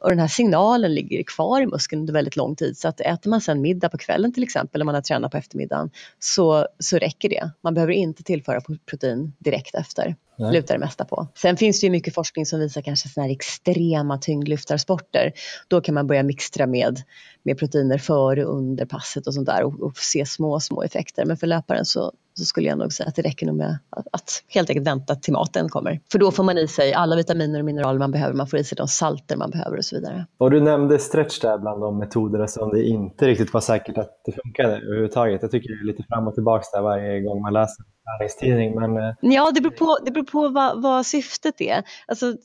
Och 0.02 0.10
den 0.10 0.20
här 0.20 0.28
signalen 0.28 0.94
ligger 0.94 1.24
kvar 1.24 1.62
i 1.62 1.66
muskeln 1.66 2.00
under 2.02 2.14
väldigt 2.14 2.36
lång 2.36 2.56
tid. 2.56 2.78
Så 2.78 2.88
att 2.88 3.00
äter 3.02 3.30
man 3.30 3.42
sen 3.42 3.62
middag 3.62 3.90
på 3.90 3.98
kvällen 3.98 4.34
till 4.34 4.44
exempel, 4.44 4.80
när 4.80 4.86
man 4.86 4.96
har 4.96 5.02
tränat 5.02 5.32
på 5.32 5.38
eftermiddagen, 5.38 5.90
så, 6.20 6.68
så 6.80 6.98
räcker 6.98 7.30
det. 7.30 7.52
Man 7.62 7.74
behöver 7.74 7.94
inte 7.94 8.24
tillföra 8.24 8.62
protein 8.86 9.34
direkt 9.40 9.76
efter. 9.76 10.16
Nej. 10.36 10.54
lutar 10.54 10.74
det 10.74 10.80
mesta 10.80 11.06
på. 11.06 11.28
Sen 11.36 11.58
finns 11.58 11.82
det 11.82 11.88
ju 11.88 11.92
mycket 11.92 12.14
forskning 12.14 12.46
som 12.46 12.60
visar 12.60 12.82
kanske 12.82 13.10
sådana 13.10 13.28
här 13.28 13.36
extrema 13.36 14.18
tyngdlyftarsporter. 14.18 15.32
Då 15.68 15.82
kan 15.82 15.96
man 15.96 16.08
börja 16.08 16.24
mixtra 16.24 16.68
med, 16.68 17.02
med 17.44 17.58
proteiner 17.58 17.98
före 17.98 18.46
och 18.46 18.58
under 18.58 18.86
passet 18.86 19.28
och 19.28 19.34
sånt 19.34 19.48
där 19.48 19.64
och, 19.64 19.82
och 19.82 19.98
se 19.98 20.26
små, 20.26 20.60
små 20.60 20.84
effekter. 20.84 21.26
Men 21.26 21.38
för 21.38 21.48
löparen 21.48 21.86
så, 21.86 22.12
så 22.34 22.46
skulle 22.46 22.68
jag 22.68 22.78
nog 22.78 22.94
säga 22.94 23.10
att 23.10 23.16
det 23.16 23.22
räcker 23.22 23.46
nog 23.46 23.56
med 23.56 23.78
att, 23.90 24.08
att, 24.12 24.44
helt 24.48 24.70
enkelt 24.70 24.88
vänta 24.88 25.16
till 25.16 25.34
maten 25.34 25.70
kommer. 25.70 26.00
För 26.12 26.20
då 26.20 26.32
får 26.32 26.44
man 26.44 26.58
i 26.58 26.68
sig 26.68 26.94
alla 26.94 27.16
vitaminer 27.16 27.60
och 27.60 27.66
mineraler 27.66 28.00
man 28.00 28.12
behöver, 28.12 28.34
man 28.34 28.48
får 28.48 28.60
i 28.60 28.64
sig 28.64 28.76
de 28.76 28.88
salter 28.88 29.38
man 29.38 29.50
behöver 29.50 29.78
och 29.78 29.86
så 29.86 29.96
vidare. 29.96 30.26
Och 30.38 30.52
du 30.52 30.62
nämnde 30.62 31.00
stretch 31.00 31.40
där 31.40 31.58
bland 31.58 31.82
de 31.82 32.00
metoderna 32.00 32.48
som 32.48 32.70
det 32.70 32.84
inte 32.84 33.28
riktigt 33.28 33.54
var 33.54 33.62
säkert 33.62 33.98
att 33.98 34.22
det 34.26 34.32
funkade 34.32 34.78
överhuvudtaget. 34.78 35.42
Jag 35.42 35.52
tycker 35.52 35.70
det 35.70 35.82
är 35.82 35.86
lite 35.86 36.04
fram 36.04 36.28
och 36.28 36.34
tillbaka 36.34 36.64
där 36.74 36.82
varje 36.82 37.22
gång 37.22 37.42
man 37.42 37.54
läser 37.54 37.93
näringstidning. 38.06 38.76
Men... 38.76 38.98
Eh, 38.98 39.14
ja, 39.22 39.52
det 39.52 39.62
beror 39.62 39.72
på, 39.72 39.98
det 40.06 40.12
beror 40.12 40.26
på 40.26 40.50
vad, 40.50 40.82
vad 40.82 41.06
syftet 41.06 41.62
är. 41.62 41.84
Alltså, 42.08 42.36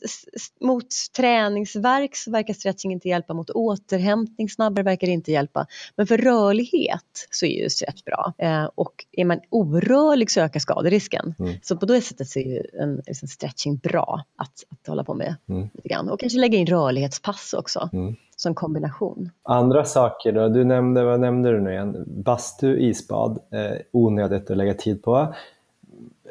mot 0.61 0.87
träningsverk 1.17 2.15
så 2.15 2.31
verkar 2.31 2.53
stretching 2.53 2.91
inte 2.91 3.09
hjälpa, 3.09 3.33
mot 3.33 3.49
återhämtning 3.49 4.49
snabbare 4.49 4.83
verkar 4.83 5.07
det 5.07 5.13
inte 5.13 5.31
hjälpa. 5.31 5.65
Men 5.95 6.07
för 6.07 6.17
rörlighet 6.17 7.27
så 7.31 7.45
är 7.45 7.63
ju 7.63 7.69
stretch 7.69 8.03
bra. 8.03 8.33
Eh, 8.37 8.69
och 8.75 9.05
är 9.11 9.25
man 9.25 9.39
orörlig 9.49 10.31
så 10.31 10.41
ökar 10.41 10.59
skaderisken. 10.59 11.35
Mm. 11.39 11.55
Så 11.61 11.77
på 11.77 11.85
det 11.85 12.01
sättet 12.01 12.27
så 12.27 12.39
är 12.39 12.47
ju 12.47 12.63
en 12.81 13.01
liksom 13.07 13.27
stretching 13.27 13.77
bra 13.77 14.23
att, 14.35 14.63
att 14.69 14.87
hålla 14.87 15.03
på 15.03 15.13
med. 15.13 15.35
Mm. 15.49 15.69
Lite 15.73 15.87
grann. 15.89 16.09
Och 16.09 16.19
kanske 16.19 16.39
lägga 16.39 16.57
in 16.57 16.67
rörlighetspass 16.67 17.53
också. 17.53 17.89
Mm 17.93 18.15
som 18.41 18.55
kombination. 18.55 19.29
Andra 19.43 19.85
saker 19.85 20.31
då? 20.31 20.49
Du 20.49 20.63
nämnde, 20.63 21.03
vad 21.03 21.19
nämnde 21.19 21.51
du 21.51 21.61
nu 21.61 21.71
igen? 21.71 22.03
Bastu, 22.07 22.79
isbad, 22.79 23.39
eh, 23.53 23.77
onödigt 23.91 24.51
att 24.51 24.57
lägga 24.57 24.73
tid 24.73 25.03
på. 25.03 25.35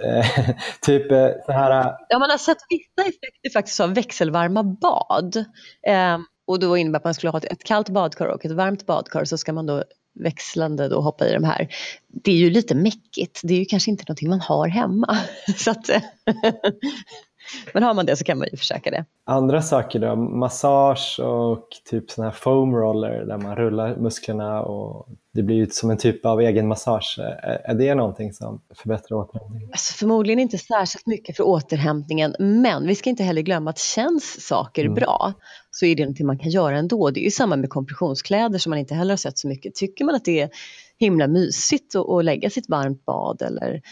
Eh, 0.04 0.26
typ 0.82 1.12
eh, 1.12 1.28
så 1.46 1.52
här... 1.52 1.96
Ja, 2.08 2.18
man 2.18 2.30
har 2.30 2.38
sett 2.38 2.58
vissa 2.68 3.08
effekter 3.08 3.50
faktiskt 3.52 3.80
av 3.80 3.94
växelvarma 3.94 4.62
bad. 4.62 5.36
Eh, 5.86 6.18
och 6.46 6.58
då 6.60 6.76
innebär 6.76 6.96
att 6.96 7.04
man 7.04 7.14
skulle 7.14 7.30
ha 7.30 7.38
ett, 7.38 7.44
ett 7.44 7.64
kallt 7.64 7.88
badkar 7.88 8.26
och 8.26 8.44
ett 8.44 8.52
varmt 8.52 8.86
badkar 8.86 9.24
så 9.24 9.38
ska 9.38 9.52
man 9.52 9.66
då 9.66 9.84
växlande 10.20 10.88
då 10.88 11.00
hoppa 11.00 11.28
i 11.28 11.32
de 11.32 11.44
här. 11.44 11.68
Det 12.06 12.30
är 12.30 12.36
ju 12.36 12.50
lite 12.50 12.74
mäckigt. 12.74 13.40
Det 13.44 13.54
är 13.54 13.58
ju 13.58 13.64
kanske 13.64 13.90
inte 13.90 14.04
någonting 14.08 14.28
man 14.28 14.40
har 14.40 14.68
hemma. 14.68 15.18
så 15.56 15.70
att, 15.70 15.90
Men 17.74 17.82
har 17.82 17.94
man 17.94 18.06
det 18.06 18.16
så 18.16 18.24
kan 18.24 18.38
man 18.38 18.48
ju 18.52 18.56
försöka 18.56 18.90
det. 18.90 19.04
Andra 19.26 19.62
saker 19.62 19.98
då? 19.98 20.16
Massage 20.16 21.20
och 21.20 21.68
typ 21.90 22.10
sån 22.10 22.24
här 22.24 22.30
foam 22.30 22.74
roller 22.74 23.24
där 23.24 23.38
man 23.38 23.56
rullar 23.56 23.96
musklerna 23.96 24.62
och 24.62 25.08
det 25.34 25.42
blir 25.42 25.56
ju 25.56 25.66
som 25.66 25.90
en 25.90 25.96
typ 25.96 26.26
av 26.26 26.40
egen 26.40 26.68
massage. 26.68 27.18
Är 27.64 27.74
det 27.74 27.94
någonting 27.94 28.32
som 28.32 28.62
förbättrar 28.74 29.16
återhämtningen? 29.16 29.68
Alltså 29.72 29.94
förmodligen 29.94 30.38
inte 30.38 30.58
särskilt 30.58 31.06
mycket 31.06 31.36
för 31.36 31.46
återhämtningen, 31.46 32.34
men 32.38 32.86
vi 32.86 32.94
ska 32.94 33.10
inte 33.10 33.22
heller 33.22 33.42
glömma 33.42 33.70
att 33.70 33.78
känns 33.78 34.46
saker 34.46 34.82
mm. 34.84 34.94
bra 34.94 35.32
så 35.70 35.86
är 35.86 35.96
det 35.96 36.02
någonting 36.02 36.26
man 36.26 36.38
kan 36.38 36.50
göra 36.50 36.78
ändå. 36.78 37.10
Det 37.10 37.20
är 37.20 37.24
ju 37.24 37.30
samma 37.30 37.56
med 37.56 37.70
kompressionskläder 37.70 38.58
som 38.58 38.70
man 38.70 38.78
inte 38.78 38.94
heller 38.94 39.12
har 39.12 39.16
sett 39.16 39.38
så 39.38 39.48
mycket. 39.48 39.74
Tycker 39.74 40.04
man 40.04 40.14
att 40.14 40.24
det 40.24 40.40
är 40.40 40.50
himla 40.98 41.26
mysigt 41.26 41.96
att, 41.96 42.24
lägga 42.24 42.50
sitt 42.50 42.68
varmt 42.68 43.04
bad 43.04 43.42
eller 43.42 43.82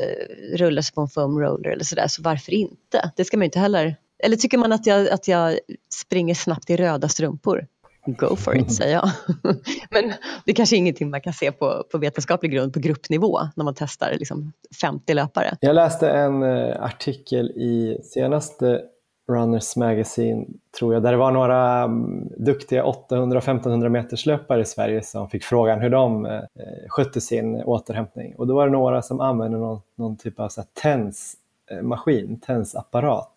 eh, 0.00 0.56
rulla 0.56 0.82
sig 0.82 0.94
på 0.94 1.00
en 1.00 1.08
foam 1.08 1.40
roller 1.40 1.70
eller 1.70 1.84
sådär, 1.84 2.06
så 2.08 2.22
varför 2.22 2.52
inte? 2.52 3.10
Det 3.16 3.24
ska 3.24 3.36
man 3.36 3.42
ju 3.42 3.46
inte 3.46 3.58
heller... 3.58 3.96
Eller 4.18 4.36
tycker 4.36 4.58
man 4.58 4.72
att 4.72 4.86
jag, 4.86 5.08
att 5.08 5.28
jag 5.28 5.58
springer 5.94 6.34
snabbt 6.34 6.70
i 6.70 6.76
röda 6.76 7.08
strumpor? 7.08 7.66
Go 8.06 8.36
for 8.36 8.56
it, 8.56 8.74
säger 8.74 8.92
jag. 8.92 9.10
Men 9.90 10.12
det 10.44 10.50
är 10.50 10.54
kanske 10.54 10.76
är 10.76 10.78
ingenting 10.78 11.10
man 11.10 11.20
kan 11.20 11.32
se 11.32 11.52
på, 11.52 11.84
på 11.90 11.98
vetenskaplig 11.98 12.52
grund 12.52 12.72
på 12.72 12.80
gruppnivå 12.80 13.40
när 13.56 13.64
man 13.64 13.74
testar 13.74 14.14
liksom 14.18 14.52
50 14.80 15.14
löpare. 15.14 15.56
Jag 15.60 15.74
läste 15.74 16.10
en 16.10 16.42
eh, 16.42 16.82
artikel 16.82 17.50
i 17.50 17.98
senaste 18.02 18.80
Runners 19.28 19.76
Magazine, 19.76 20.46
tror 20.78 20.94
jag, 20.94 21.02
där 21.02 21.12
det 21.12 21.18
var 21.18 21.30
några 21.30 21.82
mm, 21.82 22.28
duktiga 22.36 22.84
800 22.84 23.38
1500 23.38 23.88
meters 23.88 24.26
löpare 24.26 24.60
i 24.60 24.64
Sverige 24.64 25.02
som 25.02 25.28
fick 25.30 25.44
frågan 25.44 25.80
hur 25.80 25.90
de 25.90 26.26
eh, 26.26 26.42
skötte 26.88 27.20
sin 27.20 27.62
återhämtning. 27.62 28.34
Och 28.36 28.46
då 28.46 28.54
var 28.54 28.66
det 28.66 28.72
några 28.72 29.02
som 29.02 29.20
använde 29.20 29.58
någon, 29.58 29.80
någon 29.94 30.16
typ 30.16 30.40
av 30.40 30.48
TENS-maskin, 30.82 32.32
eh, 32.32 32.46
TENS-apparat. 32.46 33.32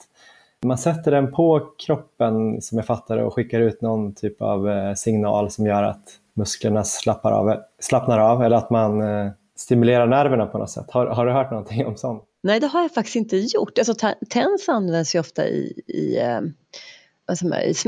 Man 0.66 0.78
sätter 0.78 1.12
den 1.12 1.32
på 1.32 1.62
kroppen 1.86 2.62
som 2.62 2.78
jag 2.78 2.86
fattar 2.86 3.18
och 3.18 3.34
skickar 3.34 3.60
ut 3.60 3.82
någon 3.82 4.14
typ 4.14 4.42
av 4.42 4.70
eh, 4.70 4.94
signal 4.94 5.52
som 5.52 5.66
gör 5.66 5.84
att 5.84 6.04
musklerna 6.34 6.84
slappar 6.84 7.32
av, 7.32 7.56
slappnar 7.80 8.20
av 8.20 8.44
eller 8.44 8.58
att 8.58 8.70
man 8.70 9.02
eh, 9.02 9.32
stimulerar 9.56 10.08
nerverna 10.08 10.46
på 10.46 10.58
något 10.58 10.70
sätt. 10.70 10.92
Har, 10.92 11.06
har 11.08 11.26
du 11.26 11.32
hört 11.32 11.52
någonting 11.52 11.86
om 11.86 11.96
sånt? 11.96 12.24
Nej, 12.44 12.60
det 12.60 12.68
har 12.68 12.82
jag 12.82 12.94
faktiskt 12.94 13.16
inte 13.16 13.38
gjort. 13.38 13.78
Alltså, 13.78 13.94
TENS 14.30 14.70
används 14.70 15.16
ju 15.16 15.20
ofta 15.20 15.48
i, 15.48 15.82
i, 15.88 16.18
eh, 16.18 16.42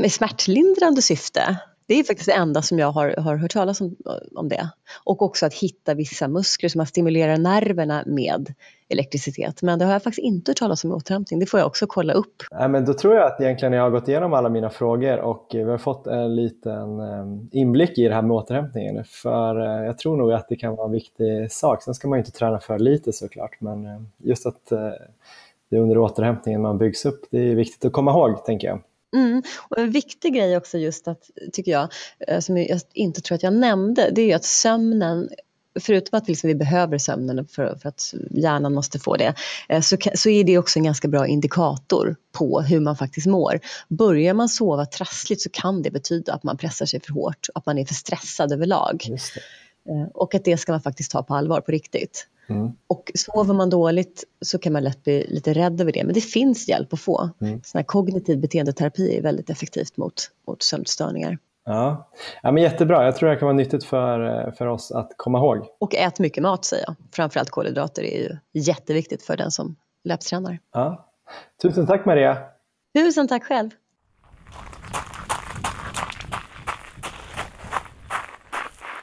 i 0.04 0.10
smärtlindrande 0.10 1.02
syfte. 1.02 1.58
Det 1.86 1.94
är 1.94 2.04
faktiskt 2.04 2.28
det 2.28 2.34
enda 2.34 2.62
som 2.62 2.78
jag 2.78 2.92
har, 2.92 3.14
har 3.18 3.36
hört 3.36 3.50
talas 3.50 3.80
om, 3.80 3.96
om 4.34 4.48
det. 4.48 4.68
Och 5.04 5.22
också 5.22 5.46
att 5.46 5.54
hitta 5.54 5.94
vissa 5.94 6.28
muskler 6.28 6.68
som 6.68 6.78
man 6.78 6.86
stimulerar 6.86 7.36
nerverna 7.36 8.02
med 8.06 8.54
elektricitet. 8.88 9.62
Men 9.62 9.78
det 9.78 9.84
har 9.84 9.92
jag 9.92 10.02
faktiskt 10.02 10.24
inte 10.24 10.50
hört 10.50 10.56
talas 10.56 10.84
om 10.84 10.90
i 10.90 10.94
återhämtning. 10.94 11.40
Det 11.40 11.46
får 11.46 11.60
jag 11.60 11.66
också 11.66 11.86
kolla 11.86 12.12
upp. 12.12 12.42
Ja, 12.50 12.68
men 12.68 12.84
då 12.84 12.94
tror 12.94 13.14
jag 13.14 13.26
att 13.26 13.40
egentligen 13.40 13.72
jag 13.72 13.82
har 13.82 13.90
gått 13.90 14.08
igenom 14.08 14.32
alla 14.32 14.48
mina 14.48 14.70
frågor 14.70 15.18
och 15.18 15.46
vi 15.52 15.62
har 15.62 15.78
fått 15.78 16.06
en 16.06 16.36
liten 16.36 17.00
eh, 17.00 17.26
inblick 17.52 17.98
i 17.98 18.08
det 18.08 18.14
här 18.14 18.22
med 18.22 18.36
återhämtningen. 18.36 19.04
För 19.04 19.60
eh, 19.60 19.86
jag 19.86 19.98
tror 19.98 20.16
nog 20.16 20.32
att 20.32 20.48
det 20.48 20.56
kan 20.56 20.76
vara 20.76 20.86
en 20.86 20.92
viktig 20.92 21.52
sak. 21.52 21.82
Sen 21.82 21.94
ska 21.94 22.08
man 22.08 22.18
ju 22.18 22.20
inte 22.20 22.38
träna 22.38 22.60
för 22.60 22.78
lite 22.78 23.12
såklart, 23.12 23.60
men 23.60 23.86
eh, 23.86 24.02
just 24.18 24.46
att 24.46 24.66
det 25.70 25.76
är 25.76 25.80
under 25.80 25.98
återhämtningen 25.98 26.62
man 26.62 26.78
byggs 26.78 27.06
upp, 27.06 27.20
det 27.30 27.38
är 27.38 27.54
viktigt 27.54 27.84
att 27.84 27.92
komma 27.92 28.10
ihåg, 28.10 28.44
tänker 28.44 28.68
jag. 28.68 28.80
Mm. 29.16 29.42
Och 29.58 29.78
en 29.78 29.90
viktig 29.90 30.34
grej 30.34 30.56
också 30.56 30.78
just 30.78 31.08
att, 31.08 31.30
tycker 31.52 31.72
jag, 31.72 31.88
eh, 32.28 32.40
som 32.40 32.56
jag 32.56 32.80
inte 32.92 33.20
tror 33.20 33.36
att 33.36 33.42
jag 33.42 33.52
nämnde, 33.52 34.10
det 34.10 34.22
är 34.22 34.26
ju 34.26 34.32
att 34.32 34.44
sömnen 34.44 35.28
förutom 35.80 36.18
att 36.18 36.28
liksom 36.28 36.48
vi 36.48 36.54
behöver 36.54 36.98
sömnen 36.98 37.46
för, 37.48 37.76
för, 37.82 37.88
att 37.88 38.14
hjärnan 38.30 38.74
måste 38.74 38.98
få 38.98 39.16
det, 39.16 39.34
eh, 39.68 39.80
så, 39.80 39.96
så 40.14 40.28
är 40.28 40.44
det 40.44 40.58
också 40.58 40.78
en 40.78 40.84
ganska 40.84 41.08
bra 41.08 41.26
indikator 41.26 42.16
på 42.32 42.60
hur 42.60 42.80
man 42.80 42.96
faktiskt 42.96 43.26
mår. 43.26 43.60
Börjar 43.88 44.34
man 44.34 44.48
sova 44.48 44.86
trassligt 44.86 45.42
så 45.42 45.50
kan 45.50 45.82
det 45.82 45.90
betyda 45.90 46.32
att 46.32 46.42
man 46.42 46.56
pressar 46.56 46.86
sig 46.86 47.00
för 47.00 47.12
hårt, 47.12 47.48
att 47.54 47.66
man 47.66 47.78
är 47.78 47.84
för 47.84 47.94
stressad 47.94 48.52
överlag. 48.52 49.04
Eh, 49.88 50.08
och 50.14 50.34
att 50.34 50.44
det 50.44 50.56
ska 50.56 50.72
man 50.72 50.80
faktiskt 50.80 51.10
ta 51.10 51.22
på 51.22 51.34
allvar 51.34 51.60
på 51.60 51.72
riktigt. 51.72 52.28
Mm. 52.48 52.72
Och 52.86 53.10
sover 53.14 53.54
man 53.54 53.70
dåligt 53.70 54.24
så 54.40 54.58
kan 54.58 54.72
man 54.72 54.84
lätt 54.84 55.04
bli 55.04 55.26
lite 55.28 55.52
rädd 55.52 55.80
över 55.80 55.92
det, 55.92 56.04
men 56.04 56.14
det 56.14 56.20
finns 56.20 56.68
hjälp 56.68 56.92
att 56.92 57.00
få. 57.00 57.30
Mm. 57.40 57.60
Sån 57.64 57.78
här 57.78 57.84
kognitiv 57.84 58.40
beteendeterapi 58.40 59.16
är 59.16 59.22
väldigt 59.22 59.50
effektivt 59.50 59.96
mot, 59.96 60.30
mot 60.46 60.62
sömnstörningar. 60.62 61.38
Ja. 61.64 62.10
ja, 62.42 62.52
men 62.52 62.62
jättebra. 62.62 63.04
Jag 63.04 63.16
tror 63.16 63.30
det 63.30 63.36
kan 63.36 63.46
vara 63.46 63.56
nyttigt 63.56 63.84
för, 63.84 64.50
för 64.50 64.66
oss 64.66 64.92
att 64.92 65.10
komma 65.16 65.38
ihåg. 65.38 65.66
Och 65.80 65.94
ät 65.94 66.18
mycket 66.18 66.42
mat 66.42 66.64
säger 66.64 66.84
jag. 66.86 66.94
Framförallt 67.12 67.50
kolhydrater 67.50 68.02
är 68.02 68.18
ju 68.18 68.36
jätteviktigt 68.52 69.22
för 69.22 69.36
den 69.36 69.50
som 69.50 69.76
löptränar. 70.04 70.58
Ja. 70.72 71.08
Tusen 71.62 71.86
tack 71.86 72.04
Maria. 72.04 72.38
Tusen 72.94 73.28
tack 73.28 73.44
själv. 73.44 73.70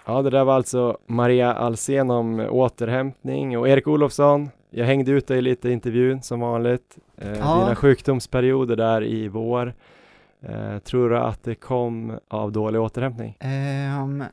Ja, 0.09 0.21
det 0.21 0.29
där 0.29 0.43
var 0.43 0.55
alltså 0.55 0.97
Maria 1.07 1.53
Alsen 1.53 2.11
om 2.11 2.39
återhämtning 2.39 3.57
och 3.57 3.69
Erik 3.69 3.87
Olofsson. 3.87 4.49
Jag 4.69 4.85
hängde 4.85 5.11
ut 5.11 5.27
dig 5.27 5.41
lite 5.41 5.69
i 5.69 5.71
intervjun 5.71 6.21
som 6.21 6.39
vanligt. 6.39 6.97
Eh, 7.17 7.31
ja. 7.31 7.59
Dina 7.59 7.75
sjukdomsperioder 7.75 8.75
där 8.75 9.03
i 9.03 9.27
vår. 9.27 9.73
Eh, 10.41 10.77
tror 10.79 11.09
du 11.09 11.17
att 11.17 11.43
det 11.43 11.55
kom 11.55 12.19
av 12.27 12.51
dålig 12.51 12.81
återhämtning? 12.81 13.37
Um, 14.01 14.23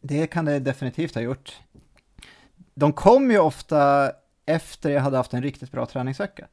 det 0.00 0.26
kan 0.26 0.44
det 0.44 0.58
definitivt 0.58 1.14
ha 1.14 1.22
gjort. 1.22 1.60
De 2.74 2.92
kom 2.92 3.30
ju 3.30 3.38
ofta 3.38 4.10
efter 4.46 4.90
jag 4.90 5.00
hade 5.00 5.16
haft 5.16 5.34
en 5.34 5.42
riktigt 5.42 5.72
bra 5.72 5.86
träningsvecka. 5.86 6.46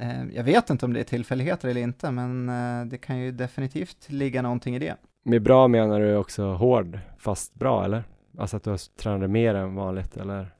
Uh, 0.00 0.34
jag 0.34 0.44
vet 0.44 0.70
inte 0.70 0.86
om 0.86 0.92
det 0.92 1.00
är 1.00 1.04
tillfälligheter 1.04 1.68
eller 1.68 1.80
inte, 1.80 2.10
men 2.10 2.48
uh, 2.48 2.86
det 2.86 2.98
kan 2.98 3.18
ju 3.18 3.32
definitivt 3.32 4.10
ligga 4.10 4.42
någonting 4.42 4.76
i 4.76 4.78
det. 4.78 4.96
Med 5.22 5.42
bra 5.42 5.68
menar 5.68 6.00
du 6.00 6.16
också 6.16 6.52
hård, 6.52 6.98
fast 7.18 7.54
bra 7.54 7.84
eller? 7.84 8.04
Alltså 8.38 8.56
att 8.56 8.64
du 8.64 8.76
tränat 8.78 9.30
mer 9.30 9.54
än 9.54 9.74
vanligt 9.74 10.16
eller? 10.16 10.54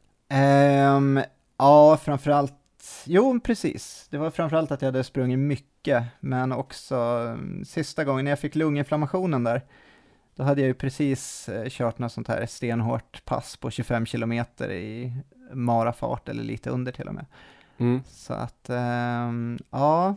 Um, 0.96 1.20
ja, 1.58 1.96
framförallt 1.96 2.54
jo 3.06 3.40
precis. 3.40 4.06
Det 4.10 4.18
var 4.18 4.30
framförallt 4.30 4.70
att 4.70 4.82
jag 4.82 4.86
hade 4.86 5.04
sprungit 5.04 5.38
mycket, 5.38 6.04
men 6.20 6.52
också 6.52 6.94
mm, 6.94 7.64
sista 7.64 8.04
gången 8.04 8.24
när 8.24 8.32
jag 8.32 8.38
fick 8.38 8.54
lunginflammationen 8.54 9.44
där, 9.44 9.62
då 10.36 10.42
hade 10.42 10.60
jag 10.60 10.68
ju 10.68 10.74
precis 10.74 11.48
eh, 11.48 11.68
kört 11.68 11.98
något 11.98 12.12
sånt 12.12 12.28
här 12.28 12.46
stenhårt 12.46 13.24
pass 13.24 13.56
på 13.56 13.70
25 13.70 14.06
kilometer 14.06 14.70
i 14.72 15.16
marafart 15.52 16.28
eller 16.28 16.42
lite 16.42 16.70
under 16.70 16.92
till 16.92 17.08
och 17.08 17.14
med. 17.14 17.26
Mm. 17.78 18.02
Så 18.08 18.34
att, 18.34 18.70
ehm, 18.70 19.58
ja, 19.70 20.16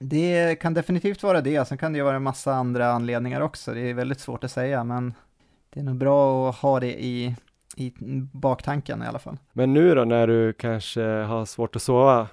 det 0.00 0.56
kan 0.56 0.74
definitivt 0.74 1.22
vara 1.22 1.40
det. 1.40 1.68
Sen 1.68 1.78
kan 1.78 1.92
det 1.92 1.96
ju 1.96 2.04
vara 2.04 2.16
en 2.16 2.22
massa 2.22 2.54
andra 2.54 2.92
anledningar 2.92 3.40
också. 3.40 3.74
Det 3.74 3.80
är 3.80 3.94
väldigt 3.94 4.20
svårt 4.20 4.44
att 4.44 4.50
säga, 4.50 4.84
men 4.84 5.14
det 5.70 5.80
är 5.80 5.84
nog 5.84 5.96
bra 5.96 6.50
att 6.50 6.56
ha 6.56 6.80
det 6.80 7.04
i, 7.04 7.36
i 7.76 7.92
baktanken 8.32 9.02
i 9.02 9.06
alla 9.06 9.18
fall. 9.18 9.36
Men 9.52 9.72
nu 9.74 9.94
då 9.94 10.04
när 10.04 10.26
du 10.26 10.52
kanske 10.52 11.02
har 11.02 11.44
svårt 11.44 11.76
att 11.76 11.82
sova, 11.82 12.28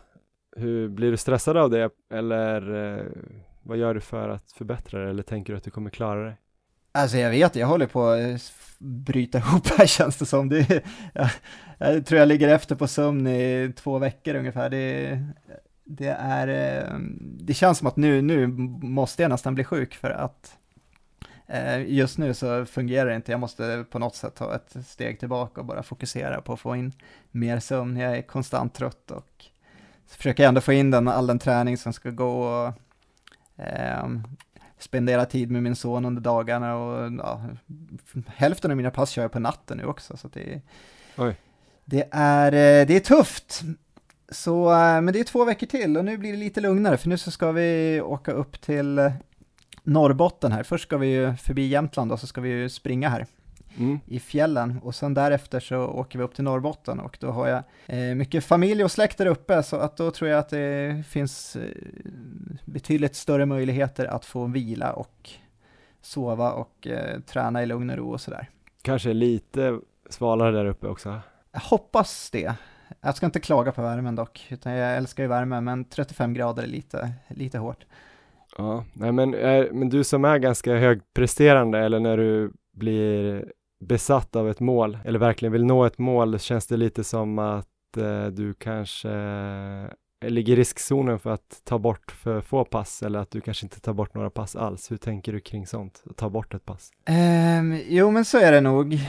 hur 0.56 0.90
blir 0.90 1.12
du 1.12 1.18
stressad 1.18 1.58
av 1.58 1.70
det 1.70 1.90
eller 2.14 2.76
eh, 2.98 3.06
vad 3.64 3.78
gör 3.78 3.94
du 3.94 4.02
för 4.02 4.30
att 4.30 4.52
förbättra 4.52 5.04
det 5.04 5.10
eller 5.10 5.24
tänker 5.24 5.54
du 5.54 5.58
att 5.58 5.64
du 5.64 5.72
kommer 5.72 5.90
klara 5.90 6.24
det? 6.24 6.36
Alltså 6.92 7.18
jag 7.18 7.30
vet, 7.30 7.56
jag 7.56 7.68
håller 7.68 7.88
på 7.88 8.08
att 8.08 8.54
bryta 8.80 9.38
ihop 9.38 9.68
här 9.68 9.86
känns 9.86 10.18
det 10.18 10.26
som. 10.26 10.50
Det, 10.50 10.84
jag, 11.14 11.30
jag 11.78 12.06
tror 12.06 12.20
jag 12.20 12.28
ligger 12.28 12.48
efter 12.48 12.76
på 12.76 12.88
sömn 12.88 13.28
i 13.28 13.74
två 13.76 14.00
veckor 14.00 14.36
ungefär. 14.36 14.70
Det, 14.70 15.20
det, 15.98 16.16
är, 16.20 16.48
eh, 16.48 17.00
det 17.20 17.54
känns 17.54 17.78
som 17.78 17.88
att 17.88 17.98
nu, 17.98 18.22
nu 18.22 18.48
måste 18.82 19.22
jag 19.22 19.30
nästan 19.30 19.56
bli 19.56 19.64
sjuk 19.64 19.96
för 19.96 20.10
att 20.10 20.58
eh, 21.48 21.82
just 21.82 22.18
nu 22.18 22.34
så 22.34 22.66
fungerar 22.66 23.10
det 23.10 23.16
inte. 23.16 23.32
Jag 23.32 23.40
måste 23.40 23.86
på 23.90 24.00
något 24.00 24.16
sätt 24.16 24.36
ta 24.36 24.56
ett 24.56 24.76
steg 24.88 25.20
tillbaka 25.20 25.62
och 25.62 25.68
bara 25.68 25.84
fokusera 25.84 26.42
på 26.42 26.54
att 26.54 26.60
få 26.60 26.76
in 26.76 26.94
mer 27.32 27.60
sömn. 27.60 27.98
Jag 27.98 28.18
är 28.18 28.22
konstant 28.22 28.74
trött 28.74 29.12
och 29.12 29.46
försöker 30.08 30.48
ändå 30.48 30.62
få 30.62 30.74
in 30.74 30.92
den, 30.92 31.08
all 31.08 31.28
den 31.28 31.40
träning 31.40 31.78
som 31.78 31.94
ska 31.94 32.10
gå 32.10 32.44
och 32.44 32.74
eh, 33.64 34.08
spendera 34.78 35.26
tid 35.26 35.52
med 35.52 35.64
min 35.64 35.76
son 35.76 36.06
under 36.06 36.22
dagarna 36.22 36.76
och 36.76 37.12
ja, 37.20 37.42
hälften 38.28 38.72
av 38.72 38.78
mina 38.78 38.92
pass 38.92 39.10
kör 39.10 39.22
jag 39.22 39.32
på 39.32 39.40
natten 39.40 39.78
nu 39.78 39.86
också. 39.86 40.18
Så 40.18 40.28
det, 40.28 40.62
det, 41.86 42.08
är, 42.12 42.52
eh, 42.52 42.88
det 42.88 42.96
är 42.96 43.00
tufft. 43.00 43.62
Så, 44.32 44.72
eh, 44.72 45.02
men 45.02 45.14
det 45.14 45.20
är 45.20 45.24
två 45.24 45.46
veckor 45.46 45.68
till 45.68 45.98
och 45.98 46.06
nu 46.06 46.18
blir 46.18 46.32
det 46.32 46.38
lite 46.38 46.62
lugnare 46.62 46.98
för 46.98 47.10
nu 47.10 47.18
så 47.18 47.32
ska 47.32 47.52
vi 47.52 48.02
åka 48.02 48.32
upp 48.32 48.62
till 48.62 49.12
Norrbotten 49.84 50.52
här. 50.52 50.64
Först 50.64 50.84
ska 50.84 50.98
vi 50.98 51.08
ju 51.08 51.36
förbi 51.36 51.68
Jämtland 51.68 52.12
och 52.12 52.20
så 52.20 52.28
ska 52.28 52.42
vi 52.42 52.50
ju 52.50 52.70
springa 52.70 53.10
här 53.10 53.26
Mm. 53.78 54.00
i 54.06 54.20
fjällen 54.20 54.80
och 54.84 54.96
sen 54.96 55.14
därefter 55.14 55.60
så 55.60 55.78
åker 55.78 56.20
vi 56.20 56.26
upp 56.26 56.36
till 56.36 56.44
Norrbotten 56.44 57.00
och 57.00 57.18
då 57.20 57.32
har 57.32 57.48
jag 57.48 57.64
eh, 57.86 58.16
mycket 58.16 58.46
familj 58.46 58.84
och 58.84 58.92
släkt 58.92 59.18
där 59.18 59.26
uppe 59.26 59.64
så 59.64 59.76
att 59.76 59.98
då 59.98 60.12
tror 60.12 60.30
jag 60.30 60.40
att 60.40 60.50
det 60.50 61.04
finns 61.10 61.56
eh, 61.56 61.64
betydligt 62.66 63.16
större 63.16 63.46
möjligheter 63.46 64.06
att 64.06 64.26
få 64.26 64.46
vila 64.46 64.94
och 64.94 65.30
sova 66.02 66.52
och 66.52 66.88
eh, 66.88 67.20
träna 67.20 67.64
i 67.64 67.66
lugn 67.66 67.90
och 67.90 67.98
ro 67.98 68.12
och 68.12 68.22
sådär. 68.22 68.50
Kanske 68.82 69.14
lite 69.14 69.80
svalare 70.10 70.52
där 70.52 70.66
uppe 70.66 70.88
också. 70.88 71.20
Jag 71.52 71.62
hoppas 71.62 72.30
det. 72.30 72.54
Jag 73.02 73.16
ska 73.16 73.26
inte 73.26 73.40
klaga 73.40 73.72
på 73.72 73.82
värmen 73.82 74.16
dock, 74.16 74.48
utan 74.50 74.74
jag 74.74 74.98
älskar 74.98 75.24
ju 75.24 75.30
värme, 75.30 75.62
men 75.62 75.86
35 75.86 76.34
grader 76.34 76.64
är 76.64 76.68
lite, 76.68 77.14
lite 77.28 77.58
hårt. 77.58 77.86
Ja, 78.58 78.86
nej 78.94 79.12
men, 79.12 79.34
är, 79.34 79.70
men 79.72 79.90
du 79.90 80.04
som 80.04 80.26
är 80.26 80.38
ganska 80.38 80.76
högpresterande 80.76 81.80
eller 81.80 82.00
när 82.00 82.18
du 82.18 82.52
blir 82.74 83.46
besatt 83.80 84.36
av 84.36 84.50
ett 84.50 84.60
mål 84.60 84.98
eller 85.06 85.20
verkligen 85.20 85.54
vill 85.54 85.66
nå 85.66 85.86
ett 85.86 85.98
mål, 85.98 86.40
känns 86.40 86.68
det 86.68 86.78
lite 86.78 87.04
som 87.04 87.40
att 87.40 87.98
eh, 87.98 88.26
du 88.26 88.54
kanske 88.54 89.10
ligger 90.22 90.56
riskzonen 90.56 91.20
för 91.20 91.30
att 91.30 91.62
ta 91.64 91.80
bort 91.80 92.12
för 92.12 92.42
få 92.42 92.66
pass 92.66 93.04
eller 93.04 93.20
att 93.20 93.32
du 93.32 93.42
kanske 93.42 93.66
inte 93.66 93.80
tar 93.80 93.94
bort 93.94 94.14
några 94.14 94.30
pass 94.30 94.56
alls. 94.56 94.92
Hur 94.92 94.98
tänker 94.98 95.34
du 95.34 95.40
kring 95.40 95.68
sånt? 95.68 96.04
Att 96.10 96.18
ta 96.18 96.30
bort 96.30 96.54
ett 96.54 96.66
pass? 96.66 96.92
Ehm, 97.06 97.80
jo, 97.88 98.12
men 98.12 98.26
så 98.26 98.38
är 98.38 98.52
det 98.52 98.62
nog. 98.62 99.00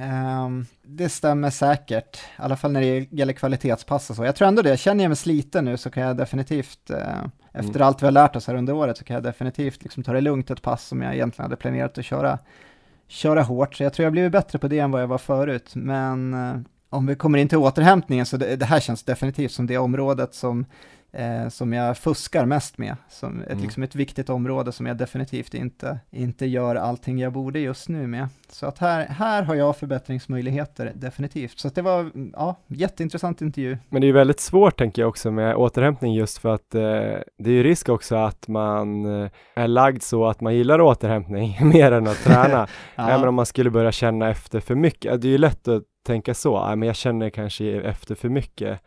Ehm, 0.00 0.66
det 0.82 1.08
stämmer 1.08 1.50
säkert, 1.50 2.16
i 2.16 2.20
alla 2.36 2.56
fall 2.56 2.72
när 2.72 2.80
det 2.80 3.12
gäller 3.12 3.32
kvalitetspass 3.32 4.10
och 4.10 4.16
så. 4.16 4.24
Jag 4.24 4.36
tror 4.36 4.48
ändå 4.48 4.62
det, 4.62 4.76
känner 4.76 5.04
jag 5.04 5.08
mig 5.08 5.16
sliten 5.16 5.64
nu 5.64 5.76
så 5.76 5.90
kan 5.90 6.02
jag 6.02 6.16
definitivt, 6.16 6.90
eh, 6.90 7.24
efter 7.52 7.80
allt 7.80 8.02
vi 8.02 8.06
har 8.06 8.12
lärt 8.12 8.36
oss 8.36 8.46
här 8.46 8.54
under 8.54 8.74
året, 8.74 8.98
så 8.98 9.04
kan 9.04 9.14
jag 9.14 9.22
definitivt 9.22 9.82
liksom 9.82 10.02
ta 10.02 10.12
det 10.12 10.20
lugnt 10.20 10.50
ett 10.50 10.62
pass 10.62 10.84
som 10.86 11.02
jag 11.02 11.14
egentligen 11.14 11.44
hade 11.44 11.56
planerat 11.56 11.98
att 11.98 12.04
köra, 12.04 12.38
köra 13.08 13.42
hårt. 13.42 13.74
Så 13.74 13.82
jag 13.82 13.92
tror 13.92 14.04
jag 14.04 14.12
blivit 14.12 14.32
bättre 14.32 14.58
på 14.58 14.68
det 14.68 14.78
än 14.78 14.90
vad 14.90 15.02
jag 15.02 15.08
var 15.08 15.18
förut, 15.18 15.70
men 15.74 16.34
eh, 16.34 16.56
om 16.90 17.06
vi 17.06 17.14
kommer 17.14 17.38
in 17.38 17.48
till 17.48 17.58
återhämtningen 17.58 18.26
så 18.26 18.36
det, 18.36 18.56
det 18.56 18.66
här 18.66 18.80
känns 18.80 19.02
definitivt 19.02 19.52
som 19.52 19.66
det 19.66 19.78
området 19.78 20.34
som, 20.34 20.66
eh, 21.12 21.48
som 21.48 21.72
jag 21.72 21.98
fuskar 21.98 22.46
mest 22.46 22.78
med. 22.78 22.96
Som 23.08 23.42
ett, 23.42 23.50
Mm. 23.50 23.62
liksom 23.62 23.82
ett 23.82 23.94
viktigt 23.94 24.30
område 24.30 24.72
som 24.72 24.86
jag 24.86 24.96
definitivt 24.96 25.54
inte, 25.54 25.98
inte 26.10 26.46
gör 26.46 26.74
allting 26.76 27.18
jag 27.18 27.32
borde 27.32 27.58
just 27.58 27.88
nu 27.88 28.06
med. 28.06 28.28
Så 28.48 28.66
att 28.66 28.78
här, 28.78 29.06
här 29.06 29.42
har 29.42 29.54
jag 29.54 29.76
förbättringsmöjligheter 29.76 30.92
definitivt. 30.94 31.58
Så 31.58 31.68
att 31.68 31.74
det 31.74 31.82
var, 31.82 32.10
ja, 32.32 32.56
jätteintressant 32.66 33.40
intervju. 33.42 33.78
Men 33.88 34.00
det 34.00 34.04
är 34.04 34.08
ju 34.08 34.12
väldigt 34.12 34.40
svårt 34.40 34.78
tänker 34.78 35.02
jag 35.02 35.08
också 35.08 35.30
med 35.30 35.56
återhämtning 35.56 36.14
just 36.14 36.38
för 36.38 36.54
att 36.54 36.74
eh, 36.74 36.80
det 37.38 37.50
är 37.50 37.54
ju 37.54 37.62
risk 37.62 37.88
också 37.88 38.16
att 38.16 38.48
man 38.48 39.04
eh, 39.22 39.30
är 39.56 39.68
lagd 39.68 40.02
så 40.02 40.26
att 40.26 40.40
man 40.40 40.54
gillar 40.54 40.80
återhämtning 40.80 41.58
mer 41.68 41.92
än 41.92 42.06
att 42.06 42.24
träna. 42.24 42.66
Även 42.96 43.28
om 43.28 43.34
man 43.34 43.46
skulle 43.46 43.70
börja 43.70 43.92
känna 43.92 44.30
efter 44.30 44.60
för 44.60 44.74
mycket. 44.74 45.20
Det 45.22 45.28
är 45.28 45.32
ju 45.32 45.38
lätt 45.38 45.68
att 45.68 45.82
tänka 46.06 46.34
så, 46.34 46.56
"Ah, 46.56 46.76
men 46.76 46.86
jag 46.86 46.96
känner 46.96 47.30
kanske 47.30 47.64
efter 47.80 48.14
för 48.14 48.28
mycket 48.28 48.80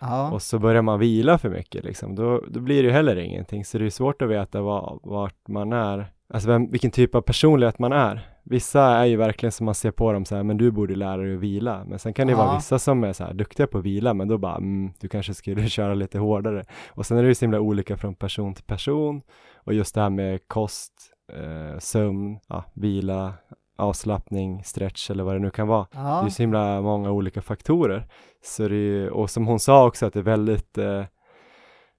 ja. 0.00 0.30
och 0.30 0.42
så 0.42 0.58
börjar 0.58 0.82
man 0.82 0.98
vila 0.98 1.38
för 1.38 1.48
mycket 1.50 1.84
liksom. 1.84 2.14
Då, 2.14 2.42
då 2.48 2.60
blir 2.60 2.82
det 2.82 2.86
ju 2.88 2.92
heller 2.92 3.16
ingenting. 3.16 3.64
Så 3.64 3.78
det 3.78 3.86
är 3.86 3.90
svårt 3.90 4.22
att 4.22 4.28
veta 4.28 4.60
var, 4.60 4.98
vart 5.02 5.48
man 5.48 5.72
är, 5.72 6.06
alltså 6.28 6.48
vem, 6.48 6.70
vilken 6.70 6.90
typ 6.90 7.14
av 7.14 7.20
personlighet 7.20 7.78
man 7.78 7.92
är. 7.92 8.28
Vissa 8.46 8.82
är 8.82 9.04
ju 9.04 9.16
verkligen 9.16 9.52
som 9.52 9.64
man 9.66 9.74
ser 9.74 9.90
på 9.90 10.12
dem 10.12 10.24
så 10.24 10.36
här, 10.36 10.42
men 10.42 10.56
du 10.56 10.70
borde 10.70 10.94
lära 10.94 11.16
dig 11.16 11.34
att 11.34 11.40
vila. 11.40 11.84
Men 11.86 11.98
sen 11.98 12.12
kan 12.14 12.26
det 12.26 12.30
Ja. 12.32 12.36
vara 12.36 12.56
vissa 12.56 12.78
som 12.78 13.04
är 13.04 13.12
så 13.12 13.24
här 13.24 13.32
duktiga 13.34 13.66
på 13.66 13.78
att 13.78 13.84
vila, 13.84 14.14
men 14.14 14.28
då 14.28 14.38
bara, 14.38 14.56
mm, 14.56 14.92
du 15.00 15.08
kanske 15.08 15.34
skulle 15.34 15.68
köra 15.68 15.94
lite 15.94 16.18
hårdare. 16.18 16.64
Och 16.88 17.06
sen 17.06 17.18
är 17.18 17.22
det 17.22 17.28
ju 17.28 17.34
så 17.34 17.44
himla 17.44 17.60
olika 17.60 17.96
från 17.96 18.14
person 18.14 18.54
till 18.54 18.64
person. 18.64 19.22
Och 19.56 19.74
just 19.74 19.94
det 19.94 20.00
här 20.00 20.10
med 20.10 20.48
kost, 20.48 20.92
eh, 21.32 21.78
sömn, 21.78 22.38
ja, 22.48 22.64
vila, 22.74 23.32
avslappning, 23.76 24.64
stretch 24.64 25.10
eller 25.10 25.24
vad 25.24 25.34
det 25.34 25.38
nu 25.38 25.50
kan 25.50 25.68
vara. 25.68 25.86
Det 25.92 25.98
är 25.98 26.02
Ja. 26.24 26.30
så 26.30 26.42
himla 26.42 26.80
många 26.80 27.10
olika 27.10 27.42
faktorer. 27.42 28.06
Så 28.42 28.68
det 28.68 28.76
är, 28.76 29.10
och 29.10 29.30
som 29.30 29.46
hon 29.46 29.60
sa 29.60 29.86
också 29.86 30.06
att 30.06 30.12
det 30.12 30.18
är 30.18 30.22
väldigt 30.22 30.78
eh, 30.78 31.04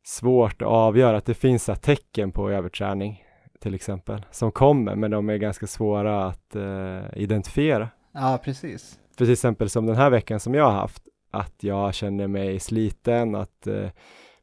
svårt 0.04 0.62
att 0.62 0.68
avgöra 0.68 1.18
att 1.18 1.26
det 1.26 1.34
finns 1.34 1.68
här 1.68 1.76
tecken 1.76 2.32
på 2.32 2.50
överträning 2.52 3.24
till 3.62 3.74
exempel 3.76 4.26
som 4.32 4.52
kommer 4.52 4.96
men 4.96 5.12
de 5.12 5.30
är 5.30 5.38
ganska 5.38 5.68
svåra 5.68 6.26
att 6.26 6.56
eh, 6.56 7.02
identifiera. 7.22 7.90
ja, 8.14 8.40
precis. 8.44 9.00
För 9.18 9.26
till 9.26 9.34
exempel 9.34 9.70
som 9.70 9.86
den 9.86 9.96
här 9.96 10.10
veckan 10.10 10.40
som 10.40 10.54
jag 10.54 10.66
har 10.66 10.72
haft 10.72 11.04
att 11.32 11.64
jag 11.64 11.94
känner 11.94 12.28
mig 12.28 12.60
sliten, 12.60 13.36
att 13.36 13.68
eh, 13.68 13.90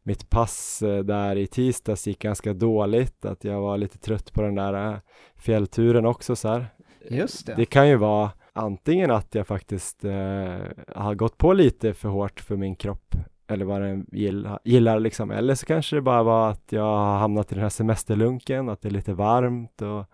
mitt 0.02 0.30
pass 0.30 0.82
eh, 0.82 0.98
där 0.98 1.36
i 1.36 1.46
tisdags 1.46 2.06
gick 2.06 2.18
ganska 2.22 2.52
dåligt, 2.52 3.24
att 3.24 3.44
jag 3.44 3.60
var 3.60 3.76
lite 3.78 3.98
trött 3.98 4.32
på 4.32 4.42
den 4.42 4.54
där 4.54 4.88
eh, 4.92 4.96
fjällturen 5.36 6.06
också 6.06 6.36
så 6.36 6.48
här. 6.48 6.66
Just 7.10 7.46
det. 7.46 7.54
Det 7.54 7.64
kan 7.64 7.88
ju 7.88 7.96
vara 7.96 8.30
antingen 8.52 9.10
att 9.10 9.34
jag 9.34 9.46
faktiskt 9.46 10.04
eh, 10.04 10.12
har 10.96 11.14
gått 11.14 11.38
på 11.38 11.52
lite 11.52 11.94
för 11.94 12.08
hårt 12.08 12.40
för 12.40 12.56
min 12.56 12.76
kropp 12.76 13.14
eller 13.48 13.64
vad 13.64 13.82
den 13.82 14.06
gillar, 14.12 14.58
gillar 14.64 15.00
liksom. 15.00 15.30
Eller 15.30 15.54
så 15.54 15.66
kanske 15.66 15.96
det 15.96 16.02
bara 16.02 16.22
var 16.22 16.50
att 16.50 16.72
jag 16.72 16.82
har 16.82 17.18
hamnat 17.18 17.52
i 17.52 17.54
den 17.54 17.62
här 17.62 17.70
semesterlunken, 17.70 18.68
att 18.68 18.82
det 18.82 18.88
är 18.88 18.90
lite 18.90 19.12
varmt 19.12 19.82
och 19.82 20.04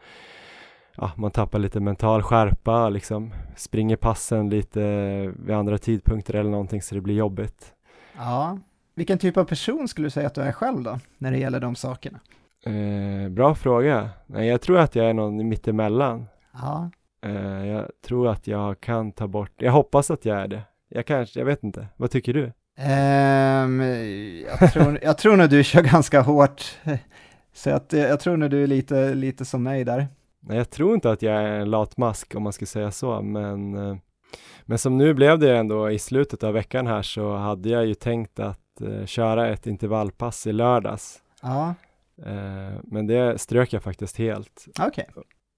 ja, 0.96 1.12
man 1.16 1.30
tappar 1.30 1.58
lite 1.58 1.80
mental 1.80 2.22
skärpa 2.22 2.88
liksom. 2.88 3.32
Springer 3.56 3.96
passen 3.96 4.50
lite 4.50 4.80
vid 5.36 5.56
andra 5.56 5.78
tidpunkter 5.78 6.34
eller 6.34 6.50
någonting 6.50 6.82
så 6.82 6.94
det 6.94 7.00
blir 7.00 7.14
jobbigt. 7.14 7.74
Ja. 8.16 8.58
Vilken 8.94 9.18
typ 9.18 9.36
av 9.36 9.44
person 9.44 9.88
skulle 9.88 10.06
du 10.06 10.10
säga 10.10 10.26
att 10.26 10.34
du 10.34 10.40
är 10.40 10.52
själv 10.52 10.82
då, 10.82 10.98
när 11.18 11.30
det 11.30 11.38
gäller 11.38 11.60
de 11.60 11.74
sakerna? 11.74 12.20
Eh, 12.64 13.28
bra 13.28 13.54
fråga. 13.54 14.10
Nej, 14.26 14.48
jag 14.48 14.60
tror 14.60 14.78
att 14.78 14.96
jag 14.96 15.06
är 15.06 15.14
någon 15.14 15.48
mittemellan. 15.48 16.26
Ja, 16.60 16.90
Eh, 17.20 17.66
jag 17.66 17.90
tror 18.06 18.28
att 18.28 18.46
jag 18.46 18.80
kan 18.80 19.12
ta 19.12 19.26
bort, 19.26 19.52
jag 19.56 19.72
hoppas 19.72 20.10
att 20.10 20.24
jag 20.24 20.40
är 20.40 20.48
det. 20.48 20.62
Jag 20.88 21.06
kanske, 21.06 21.38
jag 21.40 21.46
vet 21.46 21.64
inte. 21.64 21.86
Vad 21.96 22.10
tycker 22.10 22.34
du? 22.34 22.52
Ehm, 22.78 23.80
jag, 24.60 24.72
tror, 24.72 24.98
jag 25.02 25.18
tror 25.18 25.36
nog 25.36 25.50
du 25.50 25.64
kör 25.64 25.82
ganska 25.82 26.20
hårt. 26.20 26.78
Så 27.52 27.70
att, 27.70 27.92
jag 27.92 28.20
tror 28.20 28.36
nog 28.36 28.50
du 28.50 28.62
är 28.62 28.66
lite, 28.66 29.14
lite 29.14 29.44
som 29.44 29.62
mig 29.62 29.84
där. 29.84 30.06
Nej, 30.40 30.56
jag 30.56 30.70
tror 30.70 30.94
inte 30.94 31.10
att 31.10 31.22
jag 31.22 31.34
är 31.34 31.60
en 31.60 31.70
latmask 31.70 32.34
om 32.34 32.42
man 32.42 32.52
ska 32.52 32.66
säga 32.66 32.90
så, 32.90 33.22
men, 33.22 33.74
eh, 33.74 33.96
men 34.62 34.78
som 34.78 34.96
nu 34.96 35.14
blev 35.14 35.38
det 35.38 35.56
ändå 35.56 35.90
i 35.90 35.98
slutet 35.98 36.42
av 36.42 36.52
veckan 36.54 36.86
här 36.86 37.02
så 37.02 37.36
hade 37.36 37.68
jag 37.68 37.86
ju 37.86 37.94
tänkt 37.94 38.40
att 38.40 38.80
eh, 38.80 39.04
köra 39.06 39.48
ett 39.48 39.66
intervallpass 39.66 40.46
i 40.46 40.52
lördags. 40.52 41.18
Ja, 41.42 41.74
Eh, 42.26 42.78
men 42.82 43.06
det 43.06 43.38
strök 43.40 43.72
jag 43.72 43.82
faktiskt 43.82 44.18
helt 44.18 44.66
okej. 44.80 45.06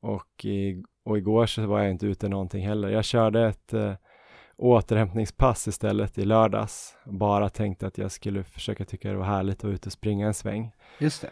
Och, 0.03 0.45
i, 0.45 0.83
och 1.05 1.19
igår 1.19 1.47
så 1.47 1.67
var 1.67 1.81
jag 1.81 1.91
inte 1.91 2.07
ute 2.07 2.29
någonting 2.29 2.67
heller. 2.67 2.89
Jag 2.89 3.05
körde 3.05 3.47
ett 3.47 3.73
eh, 3.73 3.93
återhämtningspass 4.57 5.69
istället 5.69 6.19
i 6.19 6.25
lördags. 6.25 6.97
Bara 7.05 7.49
tänkte 7.49 7.87
att 7.87 7.99
jag 7.99 8.13
skulle 8.13 8.45
försöka 8.45 8.85
tycka 8.85 9.11
det 9.11 9.17
var 9.17 9.25
härligt 9.25 9.59
att 9.59 9.65
vara 9.65 9.75
ute 9.75 9.89
och 9.89 9.93
springa 9.93 10.27
en 10.27 10.35
sväng. 10.35 10.73
Just 10.99 11.23
det. 11.23 11.31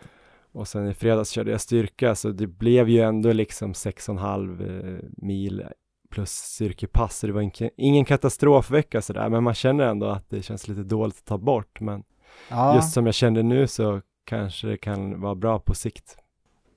Och 0.53 0.69
sen 0.69 0.89
i 0.89 0.95
fredags 0.95 1.31
körde 1.31 1.51
jag 1.51 1.61
styrka 1.61 2.15
så 2.15 2.31
det 2.31 2.47
blev 2.47 2.89
ju 2.89 3.01
ändå 3.01 3.33
liksom 3.33 3.73
6,5 3.73 4.97
eh, 4.97 5.05
mil 5.17 5.67
plus 6.11 6.31
styrkepass, 6.31 7.19
så 7.19 7.27
det 7.27 7.33
var 7.33 7.41
ingen, 7.41 7.71
ingen 7.77 8.05
katastrofvecka 8.05 9.03
sådär, 9.03 9.29
men 9.29 9.45
man 9.45 9.55
känner 9.55 9.85
ändå 9.85 10.07
att 10.07 10.31
det 10.31 10.43
känns 10.43 10.69
lite 10.69 10.83
dåligt 10.83 11.19
att 11.19 11.25
ta 11.25 11.39
bort, 11.39 11.81
men 11.81 12.05
Ja, 12.51 12.75
just 12.75 12.93
som 12.93 13.07
jag 13.07 13.15
kände 13.15 13.43
nu 13.43 13.67
så 13.67 14.01
kanske 14.25 14.67
det 14.67 14.77
kan 14.77 15.21
vara 15.21 15.35
bra 15.35 15.59
på 15.59 15.75
sikt. 15.75 16.17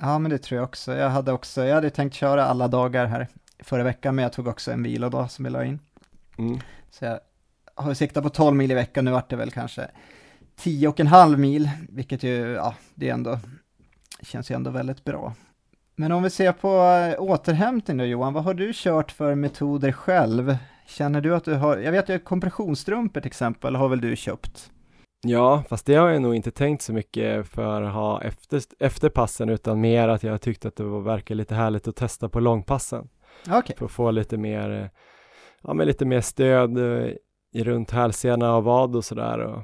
Ja, 0.02 0.20
men 0.20 0.32
det 0.32 0.38
tror 0.38 0.58
jag 0.58 0.68
också. 0.68 0.96
Jag 0.96 1.10
hade 1.10 1.32
också, 1.32 1.66
jag 1.66 1.76
hade 1.76 1.90
tänkt 1.90 2.14
köra 2.14 2.46
alla 2.46 2.68
dagar 2.68 3.06
här 3.06 3.28
förra 3.60 3.84
veckan, 3.84 4.16
men 4.16 4.24
jag 4.24 4.34
tog 4.34 4.48
också 4.48 4.72
en 4.72 4.84
vilodag 4.84 5.32
som 5.32 5.46
jag 5.46 5.52
la 5.52 5.64
in. 5.64 5.80
Mm. 6.38 6.60
Så 6.90 7.06
jag 7.06 7.20
har 7.76 7.94
siktat 7.94 8.24
på 8.24 8.30
12 8.30 8.56
mil 8.56 8.72
i 8.72 8.76
veckan, 8.76 9.06
nu 9.06 9.12
vart 9.12 9.30
det 9.30 9.36
väl 9.36 9.52
kanske 9.52 9.88
10 10.56 10.88
och 10.88 11.00
en 11.00 11.08
halv 11.08 11.40
mil, 11.40 11.70
vilket 11.90 12.24
ju, 12.24 12.52
ja, 12.52 12.76
det 12.96 13.10
är 13.10 13.14
ändå, 13.14 13.40
känns 14.22 14.52
ju 14.52 14.56
ändå 14.56 14.72
väldigt 14.72 15.04
bra. 15.04 15.34
Men 15.96 16.12
om 16.12 16.24
vi 16.24 16.30
ser 16.30 16.52
på 16.52 16.84
äh, 16.84 17.22
återhämtning 17.22 17.98
då 17.98 18.06
Johan, 18.06 18.34
vad 18.34 18.44
har 18.44 18.54
du 18.54 18.72
kört 18.74 19.12
för 19.12 19.36
metoder 19.36 19.92
själv? 19.92 20.58
Känner 20.88 21.22
du 21.22 21.36
att 21.36 21.46
du 21.46 21.54
har, 21.54 21.78
jag 21.78 21.92
vet 21.92 22.10
ju 22.10 22.20
kompressionsstrumpor 22.20 23.22
till 23.22 23.28
exempel 23.28 23.76
har 23.76 23.90
väl 23.90 24.02
du 24.02 24.16
köpt? 24.16 24.72
Ja, 25.24 25.64
fast 25.70 25.86
det 25.86 25.96
har 25.96 26.10
jag 26.10 26.22
nog 26.22 26.36
inte 26.36 26.52
tänkt 26.52 26.82
så 26.82 26.94
mycket 26.94 27.48
för 27.48 27.82
att 27.82 27.94
ha 27.94 28.22
efter, 28.22 28.62
efter 28.80 29.10
passen, 29.10 29.50
utan 29.50 29.82
mer 29.82 30.08
att 30.08 30.24
jag 30.24 30.42
tyckte 30.42 30.68
att 30.68 30.76
det 30.76 30.84
var, 30.84 31.02
verkar 31.02 31.36
lite 31.36 31.56
härligt 31.56 31.88
att 31.88 31.96
testa 31.96 32.30
på 32.30 32.40
långpassen. 32.40 33.10
Okej, 33.50 33.76
för 33.78 33.86
att 33.86 33.92
få 33.92 34.12
lite 34.12 34.38
mer, 34.38 34.70
eh, 34.72 34.88
ja 35.64 35.74
men 35.74 35.88
lite 35.88 36.06
mer 36.06 36.22
stöd 36.22 36.78
eh, 36.78 37.14
i 37.54 37.64
runt 37.64 37.92
hälsena 37.92 38.56
och 38.56 38.64
vad 38.64 38.96
och 38.96 39.06
sådär 39.06 39.40
och 39.40 39.62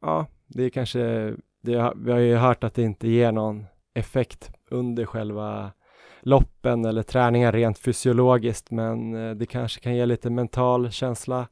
ja, 0.00 0.26
det 0.46 0.64
är 0.64 0.70
kanske, 0.70 1.34
det, 1.62 1.92
vi 1.96 2.12
har 2.12 2.18
ju 2.18 2.36
hört 2.36 2.64
att 2.64 2.74
det 2.74 2.82
inte 2.82 3.08
ger 3.08 3.32
någon 3.32 3.66
effekt 3.94 4.50
under 4.70 5.06
själva 5.06 5.72
loppen 6.20 6.84
eller 6.84 7.02
träningen 7.02 7.52
rent 7.52 7.78
fysiologiskt 7.78 8.70
men 8.70 9.14
eh, 9.14 9.34
det 9.34 9.46
kanske 9.46 9.80
kan 9.80 9.94
ge 9.94 10.06
lite 10.06 10.30
mental 10.30 10.90
känsla 10.90 11.48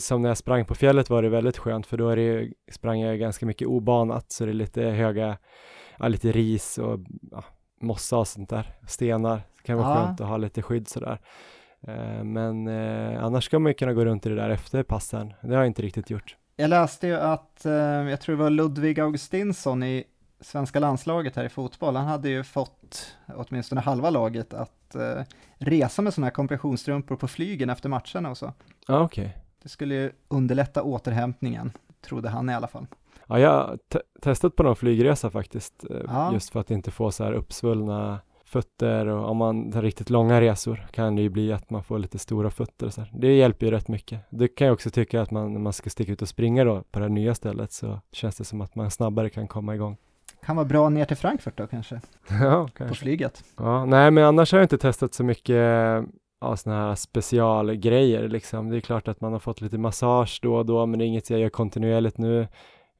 som 0.00 0.22
när 0.22 0.28
jag 0.28 0.38
sprang 0.38 0.64
på 0.64 0.74
fjället 0.74 1.10
var 1.10 1.22
det 1.22 1.28
väldigt 1.28 1.58
skönt 1.58 1.86
för 1.86 1.96
då 1.96 2.08
är 2.08 2.16
det, 2.16 2.50
sprang 2.72 3.00
jag 3.00 3.18
ganska 3.18 3.46
mycket 3.46 3.68
obanat 3.68 4.32
så 4.32 4.44
det 4.44 4.50
är 4.50 4.54
lite 4.54 4.82
höga, 4.82 5.36
ja, 5.98 6.08
lite 6.08 6.32
ris 6.32 6.78
och 6.78 7.00
ja, 7.30 7.44
mossa 7.80 8.16
och 8.18 8.28
sånt 8.28 8.50
där, 8.50 8.74
stenar. 8.86 9.36
Det 9.36 9.62
kan 9.62 9.78
vara 9.78 9.88
Ja. 9.88 9.94
skönt 10.06 10.20
att 10.20 10.26
ha 10.28 10.36
lite 10.36 10.62
skydd 10.62 10.88
sådär. 10.88 11.20
Eh, 11.88 12.24
Men 12.24 12.68
eh, 12.68 13.24
annars 13.24 13.44
ska 13.44 13.58
man 13.58 13.70
ju 13.70 13.74
kunna 13.74 13.92
gå 13.92 14.04
runt 14.04 14.26
i 14.26 14.28
det 14.28 14.34
där 14.34 14.50
efter 14.50 14.82
passen. 14.82 15.32
Det 15.40 15.48
har 15.48 15.56
jag 15.56 15.66
inte 15.66 15.82
riktigt 15.82 16.10
gjort. 16.10 16.36
jag 16.56 16.70
läste 16.70 17.06
ju 17.06 17.14
att, 17.14 17.66
eh, 17.66 17.72
jag 17.72 18.20
tror 18.20 18.36
det 18.36 18.42
var 18.42 18.50
Ludvig 18.50 19.00
Augustinsson 19.00 19.82
i 19.82 20.04
svenska 20.40 20.78
landslaget 20.80 21.36
här 21.36 21.44
i 21.44 21.48
fotboll, 21.48 21.96
han 21.96 22.06
hade 22.06 22.28
ju 22.28 22.42
fått 22.44 23.14
åtminstone 23.36 23.80
halva 23.80 24.10
laget 24.10 24.54
att 24.54 24.94
eh, 24.94 25.22
resa 25.58 26.02
med 26.02 26.14
sådana 26.14 26.26
här 26.26 26.34
kompressionsstrumpor 26.34 27.16
på 27.16 27.28
flygen 27.28 27.70
efter 27.70 27.88
matcherna 27.88 28.30
och 28.30 28.38
så. 28.38 28.52
Ja, 28.88 29.00
okej. 29.00 29.36
Det 29.62 29.68
skulle 29.68 29.94
ju 29.94 30.12
underlätta 30.28 30.82
återhämtningen, 30.82 31.72
trodde 32.00 32.28
han 32.28 32.50
i 32.50 32.54
alla 32.54 32.66
fall. 32.68 32.86
Ja, 33.26 33.38
jag 33.38 33.50
har 33.50 33.78
te- 33.92 33.98
testat 34.22 34.56
på 34.56 34.62
någon 34.62 34.76
flygresa 34.76 35.30
faktiskt, 35.30 35.84
eh, 35.90 35.96
Ja. 36.08 36.32
just 36.32 36.50
för 36.50 36.60
att 36.60 36.70
inte 36.70 36.90
få 36.90 37.10
så 37.10 37.24
här 37.24 37.32
uppsvullna 37.32 38.18
fötter 38.44 39.06
och 39.06 39.30
om 39.30 39.36
man 39.36 39.72
tar 39.72 39.82
riktigt 39.82 40.10
långa 40.10 40.40
resor 40.40 40.86
kan 40.90 41.16
det 41.16 41.22
ju 41.22 41.28
bli 41.28 41.52
att 41.52 41.70
man 41.70 41.84
får 41.84 41.98
lite 41.98 42.18
stora 42.18 42.50
fötter 42.50 42.86
och 42.86 42.94
så 42.94 43.00
här. 43.00 43.10
Det 43.14 43.34
hjälper 43.36 43.66
ju 43.66 43.72
rätt 43.72 43.88
mycket. 43.88 44.20
Det 44.30 44.48
kan 44.48 44.66
jag 44.66 44.74
också 44.74 44.90
tycka 44.90 45.22
att 45.22 45.30
man, 45.30 45.52
när 45.52 45.60
man 45.60 45.72
ska 45.72 45.90
sticka 45.90 46.12
ut 46.12 46.22
och 46.22 46.28
springa 46.28 46.64
då 46.64 46.82
på 46.90 46.98
det 46.98 47.04
här 47.04 47.10
nya 47.10 47.34
stället 47.34 47.72
så 47.72 48.00
känns 48.12 48.36
det 48.36 48.44
som 48.44 48.60
att 48.60 48.74
man 48.74 48.90
snabbare 48.90 49.30
kan 49.30 49.48
komma 49.48 49.74
igång. 49.74 49.96
Kan 50.44 50.56
vara 50.56 50.66
bra 50.66 50.88
ner 50.88 51.04
till 51.04 51.16
Frankfurt 51.16 51.56
då 51.58 51.66
kanske, 51.66 52.00
ja, 52.30 52.64
på 52.66 52.70
kanske. 52.78 52.96
flyget. 52.96 53.44
Ja, 53.56 53.84
nej, 53.84 54.10
men 54.10 54.24
annars 54.24 54.52
har 54.52 54.58
jag 54.58 54.64
inte 54.64 54.78
testat 54.78 55.14
så 55.14 55.24
mycket 55.24 56.04
ja, 56.40 56.56
såna 56.56 56.76
här 56.76 56.94
specialgrejer 56.94 58.28
liksom. 58.28 58.70
Det 58.70 58.76
är 58.76 58.80
klart 58.80 59.08
att 59.08 59.20
man 59.20 59.32
har 59.32 59.38
fått 59.40 59.60
lite 59.60 59.78
massage 59.78 60.38
då 60.42 60.54
och 60.56 60.66
då, 60.66 60.86
men 60.86 60.98
det 60.98 61.04
är 61.04 61.06
inget 61.06 61.30
jag 61.30 61.40
gör 61.40 61.48
kontinuerligt 61.48 62.18
nu. 62.18 62.48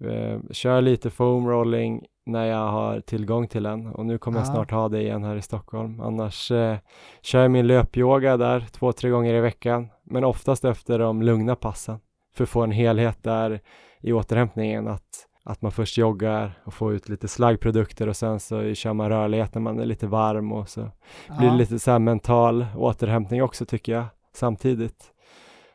Eh, 0.05 0.39
kör 0.51 0.81
lite 0.81 1.11
foam 1.11 1.49
rolling 1.49 2.05
när 2.27 2.45
jag 2.47 2.69
har 2.69 3.01
tillgång 3.01 3.49
till 3.49 3.63
den 3.63 3.87
och 3.87 4.07
nu 4.07 4.19
kommer 4.19 4.39
jag 4.39 4.47
Ja. 4.49 4.53
snart 4.53 4.71
ha 4.71 4.89
det 4.89 5.03
igen 5.03 5.25
här 5.25 5.37
i 5.37 5.43
Stockholm. 5.43 6.01
Annars 6.01 6.51
eh, 6.51 6.77
kör 7.23 7.43
jag 7.43 7.51
min 7.51 7.67
löpyoga 7.67 8.37
där 8.37 8.61
två, 8.73 8.93
tre 8.93 9.11
gånger 9.11 9.35
i 9.35 9.41
veckan, 9.41 9.89
men 10.05 10.25
oftast 10.25 10.65
efter 10.65 10.99
de 10.99 11.23
lugna 11.23 11.57
passen 11.57 11.99
för 12.35 12.45
att 12.45 12.51
få 12.51 12.63
en 12.63 12.71
helhet 12.71 13.23
där 13.23 13.61
i 14.01 14.13
återhämtningen 14.13 14.89
att 14.89 15.26
att 15.47 15.63
man 15.63 15.73
först 15.73 15.99
joggar 15.99 16.53
och 16.65 16.75
får 16.75 16.95
ut 16.95 17.09
lite 17.09 17.29
slaggprodukter 17.29 18.09
och 18.09 18.17
sen 18.17 18.41
så 18.41 18.75
kör 18.75 18.93
man 18.93 19.09
rörlighet 19.09 19.55
när 19.55 19.63
man 19.63 19.79
är 19.79 19.87
lite 19.87 20.07
varm 20.07 20.53
och 20.53 20.69
så 20.69 20.91
blir 21.39 21.51
det 21.51 21.57
lite 21.57 21.79
så 21.79 21.91
här 21.91 21.99
mental 21.99 22.67
återhämtning 22.77 23.43
också 23.43 23.67
tycker 23.67 23.93
jag 23.93 24.05
samtidigt. 24.35 25.13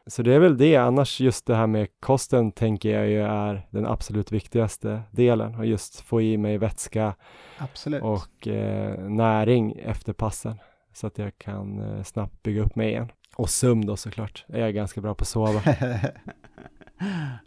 Så 0.08 0.24
det 0.24 0.34
är 0.34 0.40
väl 0.40 0.58
det, 0.58 0.76
annars 0.76 1.20
just 1.22 1.46
det 1.46 1.56
här 1.56 1.68
med 1.68 1.88
kosten 2.00 2.52
tänker 2.52 2.90
jag 3.00 3.08
ju 3.08 3.22
är 3.22 3.68
den 3.70 3.86
absolut 3.86 4.32
viktigaste 4.32 5.02
delen 5.12 5.56
och 5.56 5.66
just 5.66 6.02
få 6.02 6.22
i 6.22 6.38
mig 6.38 6.58
vätska 6.58 7.16
Absolut. 7.58 8.04
och 8.04 8.48
eh, 8.48 9.00
näring 9.00 9.72
efter 9.72 10.14
passen 10.14 10.58
så 10.94 11.08
att 11.08 11.18
jag 11.18 11.38
kan 11.38 11.80
eh, 11.80 12.04
snabbt 12.04 12.44
bygga 12.44 12.62
upp 12.62 12.76
mig 12.76 12.90
igen. 12.90 13.12
Och 13.36 13.50
sömn 13.50 13.86
då 13.86 13.96
såklart, 13.96 14.46
jag 14.48 14.60
är 14.60 14.72
ganska 14.72 15.02
bra 15.02 15.16
på 15.16 15.22
att 15.22 15.28
sova. 15.28 15.62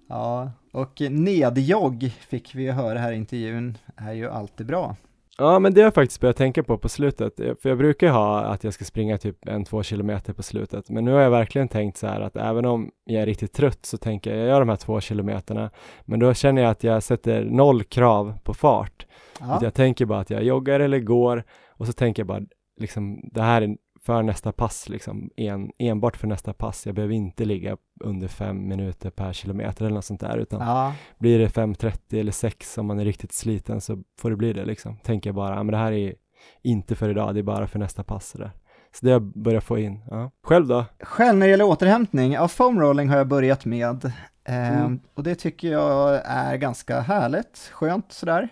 ja, 0.08 0.50
och 0.72 1.00
nedjogg 1.10 2.12
fick 2.28 2.54
vi 2.54 2.62
ju 2.62 2.70
höra 2.70 2.98
här 2.98 3.12
i 3.12 3.16
intervjun 3.16 3.78
är 3.96 4.12
ju 4.12 4.30
alltid 4.30 4.66
bra. 4.66 4.96
Ja, 5.38 5.58
men 5.58 5.74
det 5.74 5.80
har 5.80 5.86
jag 5.86 5.94
faktiskt 5.94 6.20
börjat 6.20 6.36
tänka 6.36 6.62
på 6.62 6.78
på 6.78 6.88
slutet, 6.88 7.40
Eh, 7.40 7.54
för 7.62 7.68
jag 7.68 7.78
brukar 7.78 8.08
ha 8.08 8.40
att 8.40 8.64
jag 8.64 8.74
ska 8.74 8.84
springa 8.84 9.18
typ 9.18 9.48
en, 9.48 9.64
två 9.64 9.82
kilometer 9.82 10.32
på 10.32 10.42
slutet, 10.42 10.90
men 10.90 11.04
nu 11.04 11.12
har 11.12 11.20
jag 11.20 11.30
verkligen 11.30 11.68
tänkt 11.68 11.96
så 11.96 12.06
här 12.06 12.20
att 12.20 12.36
även 12.36 12.64
om 12.64 12.90
jag 13.04 13.22
är 13.22 13.26
riktigt 13.26 13.52
trött 13.52 13.86
så 13.86 13.96
tänker 13.96 14.30
jag, 14.30 14.40
jag 14.40 14.48
gör 14.48 14.60
de 14.60 14.68
här 14.68 14.76
två 14.76 15.00
kilometerna, 15.00 15.70
men 16.04 16.20
då 16.20 16.34
känner 16.34 16.62
jag 16.62 16.70
att 16.70 16.84
jag 16.84 17.02
sätter 17.02 17.44
noll 17.44 17.84
krav 17.84 18.38
på 18.44 18.54
fart. 18.54 19.06
Ja, 19.40 19.58
jag 19.62 19.74
tänker 19.74 20.06
bara 20.06 20.20
att 20.20 20.30
jag 20.30 20.44
joggar 20.44 20.80
eller 20.80 20.98
går 20.98 21.44
och 21.68 21.86
så 21.86 21.92
tänker 21.92 22.20
jag 22.20 22.26
bara 22.26 22.42
liksom, 22.80 23.20
det 23.32 23.42
här 23.42 23.62
är 23.62 23.76
för 24.06 24.22
nästa 24.22 24.52
pass 24.52 24.88
liksom, 24.88 25.30
en, 25.36 25.70
enbart 25.78 26.16
för 26.16 26.26
nästa 26.26 26.52
pass. 26.52 26.86
Jag 26.86 26.94
behöver 26.94 27.14
inte 27.14 27.44
ligga 27.44 27.76
under 28.00 28.28
fem 28.28 28.68
minuter 28.68 29.10
per 29.10 29.32
kilometer 29.32 29.84
eller 29.84 29.94
något 29.94 30.04
sånt 30.04 30.20
där, 30.20 30.38
utan 30.38 30.60
ja, 30.60 30.94
blir 31.18 31.38
det 31.38 31.48
5.30 31.48 32.20
eller 32.20 32.32
6 32.32 32.78
om 32.78 32.86
man 32.86 32.98
är 32.98 33.04
riktigt 33.04 33.32
sliten 33.32 33.80
så 33.80 34.02
får 34.18 34.30
det 34.30 34.36
bli 34.36 34.52
det 34.52 34.64
liksom. 34.64 34.96
Tänker 34.96 35.30
jag 35.30 35.34
bara, 35.34 35.56
men 35.62 35.66
det 35.72 35.76
här 35.78 35.92
är 35.92 36.14
inte 36.62 36.94
för 36.94 37.08
idag, 37.08 37.34
det 37.34 37.40
är 37.40 37.42
bara 37.42 37.66
för 37.66 37.78
nästa 37.78 38.04
pass 38.04 38.28
så 38.28 38.38
där. 38.38 38.52
Så 38.92 39.06
det 39.06 39.12
har 39.12 39.20
jag 39.20 39.22
börjat 39.22 39.64
få 39.64 39.78
in. 39.78 40.00
Ja. 40.10 40.30
Själv 40.42 40.66
då? 40.66 40.84
Själv 41.00 41.38
när 41.38 41.46
det 41.46 41.50
gäller 41.50 41.64
återhämtning, 41.64 42.32
ja, 42.32 42.48
foam 42.48 42.80
rolling 42.80 43.08
har 43.08 43.16
jag 43.16 43.28
börjat 43.28 43.64
med. 43.64 44.04
Eh, 44.44 44.80
Mm. 44.80 45.00
Och 45.14 45.22
det 45.22 45.34
tycker 45.34 45.72
jag 45.72 46.20
är 46.24 46.56
ganska 46.56 47.00
härligt, 47.00 47.70
skönt 47.72 48.12
sådär. 48.12 48.48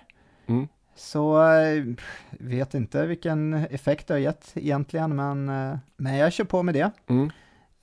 Mm. 0.46 0.68
Så 0.94 1.42
eh, 1.52 1.84
vet 2.30 2.74
inte 2.74 3.06
vilken 3.06 3.54
effekt 3.54 4.08
det 4.08 4.14
har 4.14 4.18
gett 4.18 4.52
egentligen, 4.54 5.16
men, 5.16 5.48
eh, 5.48 5.78
men 5.96 6.16
jag 6.16 6.32
kör 6.32 6.44
på 6.44 6.62
med 6.62 6.74
det. 6.74 6.90
Mm. 7.06 7.30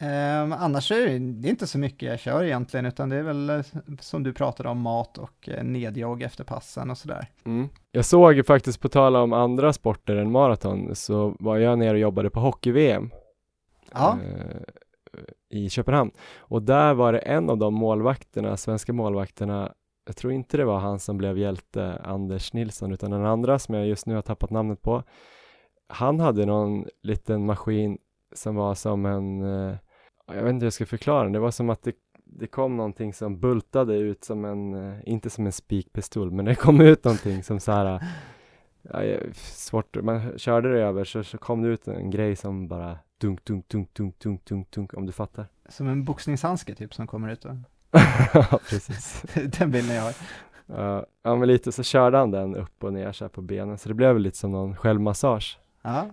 Eh, 0.01 0.62
annars 0.62 0.91
är 0.91 1.20
det, 1.20 1.49
inte 1.49 1.68
så 1.68 1.78
mycket 1.78 2.10
jag 2.10 2.20
kör 2.20 2.43
egentligen, 2.43 2.86
utan 2.86 3.10
det 3.10 3.16
är 3.16 3.24
väl 3.24 3.49
eh, 3.49 3.62
som 3.99 4.24
du 4.24 4.34
pratade 4.34 4.70
om, 4.70 4.82
mat 4.82 5.18
och 5.18 5.49
nedjogg 5.64 6.22
efter 6.22 6.43
passen 6.43 6.89
och 6.89 6.97
sådär. 6.97 7.28
Mm. 7.45 7.70
Jag 7.91 8.05
såg 8.05 8.34
ju 8.34 8.43
faktiskt, 8.43 8.80
på 8.82 8.89
tal 8.89 9.16
om 9.16 9.34
andra 9.34 9.74
sporter 9.74 10.16
än 10.16 10.32
maraton, 10.32 10.95
så 10.95 11.36
var 11.39 11.57
jag 11.57 11.80
nere 11.80 11.91
och 11.91 11.99
jobbade 11.99 12.30
på 12.30 12.39
hockey-VM 12.39 13.12
Ja, 13.91 14.18
eh, 14.24 14.62
i 15.49 15.70
Köpenhamn. 15.70 16.12
Och 16.38 16.62
där 16.62 16.93
var 16.93 17.14
det 17.14 17.20
en 17.20 17.49
av 17.49 17.57
de 17.57 17.74
målvakterna, 17.74 18.57
svenska 18.57 18.93
målvakterna, 18.93 19.74
jag 20.10 20.16
tror 20.16 20.34
inte 20.34 20.57
det 20.57 20.66
var 20.66 20.80
han 20.80 20.99
som 20.99 21.18
blev 21.18 21.38
hjälte, 21.38 22.01
Anders 22.03 22.53
Nilsson, 22.53 22.91
utan 22.91 23.12
den 23.12 23.26
andra 23.26 23.60
som 23.60 23.76
jag 23.76 23.88
just 23.88 24.05
nu 24.05 24.16
har 24.16 24.22
tappat 24.22 24.49
namnet 24.49 24.82
på. 24.82 25.03
Han 25.88 26.20
hade 26.20 26.45
någon 26.45 26.86
liten 27.01 27.45
maskin 27.45 27.97
som 28.36 28.55
var 28.55 28.76
som 28.76 29.05
en, 29.05 29.41
eh, 29.43 29.76
jag 30.28 30.43
vet 30.43 30.49
inte 30.49 30.64
hur 30.64 30.66
jag 30.66 30.74
ska 30.74 30.86
förklara 30.86 31.24
den, 31.24 31.32
det 31.32 31.39
var 31.39 31.51
som 31.51 31.70
att 31.70 31.84
det, 31.84 31.95
det 32.26 32.47
kom 32.47 32.78
någonting 32.78 33.14
som 33.14 33.39
bultade 33.39 33.95
ut 33.97 34.24
som 34.24 34.45
en, 34.45 34.74
eh, 34.74 34.99
inte 35.03 35.30
som 35.30 35.45
en 35.45 35.51
spikpistol, 35.51 36.32
men 36.32 36.45
det 36.45 36.55
kom 36.55 36.82
ut 36.82 37.03
någonting 37.03 37.43
som 37.43 37.60
så 37.60 37.72
här, 37.72 37.95
eh, 37.95 38.01
ja, 39.03 39.20
svårt, 39.36 40.03
man 40.03 40.38
körde 40.38 40.74
det 40.74 40.82
över 40.82 41.03
så, 41.03 41.24
så 41.24 41.38
kom 41.38 41.62
det 41.62 41.68
ut 41.68 41.88
en 41.88 42.12
grej 42.12 42.36
som 42.36 42.68
bara 42.68 42.97
dunk, 43.18 43.45
dunk, 43.45 43.68
dunk, 43.68 43.93
dunk, 43.93 44.20
dunk, 44.20 44.45
dunk, 44.45 44.72
dunk, 44.72 44.93
om 44.93 45.05
du 45.05 45.12
fattar. 45.12 45.47
som 45.68 45.88
en 45.88 46.05
boxningshandske 46.05 46.76
typ 46.76 46.93
som 46.93 47.07
kommer 47.07 47.30
ut. 47.30 47.41
då? 47.41 47.57
Ja, 48.33 48.59
precis. 48.69 49.21
den 49.59 49.71
bilden 49.71 49.95
jag 49.95 50.03
har. 50.03 50.13
Ja, 50.65 51.05
ja, 51.23 51.35
men 51.35 51.47
lite 51.47 51.71
så 51.71 51.83
körde 51.83 52.17
han 52.17 52.31
den 52.31 52.55
upp 52.55 52.83
och 52.83 52.93
ner 52.93 53.11
så 53.11 53.23
här 53.23 53.29
på 53.29 53.41
benen, 53.41 53.77
så 53.77 53.89
det 53.89 53.95
blev 53.95 54.13
väl 54.13 54.21
lite 54.21 54.37
som 54.37 54.51
någon 54.51 54.75
självmassage. 54.75 55.59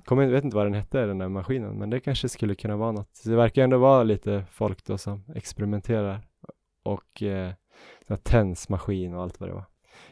Kommer, 0.04 0.22
jag 0.22 0.30
vet 0.30 0.44
inte 0.44 0.56
vad 0.56 0.66
den 0.66 0.74
hette 0.74 1.06
den 1.06 1.18
där 1.18 1.28
maskinen, 1.28 1.78
men 1.78 1.90
det 1.90 2.00
kanske 2.00 2.28
skulle 2.28 2.54
kunna 2.54 2.76
vara 2.76 2.92
något. 2.92 3.16
Så 3.16 3.28
det 3.28 3.36
verkar 3.36 3.62
ändå 3.62 3.78
vara 3.78 4.02
lite 4.02 4.44
folk 4.50 4.84
då 4.84 4.98
som 4.98 5.24
experimenterar 5.34 6.20
och 6.84 7.22
eh, 7.22 7.52
tensmaskin 8.22 9.14
och 9.14 9.22
allt 9.22 9.40
vad 9.40 9.48
det 9.48 9.54
var. 9.54 9.64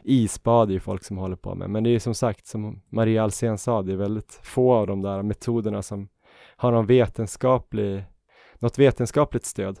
Isbad 0.03 0.69
är 0.69 0.73
ju 0.73 0.79
folk 0.79 1.03
som 1.03 1.17
håller 1.17 1.35
på 1.35 1.55
med, 1.55 1.69
men 1.69 1.83
det 1.83 1.89
är 1.89 1.91
ju 1.91 1.99
som 1.99 2.15
sagt 2.15 2.47
som 2.47 2.81
Maria 2.89 3.23
Alsen 3.23 3.57
sa, 3.57 3.81
det 3.81 3.93
är 3.93 3.97
väldigt 3.97 4.39
få 4.43 4.73
av 4.73 4.87
de 4.87 5.01
där 5.01 5.21
metoderna 5.21 5.81
som 5.81 6.09
har 6.55 6.71
någon 6.71 6.85
vetenskaplig, 6.85 8.05
något 8.59 8.79
vetenskapligt 8.79 9.45
stöd. 9.45 9.79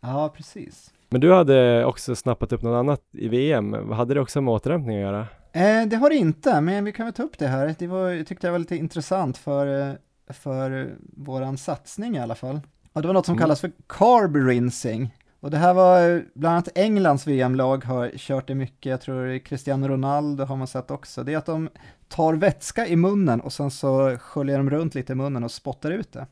Ja, 0.00 0.32
precis. 0.36 0.92
Men 1.08 1.20
du 1.20 1.32
hade 1.32 1.84
också 1.84 2.16
snappat 2.16 2.52
upp 2.52 2.62
något 2.62 2.78
annat 2.78 3.00
i 3.12 3.28
VM, 3.28 3.90
hade 3.92 4.14
det 4.14 4.20
också 4.20 4.40
med 4.40 4.54
återhämtning 4.54 4.96
att 4.96 5.02
göra? 5.02 5.26
Eh, 5.52 5.86
det 5.86 5.96
har 5.96 6.10
det 6.10 6.16
inte, 6.16 6.60
men 6.60 6.84
vi 6.84 6.92
kan 6.92 7.06
väl 7.06 7.12
ta 7.14 7.22
upp 7.22 7.38
det 7.38 7.46
här. 7.46 7.74
Det 7.78 7.86
var, 7.86 8.08
jag 8.10 8.26
tyckte 8.26 8.46
det 8.46 8.50
var 8.50 8.58
lite 8.58 8.76
intressant 8.76 9.38
för, 9.38 9.88
eh, 9.88 9.94
för 10.32 10.94
våran 11.16 11.58
satsning 11.58 12.16
i 12.16 12.20
alla 12.20 12.34
fall. 12.34 12.60
Och 12.92 13.02
det 13.02 13.08
var 13.08 13.14
något 13.14 13.26
som 13.26 13.32
Mm. 13.32 13.40
kallas 13.42 13.60
för 13.60 13.72
carb 13.88 14.36
rinsing. 14.36 15.14
Och 15.40 15.50
det 15.50 15.56
här 15.56 15.74
var 15.74 16.22
bland 16.34 16.52
annat 16.52 16.68
Englands 16.78 17.26
VM-lag 17.26 17.84
har 17.84 18.10
kört 18.16 18.46
det 18.48 18.54
mycket, 18.54 18.90
jag 18.90 19.00
tror 19.00 19.38
Cristiano 19.38 19.88
Ronaldo 19.88 20.44
har 20.44 20.56
man 20.56 20.66
sett 20.66 20.90
också. 20.90 21.22
Det 21.24 21.32
är 21.32 21.36
att 21.38 21.46
de 21.46 21.68
tar 22.08 22.34
vätska 22.34 22.86
i 22.86 22.96
munnen 22.96 23.40
och 23.40 23.52
sen 23.52 23.70
så 23.70 24.16
sköljer 24.20 24.56
de 24.56 24.70
runt 24.70 24.94
lite 24.94 25.12
i 25.12 25.16
munnen 25.16 25.44
och 25.44 25.50
spottar 25.50 25.90
ut 25.90 26.12
det. 26.12 26.26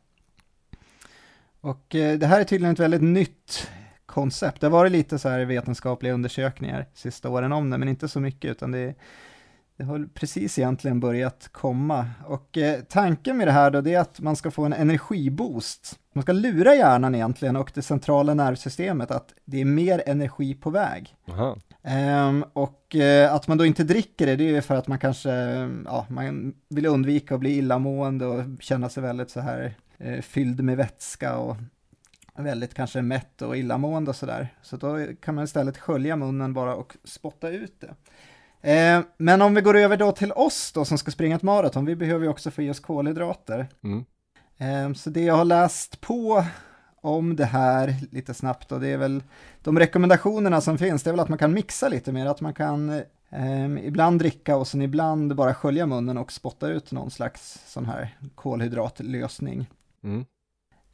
Och 1.61 1.95
eh, 1.95 2.19
det 2.19 2.27
här 2.27 2.41
är 2.41 2.45
tydligen 2.45 2.73
ett 2.73 2.81
väldigt 2.81 3.03
nytt 3.03 3.69
koncept. 4.15 4.61
Det 4.61 4.67
har 4.67 4.71
varit 4.73 4.93
lite 4.93 5.19
så 5.19 5.29
här 5.29 5.45
vetenskapliga 5.45 6.13
undersökningar 6.13 6.87
sista 6.95 7.31
åren 7.31 7.53
om 7.53 7.71
det, 7.71 7.79
men 7.79 7.89
inte 7.89 8.09
så 8.09 8.21
mycket, 8.21 8.51
utan 8.51 8.71
det, 8.71 8.95
det 9.77 9.85
har 9.85 10.09
precis 10.15 10.59
egentligen 10.59 11.01
börjat 11.01 11.49
komma. 11.53 12.11
Och 12.27 12.59
eh, 12.59 12.81
tanken 12.81 13.37
med 13.37 13.49
det 13.49 13.53
här 13.53 13.71
då, 13.71 13.81
det 13.81 13.95
är 13.95 14.01
att 14.01 14.21
man 14.21 14.37
ska 14.37 14.51
få 14.51 14.65
en 14.65 14.73
energiboost. 14.73 15.99
Man 16.13 16.23
ska 16.23 16.33
lura 16.33 16.75
hjärnan 16.75 17.15
egentligen 17.15 17.57
och 17.57 17.71
det 17.75 17.83
centrala 17.83 18.35
nervsystemet 18.35 19.11
att 19.11 19.35
det 19.45 19.61
är 19.61 19.65
mer 19.65 20.03
energi 20.07 20.55
på 20.55 20.71
väg. 20.71 21.15
Ehm, 21.83 22.45
och 22.53 22.97
eh, 22.97 23.35
att 23.35 23.49
man 23.49 23.59
då 23.59 23.67
inte 23.67 23.85
dricker 23.85 24.27
det, 24.27 24.37
det 24.37 24.45
är 24.45 24.53
ju 24.53 24.63
för 24.63 24.75
att 24.75 24.89
man 24.89 24.99
kanske, 24.99 25.31
ja, 25.85 26.07
man 26.09 26.55
vill 26.69 26.87
undvika 26.87 27.35
att 27.35 27.41
bli 27.41 27.59
illamående 27.59 28.27
och 28.27 28.45
känna 28.61 28.89
sig 28.89 29.03
väldigt 29.03 29.31
så 29.31 29.41
här 29.41 29.75
eh, 29.99 30.21
fylld 30.21 30.61
med 30.61 30.77
vätska 30.77 31.37
och 31.37 31.57
väldigt 32.39 32.75
kanske 32.75 33.03
mätt 33.03 33.43
och 33.43 33.57
illamående 33.57 34.11
och 34.11 34.17
sådär. 34.17 34.49
Så 34.63 34.77
då 34.77 35.07
kan 35.21 35.35
man 35.35 35.45
istället 35.45 35.79
skölja 35.79 36.17
munnen 36.17 36.55
bara 36.55 36.75
och 36.75 36.97
spotta 37.05 37.49
ut 37.49 37.81
det. 37.81 37.95
Eh, 38.73 39.03
men 39.17 39.43
om 39.43 39.55
vi 39.55 39.61
går 39.61 39.77
över 39.77 39.97
då 39.97 40.13
till 40.13 40.33
oss 40.33 40.73
då 40.73 40.85
som 40.85 40.99
ska 40.99 41.11
springa 41.11 41.37
ett 41.37 41.43
maraton, 41.43 41.85
vi 41.85 41.97
behöver 41.97 42.25
ju 42.25 42.31
också 42.31 42.51
få 42.51 42.63
i 42.63 42.71
oss 42.71 42.81
kolhydrater. 42.81 43.69
Mm. 43.85 44.05
Eh, 44.59 44.95
Så 44.95 45.11
det 45.11 45.23
jag 45.25 45.37
har 45.37 45.45
läst 45.45 46.01
på 46.01 46.45
om 47.01 47.37
det 47.37 47.45
här 47.45 47.95
lite 48.11 48.35
snabbt 48.35 48.73
och 48.73 48.81
det 48.81 48.89
är 48.89 48.97
väl 48.97 49.23
de 49.63 49.79
rekommendationerna 49.79 50.61
som 50.61 50.79
finns, 50.79 51.03
det 51.03 51.11
är 51.11 51.13
väl 51.13 51.21
att 51.21 51.29
man 51.29 51.39
kan 51.39 51.55
mixa 51.55 51.89
lite 51.89 52.13
mer, 52.13 52.27
att 52.27 52.41
man 52.41 52.55
kan 52.55 52.91
eh, 53.31 53.67
ibland 53.83 54.19
dricka 54.19 54.57
och 54.57 54.69
sen 54.69 54.83
ibland 54.83 55.35
bara 55.37 55.55
skölja 55.55 55.87
munnen 55.87 56.19
och 56.19 56.33
spotta 56.33 56.69
ut 56.69 56.93
någon 56.93 57.11
slags 57.11 57.63
sån 57.67 57.87
här 57.87 58.17
kolhydratlösning. 58.35 59.71
Mm. 60.05 60.25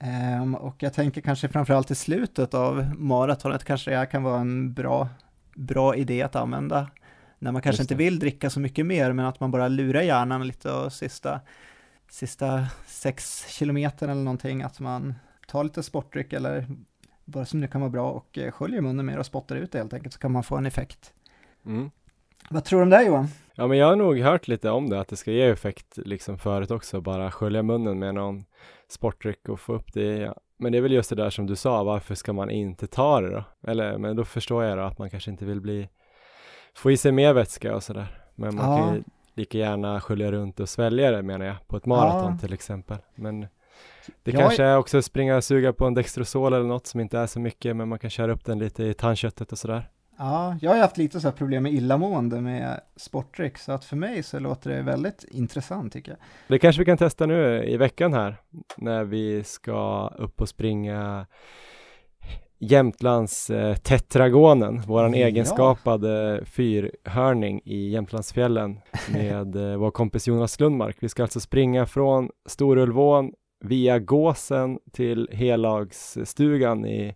Ehm, 0.00 0.54
och 0.54 0.82
jag 0.82 0.92
tänker 0.94 1.20
kanske 1.20 1.48
framförallt 1.48 1.90
i 1.90 1.94
slutet 1.94 2.54
av 2.54 2.94
maratonet 2.98 3.64
kanske 3.64 3.90
det 3.90 3.96
här 3.96 4.06
kan 4.06 4.22
vara 4.22 4.40
en 4.40 4.72
bra, 4.72 5.08
bra 5.54 5.96
idé 5.96 6.22
att 6.22 6.36
använda. 6.36 6.88
När 7.38 7.52
man 7.52 7.62
kanske 7.62 7.82
inte 7.82 7.94
vill 7.94 8.18
dricka 8.18 8.50
så 8.50 8.60
mycket 8.60 8.86
mer, 8.86 9.12
men 9.12 9.26
att 9.26 9.40
man 9.40 9.50
bara 9.50 9.68
lurar 9.68 10.02
hjärnan 10.02 10.46
lite 10.46 10.72
och 10.72 10.92
sista, 10.92 11.40
sista 12.10 12.66
sex 12.86 13.46
kilometer 13.48 14.08
eller 14.08 14.22
någonting, 14.22 14.62
att 14.62 14.80
man 14.80 15.14
tar 15.48 15.64
lite 15.64 15.82
sportdryck 15.82 16.32
eller 16.32 16.66
vad 17.24 17.48
som 17.48 17.60
nu 17.60 17.66
kan 17.68 17.80
vara 17.80 17.90
bra 17.90 18.10
och 18.10 18.38
eh, 18.38 18.50
sköljer 18.50 18.80
munnen 18.80 19.06
mer 19.06 19.18
och 19.18 19.26
spottar 19.26 19.56
ut 19.56 19.72
det 19.72 19.78
helt 19.78 19.92
enkelt, 19.92 20.14
så 20.14 20.20
kan 20.20 20.32
man 20.32 20.42
få 20.42 20.56
en 20.56 20.66
effekt. 20.66 21.12
Mm. 21.66 21.90
Vad 22.50 22.64
tror 22.64 22.78
du 22.78 22.82
om 22.82 22.90
det 22.90 23.02
Johan? 23.02 23.28
Ja 23.54 23.66
men 23.66 23.78
jag 23.78 23.86
har 23.86 23.96
nog 23.96 24.18
hört 24.18 24.48
lite 24.48 24.70
om 24.70 24.90
det, 24.90 25.00
att 25.00 25.08
det 25.08 25.16
ska 25.16 25.30
ge 25.32 25.48
effekt 25.48 25.96
liksom 25.96 26.38
förut 26.38 26.70
också, 26.70 27.00
bara 27.00 27.30
skölja 27.30 27.62
munnen 27.62 27.98
med 27.98 28.14
någon 28.14 28.44
sportdryck 28.92 29.48
och 29.48 29.60
få 29.60 29.72
upp 29.74 29.92
det. 29.92 30.16
Ja. 30.16 30.34
Men 30.58 30.72
det 30.72 30.78
är 30.78 30.82
väl 30.82 30.92
just 30.92 31.10
det 31.10 31.16
där 31.16 31.30
som 31.30 31.46
du 31.46 31.56
sa, 31.56 31.84
varför 31.84 32.14
ska 32.14 32.32
man 32.32 32.50
inte 32.50 32.86
ta 32.86 33.20
det 33.20 33.30
då? 33.30 33.44
Eller, 33.70 33.98
men 33.98 34.16
då 34.16 34.24
förstår 34.24 34.64
jag 34.64 34.78
då 34.78 34.84
att 34.84 34.98
man 34.98 35.10
kanske 35.10 35.30
inte 35.30 35.44
vill 35.44 35.60
bli, 35.60 35.88
få 36.74 36.90
i 36.90 36.96
sig 36.96 37.12
mer 37.12 37.32
vätska 37.32 37.74
och 37.74 37.82
sådär. 37.82 38.20
Men 38.34 38.54
man 38.54 38.70
Ja. 38.70 38.78
kan 38.86 38.94
ju 38.94 39.02
lika 39.34 39.58
gärna 39.58 40.00
skölja 40.00 40.32
runt 40.32 40.60
och 40.60 40.68
svälja 40.68 41.10
det 41.10 41.22
menar 41.22 41.46
jag, 41.46 41.56
på 41.68 41.76
ett 41.76 41.86
maraton 41.86 42.32
Ja. 42.32 42.38
till 42.38 42.52
exempel. 42.52 42.98
Men 43.14 43.40
det 43.40 44.30
Jag 44.32 44.40
kanske 44.40 44.64
är 44.64 44.76
också 44.76 45.02
springa 45.02 45.36
och 45.36 45.44
suga 45.44 45.72
på 45.72 45.86
en 45.86 45.94
Dextrosol 45.94 46.52
eller 46.52 46.64
något 46.66 46.86
som 46.86 47.00
inte 47.00 47.18
är 47.18 47.26
så 47.26 47.40
mycket, 47.40 47.76
men 47.76 47.88
man 47.88 47.98
kan 47.98 48.10
köra 48.10 48.32
upp 48.32 48.44
den 48.44 48.58
lite 48.58 48.84
i 48.84 48.94
tandköttet 48.94 49.52
och 49.52 49.58
sådär. 49.58 49.90
Ja, 50.22 50.56
jag 50.60 50.70
har 50.70 50.78
haft 50.78 50.96
lite 50.96 51.20
så 51.20 51.28
här 51.28 51.32
problem 51.36 51.62
med 51.62 51.72
illamående 51.72 52.40
med 52.40 52.80
sportdryck, 52.96 53.58
så 53.58 53.72
att 53.72 53.84
för 53.84 53.96
mig 53.96 54.22
så 54.22 54.38
låter 54.38 54.70
det 54.70 54.82
väldigt 54.82 55.24
intressant 55.30 55.92
tycker 55.92 56.12
jag. 56.12 56.18
Det 56.48 56.58
kanske 56.58 56.80
vi 56.80 56.84
kan 56.84 56.98
testa 56.98 57.26
nu 57.26 57.64
i 57.64 57.76
veckan 57.76 58.12
här 58.14 58.36
när 58.76 59.04
vi 59.04 59.44
ska 59.44 60.08
upp 60.18 60.40
och 60.40 60.48
springa 60.48 61.26
Jämtlands 62.58 63.50
eh, 63.50 63.76
Tetragonen, 63.76 64.80
våran 64.80 65.14
Ja. 65.14 65.26
egenskapade 65.26 66.42
fyrhörning 66.44 67.60
i 67.64 67.88
Jämtlandsfjällen 67.88 68.80
med 69.12 69.56
eh, 69.56 69.76
vår 69.76 69.90
kompis 69.90 70.28
Jonas 70.28 70.60
Lundmark. 70.60 70.96
Vi 71.00 71.08
ska 71.08 71.22
alltså 71.22 71.40
springa 71.40 71.86
från 71.86 72.30
Storulvån 72.48 73.32
via 73.64 73.98
Gåsen 73.98 74.78
till 74.92 75.28
Helagsstugan 75.32 76.86
i, 76.86 77.14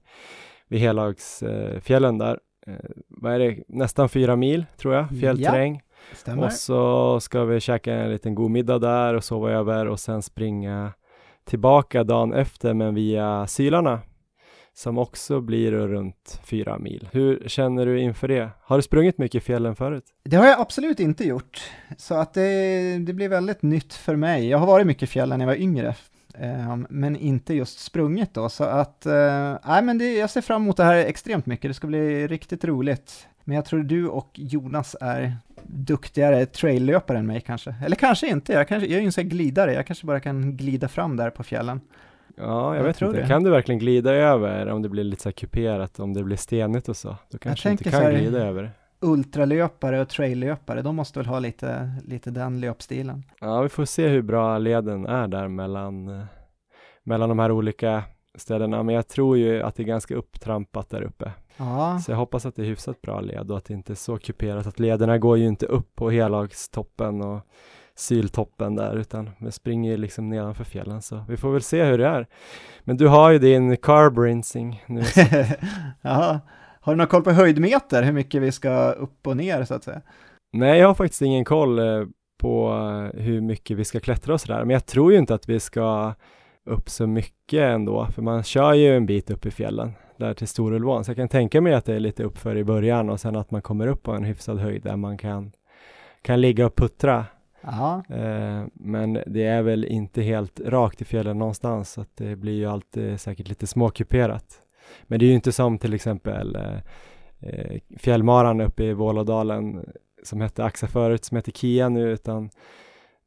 vid 0.68 0.80
Helagsfjällen 0.80 2.18
där. 2.18 2.38
Eh, 2.66 2.74
vad 3.08 3.34
är 3.34 3.38
det, 3.38 3.64
nästan 3.68 4.08
fyra 4.08 4.36
mil 4.36 4.66
tror 4.76 4.94
jag, 4.94 5.08
fjällterräng. 5.20 5.82
Stämmer? 6.12 6.46
Och 6.46 6.52
så 6.52 7.20
ska 7.20 7.44
vi 7.44 7.60
käka 7.60 7.94
en 7.94 8.10
liten 8.10 8.34
god 8.34 8.50
middag 8.50 8.78
där 8.78 9.14
och 9.14 9.24
sova 9.24 9.50
över 9.50 9.86
och 9.86 10.00
sen 10.00 10.22
springa 10.22 10.92
tillbaka 11.44 12.04
dagen 12.04 12.32
efter 12.32 12.74
men 12.74 12.94
via 12.94 13.46
Sylarna 13.46 14.00
som 14.76 14.98
också 14.98 15.40
blir 15.40 15.72
runt 15.72 16.40
fyra 16.44 16.78
mil. 16.78 17.08
Hur 17.12 17.48
känner 17.48 17.86
du 17.86 18.00
inför 18.00 18.28
det? 18.28 18.50
Har 18.62 18.76
du 18.76 18.82
sprungit 18.82 19.18
mycket 19.18 19.42
i 19.42 19.44
fjällen 19.44 19.76
förut? 19.76 20.04
Det 20.24 20.36
har 20.36 20.46
jag 20.46 20.60
absolut 20.60 21.00
inte 21.00 21.24
gjort, 21.24 21.62
så 21.96 22.14
att 22.14 22.34
det, 22.34 22.98
det 22.98 23.12
blir 23.12 23.28
väldigt 23.28 23.62
nytt 23.62 23.94
för 23.94 24.16
mig. 24.16 24.48
Jag 24.48 24.58
har 24.58 24.66
varit 24.66 24.86
mycket 24.86 25.02
i 25.02 25.06
fjällen 25.06 25.38
när 25.38 25.46
jag 25.46 25.52
var 25.52 25.62
yngre, 25.62 25.94
men 26.88 27.16
inte 27.16 27.54
just 27.54 27.78
sprungit 27.80 28.34
då, 28.34 28.48
så 28.48 28.64
att, 28.64 29.06
eh, 29.06 29.56
nej 29.66 29.82
men 29.82 29.98
det, 29.98 30.14
jag 30.16 30.30
ser 30.30 30.40
fram 30.40 30.62
emot 30.62 30.76
det 30.76 30.84
här 30.84 30.96
extremt 30.96 31.46
mycket, 31.46 31.70
det 31.70 31.74
ska 31.74 31.86
bli 31.86 32.26
riktigt 32.26 32.64
roligt. 32.64 33.26
Men 33.44 33.56
jag 33.56 33.64
tror 33.64 33.82
du 33.82 34.08
och 34.08 34.30
Jonas 34.34 34.96
är 35.00 35.36
duktigare 35.62 36.46
traillöpare 36.46 37.18
än 37.18 37.26
mig 37.26 37.40
kanske. 37.40 37.74
Eller 37.84 37.96
kanske 37.96 38.26
inte, 38.28 38.52
jag, 38.52 38.68
kanske, 38.68 38.86
jag 38.88 38.96
är 38.96 39.00
ju 39.00 39.06
en 39.06 39.12
sån 39.12 39.28
glidare, 39.28 39.74
jag 39.74 39.86
kanske 39.86 40.06
bara 40.06 40.20
kan 40.20 40.56
glida 40.56 40.88
fram 40.88 41.16
där 41.16 41.30
på 41.30 41.42
fjällen. 41.42 41.80
Ja, 42.36 42.74
jag, 42.74 42.78
Jag 42.78 42.84
vet 42.86 43.02
inte. 43.02 43.20
det. 43.20 43.26
Kan 43.26 43.42
du 43.44 43.50
verkligen 43.50 43.78
glida 43.78 44.10
över 44.12 44.68
om 44.68 44.82
det 44.82 44.88
blir 44.88 45.04
lite 45.04 45.22
så 45.22 45.32
kuperat, 45.32 45.98
om 46.00 46.14
det 46.14 46.22
blir 46.24 46.36
stenigt 46.36 46.88
och 46.88 46.96
så? 46.96 47.16
Då 47.30 47.38
kanske 47.38 47.68
du 47.68 47.72
inte 47.72 47.84
kan 47.84 47.92
så 47.92 47.98
här- 48.00 48.12
glida 48.12 48.38
över. 48.38 48.70
Ultralöpare 49.04 50.00
och 50.00 50.08
traillöpare, 50.08 50.82
de 50.82 50.96
måste 50.96 51.18
väl 51.18 51.26
ha 51.26 51.38
lite, 51.38 51.90
lite 52.04 52.30
den 52.30 52.60
löpstilen. 52.60 53.22
Ja, 53.40 53.60
vi 53.60 53.68
får 53.68 53.84
se 53.84 54.08
hur 54.08 54.22
bra 54.22 54.58
leden 54.58 55.06
är 55.06 55.28
där 55.28 55.48
mellan, 55.48 56.08
eh, 56.08 56.24
mellan 57.02 57.28
de 57.28 57.38
här 57.38 57.50
olika 57.52 58.02
ställena, 58.34 58.82
men 58.82 58.94
jag 58.94 59.08
tror 59.08 59.38
ju 59.38 59.62
att 59.62 59.76
det 59.76 59.82
är 59.82 59.86
ganska 59.86 60.14
upptrampat 60.14 60.90
där 60.90 61.02
uppe. 61.02 61.32
Ja, 61.56 61.98
Så 62.04 62.10
jag 62.10 62.16
hoppas 62.16 62.46
att 62.46 62.56
det 62.56 62.62
är 62.62 62.66
hyfsat 62.66 63.02
bra 63.02 63.20
led 63.20 63.50
och 63.50 63.56
att 63.56 63.64
det 63.64 63.74
inte 63.74 63.92
är 63.92 63.94
så 63.94 64.18
kuperat 64.18 64.66
att 64.66 64.80
lederna 64.80 65.18
går 65.18 65.38
ju 65.38 65.46
inte 65.46 65.66
upp 65.66 65.94
på 65.94 66.10
helagstoppen 66.10 67.22
och 67.22 67.40
syltoppen 67.94 68.76
där 68.76 68.96
utan 68.96 69.30
vi 69.38 69.52
springer 69.52 69.90
ju 69.90 69.96
liksom 69.96 70.28
nedanför 70.28 70.64
fjällen 70.64 71.02
så 71.02 71.24
vi 71.28 71.36
får 71.36 71.52
väl 71.52 71.62
se 71.62 71.84
hur 71.84 71.98
det 71.98 72.06
är. 72.06 72.26
Men 72.80 72.96
du 72.96 73.08
har 73.08 73.30
ju 73.30 73.38
din 73.38 73.76
carb 73.76 74.18
rinsing 74.18 74.84
nu. 74.86 75.04
Så. 75.04 75.20
Har 76.84 76.92
du 76.92 76.96
någon 76.96 77.06
koll 77.06 77.22
på 77.22 77.30
höjdmeter, 77.30 78.02
hur 78.02 78.12
mycket 78.12 78.42
vi 78.42 78.52
ska 78.52 78.90
upp 78.90 79.26
och 79.26 79.36
ner 79.36 79.64
så 79.64 79.74
att 79.74 79.84
säga? 79.84 80.00
Nej, 80.52 80.80
jag 80.80 80.86
har 80.86 80.94
faktiskt 80.94 81.22
ingen 81.22 81.44
koll 81.44 81.78
eh, 81.78 82.06
på 82.40 82.68
eh, 83.14 83.20
hur 83.20 83.40
mycket 83.40 83.76
vi 83.76 83.84
ska 83.84 84.00
klättra 84.00 84.34
och 84.34 84.40
sådär, 84.40 84.58
men 84.58 84.70
jag 84.70 84.86
tror 84.86 85.12
ju 85.12 85.18
inte 85.18 85.34
att 85.34 85.48
vi 85.48 85.60
ska 85.60 86.14
upp 86.64 86.90
så 86.90 87.06
mycket 87.06 87.60
ändå, 87.60 88.06
för 88.06 88.22
man 88.22 88.42
kör 88.42 88.72
ju 88.72 88.96
en 88.96 89.06
bit 89.06 89.30
upp 89.30 89.46
i 89.46 89.50
fjällen 89.50 89.92
där 90.16 90.34
till 90.34 90.48
Storulvån, 90.48 91.04
så 91.04 91.10
jag 91.10 91.16
kan 91.16 91.28
tänka 91.28 91.60
mig 91.60 91.74
att 91.74 91.84
det 91.84 91.94
är 91.94 92.00
lite 92.00 92.24
uppför 92.24 92.56
i 92.56 92.64
början 92.64 93.10
och 93.10 93.20
sen 93.20 93.36
att 93.36 93.50
man 93.50 93.62
kommer 93.62 93.86
upp 93.86 94.02
på 94.02 94.12
en 94.12 94.24
hyfsad 94.24 94.58
höjd 94.58 94.82
där 94.82 94.96
man 94.96 95.18
kan, 95.18 95.52
kan 96.22 96.40
ligga 96.40 96.66
och 96.66 96.76
puttra. 96.76 97.26
Eh, 98.10 98.66
men 98.74 99.18
det 99.26 99.44
är 99.44 99.62
väl 99.62 99.84
inte 99.84 100.22
helt 100.22 100.60
rakt 100.60 101.02
i 101.02 101.04
fjällen 101.04 101.38
någonstans, 101.38 101.92
så 101.92 102.00
att 102.00 102.16
det 102.16 102.36
blir 102.36 102.54
ju 102.54 102.66
alltid 102.66 103.20
säkert 103.20 103.48
lite 103.48 103.66
småkuperat. 103.66 104.60
Men 105.02 105.18
det 105.18 105.24
är 105.24 105.28
ju 105.28 105.34
inte 105.34 105.52
som 105.52 105.78
till 105.78 105.94
exempel 105.94 106.56
eh, 106.56 106.78
eh, 107.40 107.80
fjällmaran 107.98 108.60
uppe 108.60 108.84
i 108.84 108.92
Vålådalen 108.92 109.84
som 110.22 110.40
hette 110.40 110.64
Axa 110.64 110.86
förut, 110.86 111.24
som 111.24 111.36
heter 111.36 111.52
Kia 111.52 111.88
nu, 111.88 112.12
utan 112.12 112.50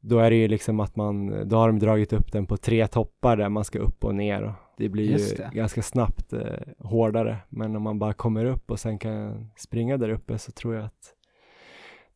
då 0.00 0.18
är 0.18 0.30
det 0.30 0.36
ju 0.36 0.48
liksom 0.48 0.80
att 0.80 0.96
man, 0.96 1.48
då 1.48 1.56
har 1.56 1.66
de 1.66 1.78
dragit 1.78 2.12
upp 2.12 2.32
den 2.32 2.46
på 2.46 2.56
tre 2.56 2.86
toppar 2.86 3.36
där 3.36 3.48
man 3.48 3.64
ska 3.64 3.78
upp 3.78 4.04
och 4.04 4.14
ner 4.14 4.42
och 4.42 4.52
det 4.76 4.88
blir 4.88 5.10
Just 5.10 5.32
ju 5.32 5.36
det. 5.36 5.50
ganska 5.52 5.82
snabbt 5.82 6.32
eh, 6.32 6.40
hårdare. 6.78 7.36
Men 7.48 7.76
om 7.76 7.82
man 7.82 7.98
bara 7.98 8.12
kommer 8.12 8.44
upp 8.44 8.70
och 8.70 8.80
sen 8.80 8.98
kan 8.98 9.50
springa 9.56 9.96
där 9.96 10.08
uppe 10.08 10.38
så 10.38 10.52
tror 10.52 10.74
jag 10.74 10.84
att 10.84 11.14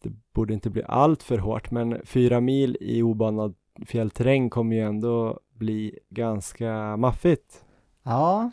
det 0.03 0.11
borde 0.35 0.55
inte 0.55 0.71
bli 0.71 0.83
allt 0.87 1.23
för 1.23 1.39
hårt, 1.39 1.71
men 1.71 2.01
fyra 2.05 2.41
mil 2.41 2.77
i 2.81 3.03
obanad 3.03 3.55
fjällterräng 3.87 4.51
kommer 4.51 4.77
ju 4.77 4.83
ändå 4.83 5.41
bli 5.55 5.99
ganska 6.11 6.97
maffigt. 6.97 7.65
Ja, 8.03 8.51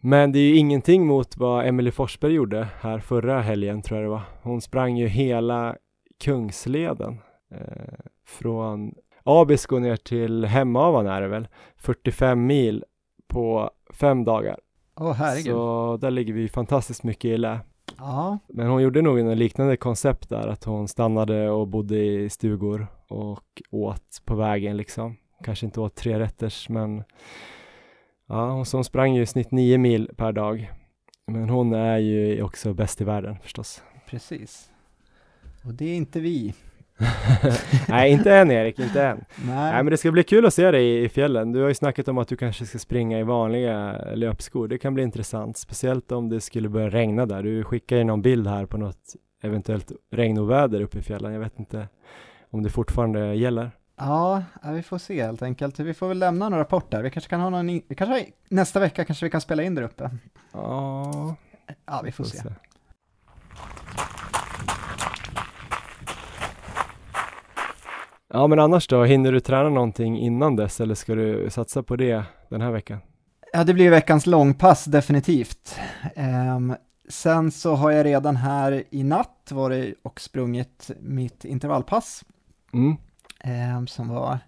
Men 0.00 0.32
det 0.32 0.38
är 0.38 0.48
ju 0.48 0.56
ingenting 0.56 1.06
mot 1.06 1.36
vad 1.36 1.66
Emelie 1.66 1.92
Forsberg 1.92 2.32
gjorde 2.32 2.68
här 2.80 2.98
förra 2.98 3.40
helgen 3.40 3.82
tror 3.82 4.00
jag 4.00 4.04
det 4.06 4.10
var. 4.10 4.22
Hon 4.42 4.60
sprang 4.60 4.96
ju 4.96 5.06
hela 5.08 5.76
Kungsleden 6.24 7.20
eh, 7.54 7.94
från 8.26 8.94
Abisko 9.24 9.78
ner 9.78 9.96
till 9.96 10.44
Hemavan 10.44 11.06
är 11.06 11.20
det 11.20 11.28
väl, 11.28 11.48
45 11.76 12.46
mil 12.46 12.84
på 13.26 13.70
fem 13.92 14.24
dagar. 14.24 14.58
åh 15.00 15.12
herregud. 15.12 15.44
Så 15.52 15.96
där 16.00 16.10
ligger 16.10 16.32
vi 16.34 16.48
fantastiskt 16.48 17.02
mycket 17.02 17.24
i 17.28 17.36
lä. 17.36 17.60
Ja, 17.98 18.38
Men 18.48 18.66
hon 18.66 18.82
gjorde 18.82 19.02
nog 19.02 19.18
en 19.18 19.38
liknande 19.38 19.76
koncept 19.76 20.28
där, 20.28 20.48
att 20.48 20.64
hon 20.64 20.88
stannade 20.88 21.50
och 21.50 21.68
bodde 21.68 21.96
i 21.96 22.30
stugor 22.30 22.86
och 23.08 23.62
åt 23.70 24.22
på 24.24 24.34
vägen 24.34 24.76
liksom. 24.76 25.16
Kanske 25.44 25.66
inte 25.66 25.80
åt 25.80 25.94
tre 25.94 26.18
rätters, 26.18 26.68
men 26.68 27.04
ja, 28.28 28.64
så 28.64 28.76
hon 28.76 28.84
sprang 28.84 29.14
ju 29.14 29.22
i 29.22 29.26
snitt 29.26 29.50
nio 29.50 29.78
mil 29.78 30.10
per 30.16 30.32
dag. 30.32 30.72
Men 31.26 31.48
hon 31.48 31.72
är 31.72 31.98
ju 31.98 32.42
också 32.42 32.74
bäst 32.74 33.00
i 33.00 33.04
världen 33.04 33.36
förstås. 33.42 33.82
precis. 34.06 34.70
Och 35.64 35.74
det 35.74 35.84
är 35.84 35.96
inte 35.96 36.20
vi. 36.20 36.54
Nej, 37.88 38.12
inte 38.12 38.34
än 38.34 38.50
Erik, 38.50 38.78
inte 38.78 39.02
än. 39.02 39.24
Nej, 39.46 39.72
Nej, 39.72 39.84
men 39.84 39.86
det 39.86 39.96
ska 39.96 40.12
bli 40.12 40.22
kul 40.22 40.46
att 40.46 40.54
se 40.54 40.70
dig 40.70 40.84
i, 40.84 41.04
i 41.04 41.08
fjällen. 41.08 41.52
Du 41.52 41.60
har 41.60 41.68
ju 41.68 41.74
snackat 41.74 42.08
om 42.08 42.18
att 42.18 42.28
du 42.28 42.36
kanske 42.36 42.66
ska 42.66 42.78
springa 42.78 43.18
i 43.18 43.22
vanliga 43.22 43.92
löpskor. 44.14 44.68
Det 44.68 44.78
kan 44.78 44.94
bli 44.94 45.02
intressant, 45.02 45.56
speciellt 45.56 46.12
om 46.12 46.28
det 46.28 46.40
skulle 46.40 46.68
börja 46.68 46.90
regna 46.90 47.26
där. 47.26 47.42
Du 47.42 47.64
skickar 47.64 47.96
ju 47.96 48.04
någon 48.04 48.22
bild 48.22 48.46
här 48.46 48.66
på 48.66 48.76
något 48.76 49.14
eventuellt 49.42 49.92
regnoväder 50.10 50.80
uppe 50.80 50.98
i 50.98 51.02
fjällen. 51.02 51.32
Jag 51.32 51.40
vet 51.40 51.58
inte 51.58 51.88
om 52.50 52.62
det 52.62 52.70
fortfarande 52.70 53.34
gäller. 53.34 53.70
Ja, 53.98 54.42
vi 54.64 54.82
får 54.82 54.98
se 54.98 55.22
helt 55.22 55.42
enkelt. 55.42 55.80
Vi 55.80 55.94
får 55.94 56.08
väl 56.08 56.18
lämna 56.18 56.48
någon 56.48 56.58
rapport 56.58 56.90
där. 56.90 57.02
Vi 57.02 57.10
kanske 57.10 57.30
kan 57.30 57.40
ha 57.40 57.50
någon, 57.50 57.66
vi 57.66 57.94
kanske 57.96 58.26
nästa 58.48 58.80
vecka 58.80 59.04
kanske 59.04 59.26
vi 59.26 59.30
kan 59.30 59.40
spela 59.40 59.62
in 59.62 59.74
där 59.74 59.82
uppe. 59.82 60.10
Ja, 60.52 61.36
Ja, 61.86 62.00
vi 62.04 62.12
får 62.12 62.24
se. 62.24 62.38
Ja, 68.28 68.46
men 68.46 68.58
annars 68.58 68.88
då? 68.88 69.04
Hinner 69.04 69.32
du 69.32 69.40
träna 69.40 69.68
någonting 69.68 70.18
innan 70.18 70.56
dess 70.56 70.80
eller 70.80 70.94
ska 70.94 71.14
du 71.14 71.50
satsa 71.50 71.82
på 71.82 71.96
det 71.96 72.24
den 72.50 72.60
här 72.60 72.70
veckan? 72.70 72.98
Ja, 73.52 73.64
det 73.64 73.74
blir 73.74 73.90
veckans 73.90 74.26
långpass 74.26 74.84
definitivt. 74.84 75.78
Ehm, 76.14 76.74
sen 77.08 77.50
så 77.50 77.74
har 77.74 77.90
jag 77.90 78.06
redan 78.06 78.36
här 78.36 78.84
i 78.90 79.04
natt 79.04 79.48
varit 79.50 79.94
och 80.02 80.20
sprungit 80.20 80.90
mitt 81.00 81.44
intervallpass 81.44 82.24
Mm. 82.72 82.96
Ehm, 83.44 83.86
som 83.86 84.08
var 84.08 84.38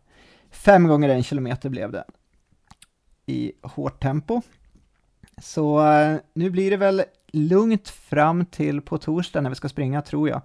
fem 0.51 0.89
gånger 0.89 1.09
en 1.09 1.23
kilometer 1.23 1.69
blev 1.69 1.93
det 1.93 2.05
i 3.27 3.53
hårt 3.63 4.03
tempo. 4.03 4.43
Så 5.43 5.87
eh, 5.93 6.17
nu 6.35 6.51
blir 6.51 6.71
det 6.71 6.77
väl 6.77 7.03
lugnt 7.33 7.89
fram 7.89 8.45
till 8.47 8.81
på 8.81 8.99
torsdag 8.99 9.41
när 9.41 9.51
vi 9.51 9.57
ska 9.57 9.69
springa 9.69 10.03
tror 10.03 10.29
jag. 10.29 10.41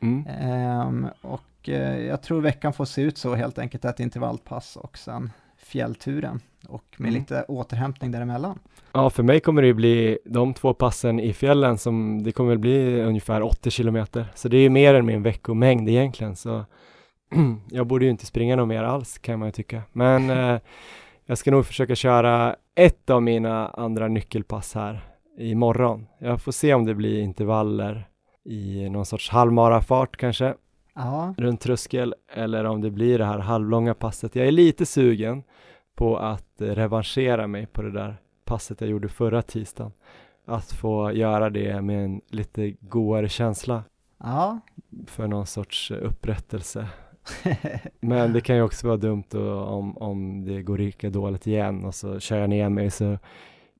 Mm. 0.00 0.26
Ehm, 0.26 1.06
och 1.20 1.68
eh, 1.68 1.98
jag 2.06 2.22
tror 2.22 2.40
veckan 2.40 2.72
får 2.72 2.84
se 2.84 3.02
ut 3.02 3.18
så 3.18 3.34
helt 3.34 3.58
enkelt, 3.58 3.84
ett 3.84 4.00
intervallpass 4.00 4.76
och 4.76 4.98
sen 4.98 5.30
fjällturen 5.56 6.40
och 6.68 6.84
med 6.96 7.08
Mm. 7.08 7.20
lite 7.20 7.44
återhämtning 7.48 8.10
däremellan. 8.10 8.58
Ja, 8.92 9.10
för 9.10 9.22
mig 9.22 9.40
kommer 9.40 9.62
det 9.62 9.68
ju 9.68 9.74
bli 9.74 10.18
de 10.24 10.54
två 10.54 10.74
passen 10.74 11.20
i 11.20 11.32
fjällen 11.32 11.78
som 11.78 12.22
det 12.22 12.32
kommer 12.32 12.56
bli 12.56 13.00
ungefär 13.02 13.42
80 13.42 13.70
kilometer. 13.70 14.26
Så 14.34 14.48
det 14.48 14.56
är 14.56 14.60
ju 14.60 14.70
mer 14.70 14.94
än 14.94 15.06
min 15.06 15.22
veckomängd 15.22 15.88
egentligen. 15.88 16.36
Så 16.36 16.64
jag 17.70 17.86
borde 17.86 18.04
ju 18.04 18.10
inte 18.10 18.26
springa 18.26 18.56
något 18.56 18.68
mer 18.68 18.82
alls 18.82 19.18
kan 19.18 19.38
man 19.38 19.48
ju 19.48 19.52
tycka. 19.52 19.82
Men 19.92 20.30
eh, 20.54 20.60
jag 21.24 21.38
ska 21.38 21.50
nog 21.50 21.66
försöka 21.66 21.94
köra 21.94 22.56
ett 22.74 23.10
av 23.10 23.22
mina 23.22 23.68
andra 23.68 24.08
nyckelpass 24.08 24.74
här 24.74 25.00
imorgon. 25.38 26.06
Jag 26.18 26.42
får 26.42 26.52
se 26.52 26.74
om 26.74 26.84
det 26.84 26.94
blir 26.94 27.22
intervaller 27.22 28.08
i 28.44 28.88
någon 28.88 29.06
sorts 29.06 29.30
halvmarafart 29.30 30.16
kanske 30.16 30.54
Ja, 30.94 31.34
runt 31.38 31.60
tröskel 31.60 32.14
eller 32.34 32.64
om 32.64 32.80
det 32.80 32.90
blir 32.90 33.18
det 33.18 33.24
här 33.24 33.38
halvlånga 33.38 33.94
passet. 33.94 34.36
Jag 34.36 34.46
är 34.46 34.52
lite 34.52 34.86
sugen 34.86 35.42
på 35.94 36.16
att 36.16 36.52
revanschera 36.58 37.46
mig 37.46 37.66
på 37.66 37.82
det 37.82 37.90
där 37.90 38.16
passet 38.44 38.80
jag 38.80 38.90
gjorde 38.90 39.08
förra 39.08 39.42
tisdagen. 39.42 39.92
Att 40.46 40.72
få 40.72 41.12
göra 41.12 41.50
det 41.50 41.80
med 41.80 42.04
en 42.04 42.20
lite 42.28 42.70
godare 42.70 43.28
känsla 43.28 43.82
ja. 44.18 44.60
för 45.06 45.26
någon 45.26 45.46
sorts 45.46 45.90
upprättelse. 45.90 46.88
Men 48.00 48.32
det 48.32 48.40
kan 48.40 48.56
ju 48.56 48.62
också 48.62 48.86
vara 48.86 48.96
dumt 48.96 49.24
då, 49.30 49.54
om, 49.54 49.98
om 49.98 50.44
det 50.44 50.62
går 50.62 50.78
lika 50.78 51.10
dåligt 51.10 51.46
igen 51.46 51.84
och 51.84 51.94
så 51.94 52.20
kör 52.20 52.36
jag 52.38 52.50
ner 52.50 52.68
mig 52.68 52.90
så 52.90 53.18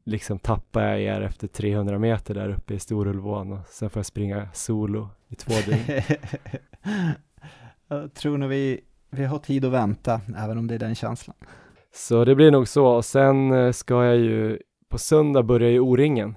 liksom 0.05 0.39
tappar 0.39 0.83
jag 0.83 1.01
er 1.01 1.21
efter 1.21 1.47
300 1.47 1.99
meter 1.99 2.35
där 2.35 2.49
uppe 2.49 2.75
i 2.75 2.79
Storulvån 2.79 3.53
och 3.53 3.67
sen 3.69 3.91
får 3.91 4.01
jag 4.01 4.07
springa 4.07 4.49
solo 4.53 5.09
i 5.29 5.35
två 5.35 5.53
dygn. 5.67 6.03
jag 7.89 8.15
tror 8.15 8.39
nog 8.39 8.49
vi, 8.49 8.81
vi 9.11 9.25
har 9.25 9.39
tid 9.39 9.65
att 9.65 9.73
vänta, 9.73 10.21
även 10.39 10.59
om 10.59 10.67
det 10.67 10.75
är 10.75 10.79
den 10.79 10.95
känslan. 10.95 11.37
Så 11.95 12.25
det 12.25 12.35
blir 12.35 12.51
nog 12.51 12.69
så. 12.69 12.87
Och 12.87 13.05
sen 13.05 13.53
eh, 13.53 13.73
ska 13.73 14.05
jag 14.05 14.17
ju 14.17 14.59
på 14.89 14.99
söndag 14.99 15.43
börja 15.43 15.71
i 15.71 15.79
O-ringen. 15.79 16.35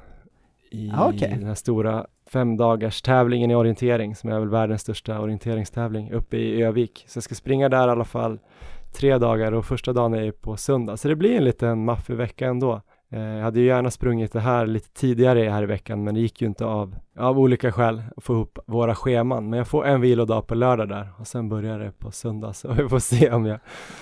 I 0.71 0.91
Ah, 0.95 1.09
okej. 1.09 1.29
den 1.39 1.47
här 1.47 1.55
stora 1.55 2.07
femdagars 2.33 3.01
tävlingen 3.01 3.51
i 3.51 3.55
orientering 3.55 4.15
som 4.15 4.29
är 4.29 4.39
väl 4.39 4.49
världens 4.49 4.81
största 4.81 5.19
orienteringstävling 5.19 6.11
uppe 6.11 6.37
i 6.37 6.63
Övik. 6.63 7.03
Så 7.07 7.17
jag 7.17 7.23
ska 7.23 7.35
springa 7.35 7.69
där 7.69 7.87
i 7.87 7.91
alla 7.91 8.05
fall 8.05 8.39
tre 8.93 9.17
dagar 9.17 9.51
och 9.51 9.65
första 9.65 9.93
dagen 9.93 10.13
är 10.13 10.31
på 10.31 10.57
söndag. 10.57 10.97
Så 10.97 11.07
det 11.07 11.15
blir 11.15 11.37
en 11.37 11.43
liten 11.45 11.85
maffig 11.85 12.15
vecka 12.15 12.47
ändå. 12.47 12.81
Eh, 13.11 13.19
Jag 13.21 13.43
hade 13.43 13.59
ju 13.59 13.65
gärna 13.65 13.91
sprungit 13.91 14.33
det 14.33 14.39
här 14.39 14.65
lite 14.67 14.89
tidigare 14.93 15.39
här 15.49 15.63
i 15.63 15.65
veckan 15.65 16.03
men 16.03 16.13
det 16.13 16.19
gick 16.21 16.41
ju 16.41 16.47
inte 16.47 16.65
av, 16.65 16.95
av 17.19 17.39
olika 17.39 17.71
skäl 17.71 18.01
att 18.17 18.23
få 18.23 18.33
ihop 18.33 18.59
våra 18.67 18.95
scheman. 18.95 19.49
Men 19.49 19.57
jag 19.57 19.67
får 19.67 19.85
en 19.85 20.01
vilodag 20.01 20.47
på 20.47 20.55
lördag 20.55 20.89
där 20.89 21.07
och 21.19 21.27
sen 21.27 21.49
börjar 21.49 21.79
det 21.79 21.91
på 21.99 22.11
söndag 22.11 22.53
så 22.53 22.71
vi 22.73 22.89
får 22.89 22.99
se 22.99 23.31
om 23.31 23.45
jag 23.45 23.59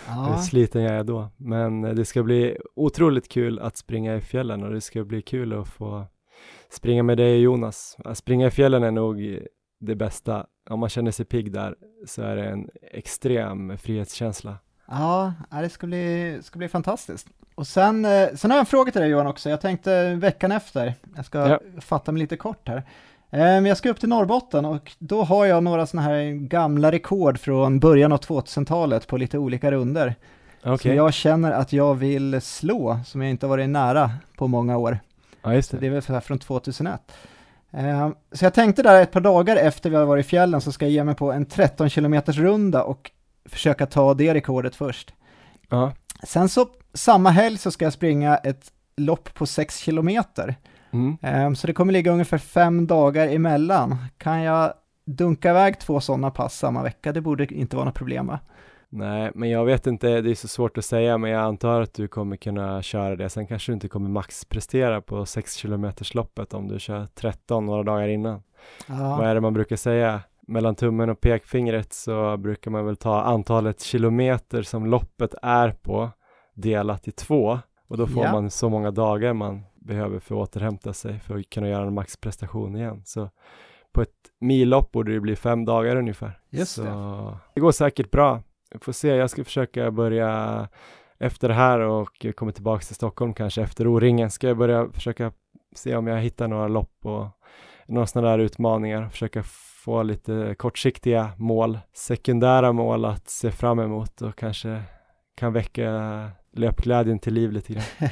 hur 0.07 0.31
Ja, 0.33 0.37
sliten 0.37 0.83
jag 0.83 0.93
är 0.93 1.03
då. 1.03 1.27
Men 1.37 1.83
eh, 1.85 1.93
det 1.93 2.05
ska 2.05 2.23
bli 2.23 2.57
otroligt 2.75 3.29
kul 3.29 3.59
att 3.59 3.77
springa 3.77 4.15
i 4.15 4.21
fjällen 4.21 4.63
och 4.63 4.71
det 4.73 4.81
ska 4.81 5.03
bli 5.03 5.21
kul 5.21 5.53
att 5.59 5.67
få 5.67 6.05
springa 6.71 7.03
med 7.03 7.17
dig 7.17 7.41
Jonas. 7.41 7.97
Att 8.05 8.17
springa 8.17 8.47
i 8.47 8.51
fjällen 8.51 8.83
är 8.83 8.91
nog 8.91 9.39
det 9.79 9.95
bästa. 9.95 10.45
Om 10.69 10.79
man 10.79 10.89
känner 10.89 11.11
sig 11.11 11.25
pigg 11.25 11.51
där 11.51 11.75
så 12.07 12.21
är 12.21 12.35
det 12.35 12.43
en 12.49 12.69
extrem 12.91 13.77
frihetskänsla. 13.77 14.55
ja 14.87 15.33
det 15.49 15.69
ska 15.69 15.87
bli, 15.87 16.39
ska 16.43 16.57
bli 16.59 16.67
fantastiskt. 16.67 17.27
Och 17.55 17.67
sen, 17.67 18.05
eh, 18.05 18.29
sen 18.35 18.51
har 18.51 18.57
jag 18.57 18.59
en 18.61 18.65
fråga 18.65 18.91
till 18.91 19.01
dig 19.01 19.09
Johan 19.09 19.27
också. 19.27 19.49
Jag 19.49 19.61
tänkte 19.61 20.15
veckan 20.15 20.51
efter, 20.51 20.93
jag 21.15 21.25
ska 21.25 21.39
Ja. 21.49 21.59
fatta 21.79 22.11
mig 22.11 22.19
lite 22.19 22.37
kort 22.37 22.67
här. 22.67 22.77
Eh, 22.77 23.39
Men 23.39 23.65
jag 23.65 23.77
ska 23.77 23.89
upp 23.89 23.99
till 23.99 24.09
Norrbotten 24.09 24.65
och 24.65 24.91
då 24.99 25.23
har 25.23 25.45
jag 25.45 25.63
några 25.63 25.85
sådana 25.85 26.07
här 26.09 26.31
gamla 26.47 26.91
rekord 26.91 27.37
från 27.39 27.79
början 27.79 28.11
av 28.11 28.17
2000-talet 28.19 29.07
på 29.07 29.17
lite 29.17 29.37
olika 29.37 29.71
runder. 29.71 30.15
Okej, 30.63 30.77
Som 30.77 30.95
jag 30.95 31.13
känner 31.13 31.51
att 31.51 31.73
jag 31.73 31.95
vill 31.95 32.41
slå, 32.41 32.99
som 33.05 33.21
jag 33.21 33.29
inte 33.29 33.47
varit 33.47 33.69
nära 33.69 34.11
på 34.37 34.47
många 34.47 34.77
år. 34.77 34.99
Ja 35.43 35.53
just 35.53 35.69
Så 35.69 35.75
det. 35.75 35.79
det 35.81 35.87
är 35.87 35.91
väl 35.91 36.01
så 36.01 36.13
här 36.13 36.19
från 36.19 36.39
2001. 36.39 37.11
Eh, 37.71 38.09
Så 38.31 38.45
jag 38.45 38.53
tänkte 38.53 38.83
där 38.83 39.01
ett 39.01 39.11
par 39.11 39.21
dagar 39.21 39.55
efter 39.55 39.89
vi 39.89 39.95
har 39.95 40.05
varit 40.05 40.25
i 40.25 40.29
fjällen 40.29 40.61
så 40.61 40.71
ska 40.71 40.85
jag 40.85 40.91
ge 40.91 41.03
mig 41.03 41.15
på 41.15 41.31
en 41.31 41.45
13 41.45 41.89
km 41.89 42.21
runda 42.25 42.83
och 42.83 43.11
försöka 43.49 43.85
ta 43.85 44.13
det 44.13 44.33
rekordet 44.33 44.75
först. 44.75 45.13
Ja. 45.69 45.93
Sen 46.23 46.49
så 46.49 46.67
samma 46.93 47.29
helg 47.29 47.57
så 47.57 47.71
ska 47.71 47.85
jag 47.85 47.93
springa 47.93 48.37
ett 48.37 48.71
lopp 48.97 49.33
på 49.33 49.45
6 49.45 49.77
kilometer. 49.77 50.55
Mm. 50.93 51.17
Eh, 51.21 51.53
Så 51.53 51.67
det 51.67 51.73
kommer 51.73 51.93
ligga 51.93 52.11
ungefär 52.11 52.37
fem 52.37 52.87
dagar 52.87 53.27
emellan. 53.27 53.95
Kan 54.17 54.41
jag 54.41 54.73
dunka 55.05 55.49
iväg 55.49 55.79
två 55.79 55.99
sådana 56.01 56.31
pass 56.31 56.57
samma 56.57 56.83
vecka? 56.83 57.11
Det 57.11 57.21
borde 57.21 57.53
inte 57.53 57.75
vara 57.75 57.85
något 57.85 57.95
problem 57.95 58.27
va? 58.27 58.39
Nej, 58.93 59.31
men 59.35 59.49
jag 59.49 59.65
vet 59.65 59.87
inte, 59.87 60.21
det 60.21 60.31
är 60.31 60.35
så 60.35 60.47
svårt 60.47 60.77
att 60.77 60.85
säga, 60.85 61.17
men 61.17 61.31
jag 61.31 61.41
antar 61.41 61.81
att 61.81 61.93
du 61.93 62.07
kommer 62.07 62.35
kunna 62.35 62.81
köra 62.81 63.15
det. 63.15 63.29
Sen 63.29 63.47
kanske 63.47 63.71
du 63.71 63.73
inte 63.73 63.87
kommer 63.87 64.09
maxprestera 64.09 65.01
på 65.01 65.25
6 65.25 65.55
kilometers 65.55 66.13
loppet 66.13 66.53
om 66.53 66.67
du 66.67 66.79
kör 66.79 67.07
13 67.15 67.65
några 67.65 67.83
dagar 67.83 68.07
innan. 68.07 68.43
Vad 68.87 68.99
Ja, 68.99 69.25
är 69.25 69.35
det 69.35 69.41
man 69.41 69.53
brukar 69.53 69.75
säga? 69.75 70.21
Mellan 70.47 70.75
tummen 70.75 71.09
och 71.09 71.21
pekfingret 71.21 71.93
så 71.93 72.37
brukar 72.37 72.71
man 72.71 72.85
väl 72.85 72.95
ta 72.95 73.21
antalet 73.21 73.81
kilometer 73.81 74.61
som 74.61 74.85
loppet 74.85 75.35
är 75.41 75.71
på 75.71 76.09
delat 76.53 77.07
i 77.07 77.11
två 77.11 77.59
och 77.87 77.97
då 77.97 78.07
får 78.07 78.23
Ja. 78.23 78.31
man 78.31 78.49
så 78.51 78.69
många 78.69 78.91
dagar 78.91 79.33
man 79.33 79.61
behöver 79.75 80.19
för 80.19 80.35
att 80.35 80.41
återhämta 80.41 80.93
sig 80.93 81.19
för 81.19 81.37
att 81.37 81.49
kunna 81.49 81.69
göra 81.69 81.87
en 81.87 81.93
maxprestation 81.93 82.75
igen. 82.75 83.01
Så 83.05 83.29
på 83.91 84.01
ett 84.01 84.15
millopp 84.39 84.91
borde 84.91 85.13
det 85.13 85.19
bli 85.19 85.35
fem 85.35 85.65
dagar 85.65 85.95
ungefär. 85.95 86.39
Just 86.49 86.71
så 86.71 86.83
det. 86.83 87.37
det 87.55 87.61
går 87.61 87.71
säkert 87.71 88.11
bra. 88.11 88.41
Får 88.81 88.91
se, 88.91 89.07
jag 89.07 89.29
ska 89.29 89.43
försöka 89.43 89.91
börja 89.91 90.67
efter 91.19 91.47
det 91.47 91.53
här 91.53 91.79
och 91.79 92.25
komma 92.35 92.51
tillbaka 92.51 92.81
till 92.85 92.95
Stockholm 92.95 93.33
kanske 93.33 93.61
efter 93.61 93.87
O-ringen 93.87 94.31
ska 94.31 94.47
jag 94.47 94.57
börja 94.57 94.87
försöka 94.93 95.31
se 95.75 95.95
om 95.95 96.07
jag 96.07 96.17
hittar 96.21 96.47
några 96.47 96.67
lopp 96.67 97.05
och 97.05 97.27
några 97.87 98.07
sådana 98.07 98.31
där 98.31 98.39
utmaningar, 98.39 99.09
försöka 99.09 99.43
få 99.83 100.03
lite 100.03 100.55
kortsiktiga 100.57 101.29
mål, 101.37 101.79
sekundära 101.93 102.71
mål 102.71 103.05
att 103.05 103.29
se 103.29 103.51
fram 103.51 103.79
emot 103.79 104.21
och 104.21 104.35
kanske 104.35 104.81
kan 105.35 105.53
väcka 105.53 105.91
löpglädjen 106.53 107.19
till 107.19 107.33
liv 107.33 107.51
lite 107.51 107.73
grann. 107.73 107.83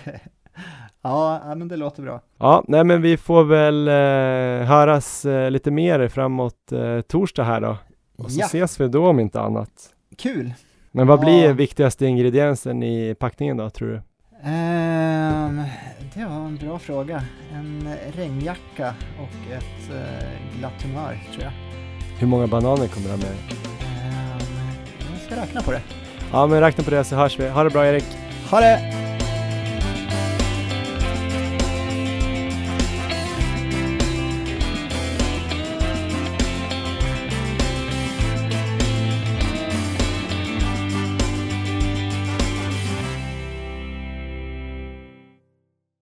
ja, 1.02 1.54
men 1.58 1.68
det 1.68 1.76
låter 1.78 2.04
bra. 2.04 2.22
Ja, 2.38 2.64
nej 2.68 2.84
men 2.84 3.02
vi 3.02 3.18
får 3.18 3.44
väl 3.44 3.88
eh, 3.88 4.68
höras 4.68 5.26
eh, 5.26 5.52
lite 5.52 5.72
mer 5.72 6.08
framåt 6.08 6.72
eh, 6.72 7.02
torsdag 7.02 7.44
här 7.44 7.62
då. 7.62 7.78
Och 8.18 8.32
så 8.32 8.40
Ja. 8.40 8.46
ses 8.46 8.80
vi 8.80 8.88
då 8.88 9.08
om 9.08 9.20
inte 9.20 9.42
annat. 9.42 9.70
Kul! 10.20 10.54
Men 10.92 11.08
vad 11.08 11.20
Ja. 11.20 11.24
blir 11.24 11.54
viktigaste 11.54 12.06
ingrediensen 12.06 12.84
i 12.84 13.16
packningen 13.20 13.58
då, 13.58 13.70
tror 13.70 13.88
du? 13.88 14.02
Ehm, 14.50 15.62
det 16.14 16.26
var 16.26 16.36
en 16.36 16.58
bra 16.58 16.80
fråga. 16.80 17.24
En 17.54 17.90
regnjacka 18.16 18.94
och 19.20 19.54
ett 19.54 19.90
eh, 19.96 20.58
glatt 20.60 20.82
humör, 20.84 21.18
tror 21.34 21.44
jag. 21.44 21.52
Hur 22.20 22.28
många 22.28 22.48
bananer 22.48 22.88
kommer 22.88 23.06
du 23.06 23.12
ha 23.12 23.18
med 23.18 23.26
dig? 23.28 23.38
Ehm, 23.82 24.40
jag 25.12 25.22
ska 25.32 25.42
räkna 25.42 25.62
på 25.62 25.72
det. 25.72 25.82
Ja, 26.32 26.48
men 26.48 26.60
räkna 26.62 26.84
på 26.84 26.90
det 26.90 27.04
så 27.04 27.16
hörs 27.16 27.40
vi. 27.40 27.50
Ha 27.50 27.64
det 27.64 27.70
bra 27.70 27.86
Erik! 27.88 28.06
Ha 28.52 28.60
det! 28.60 28.80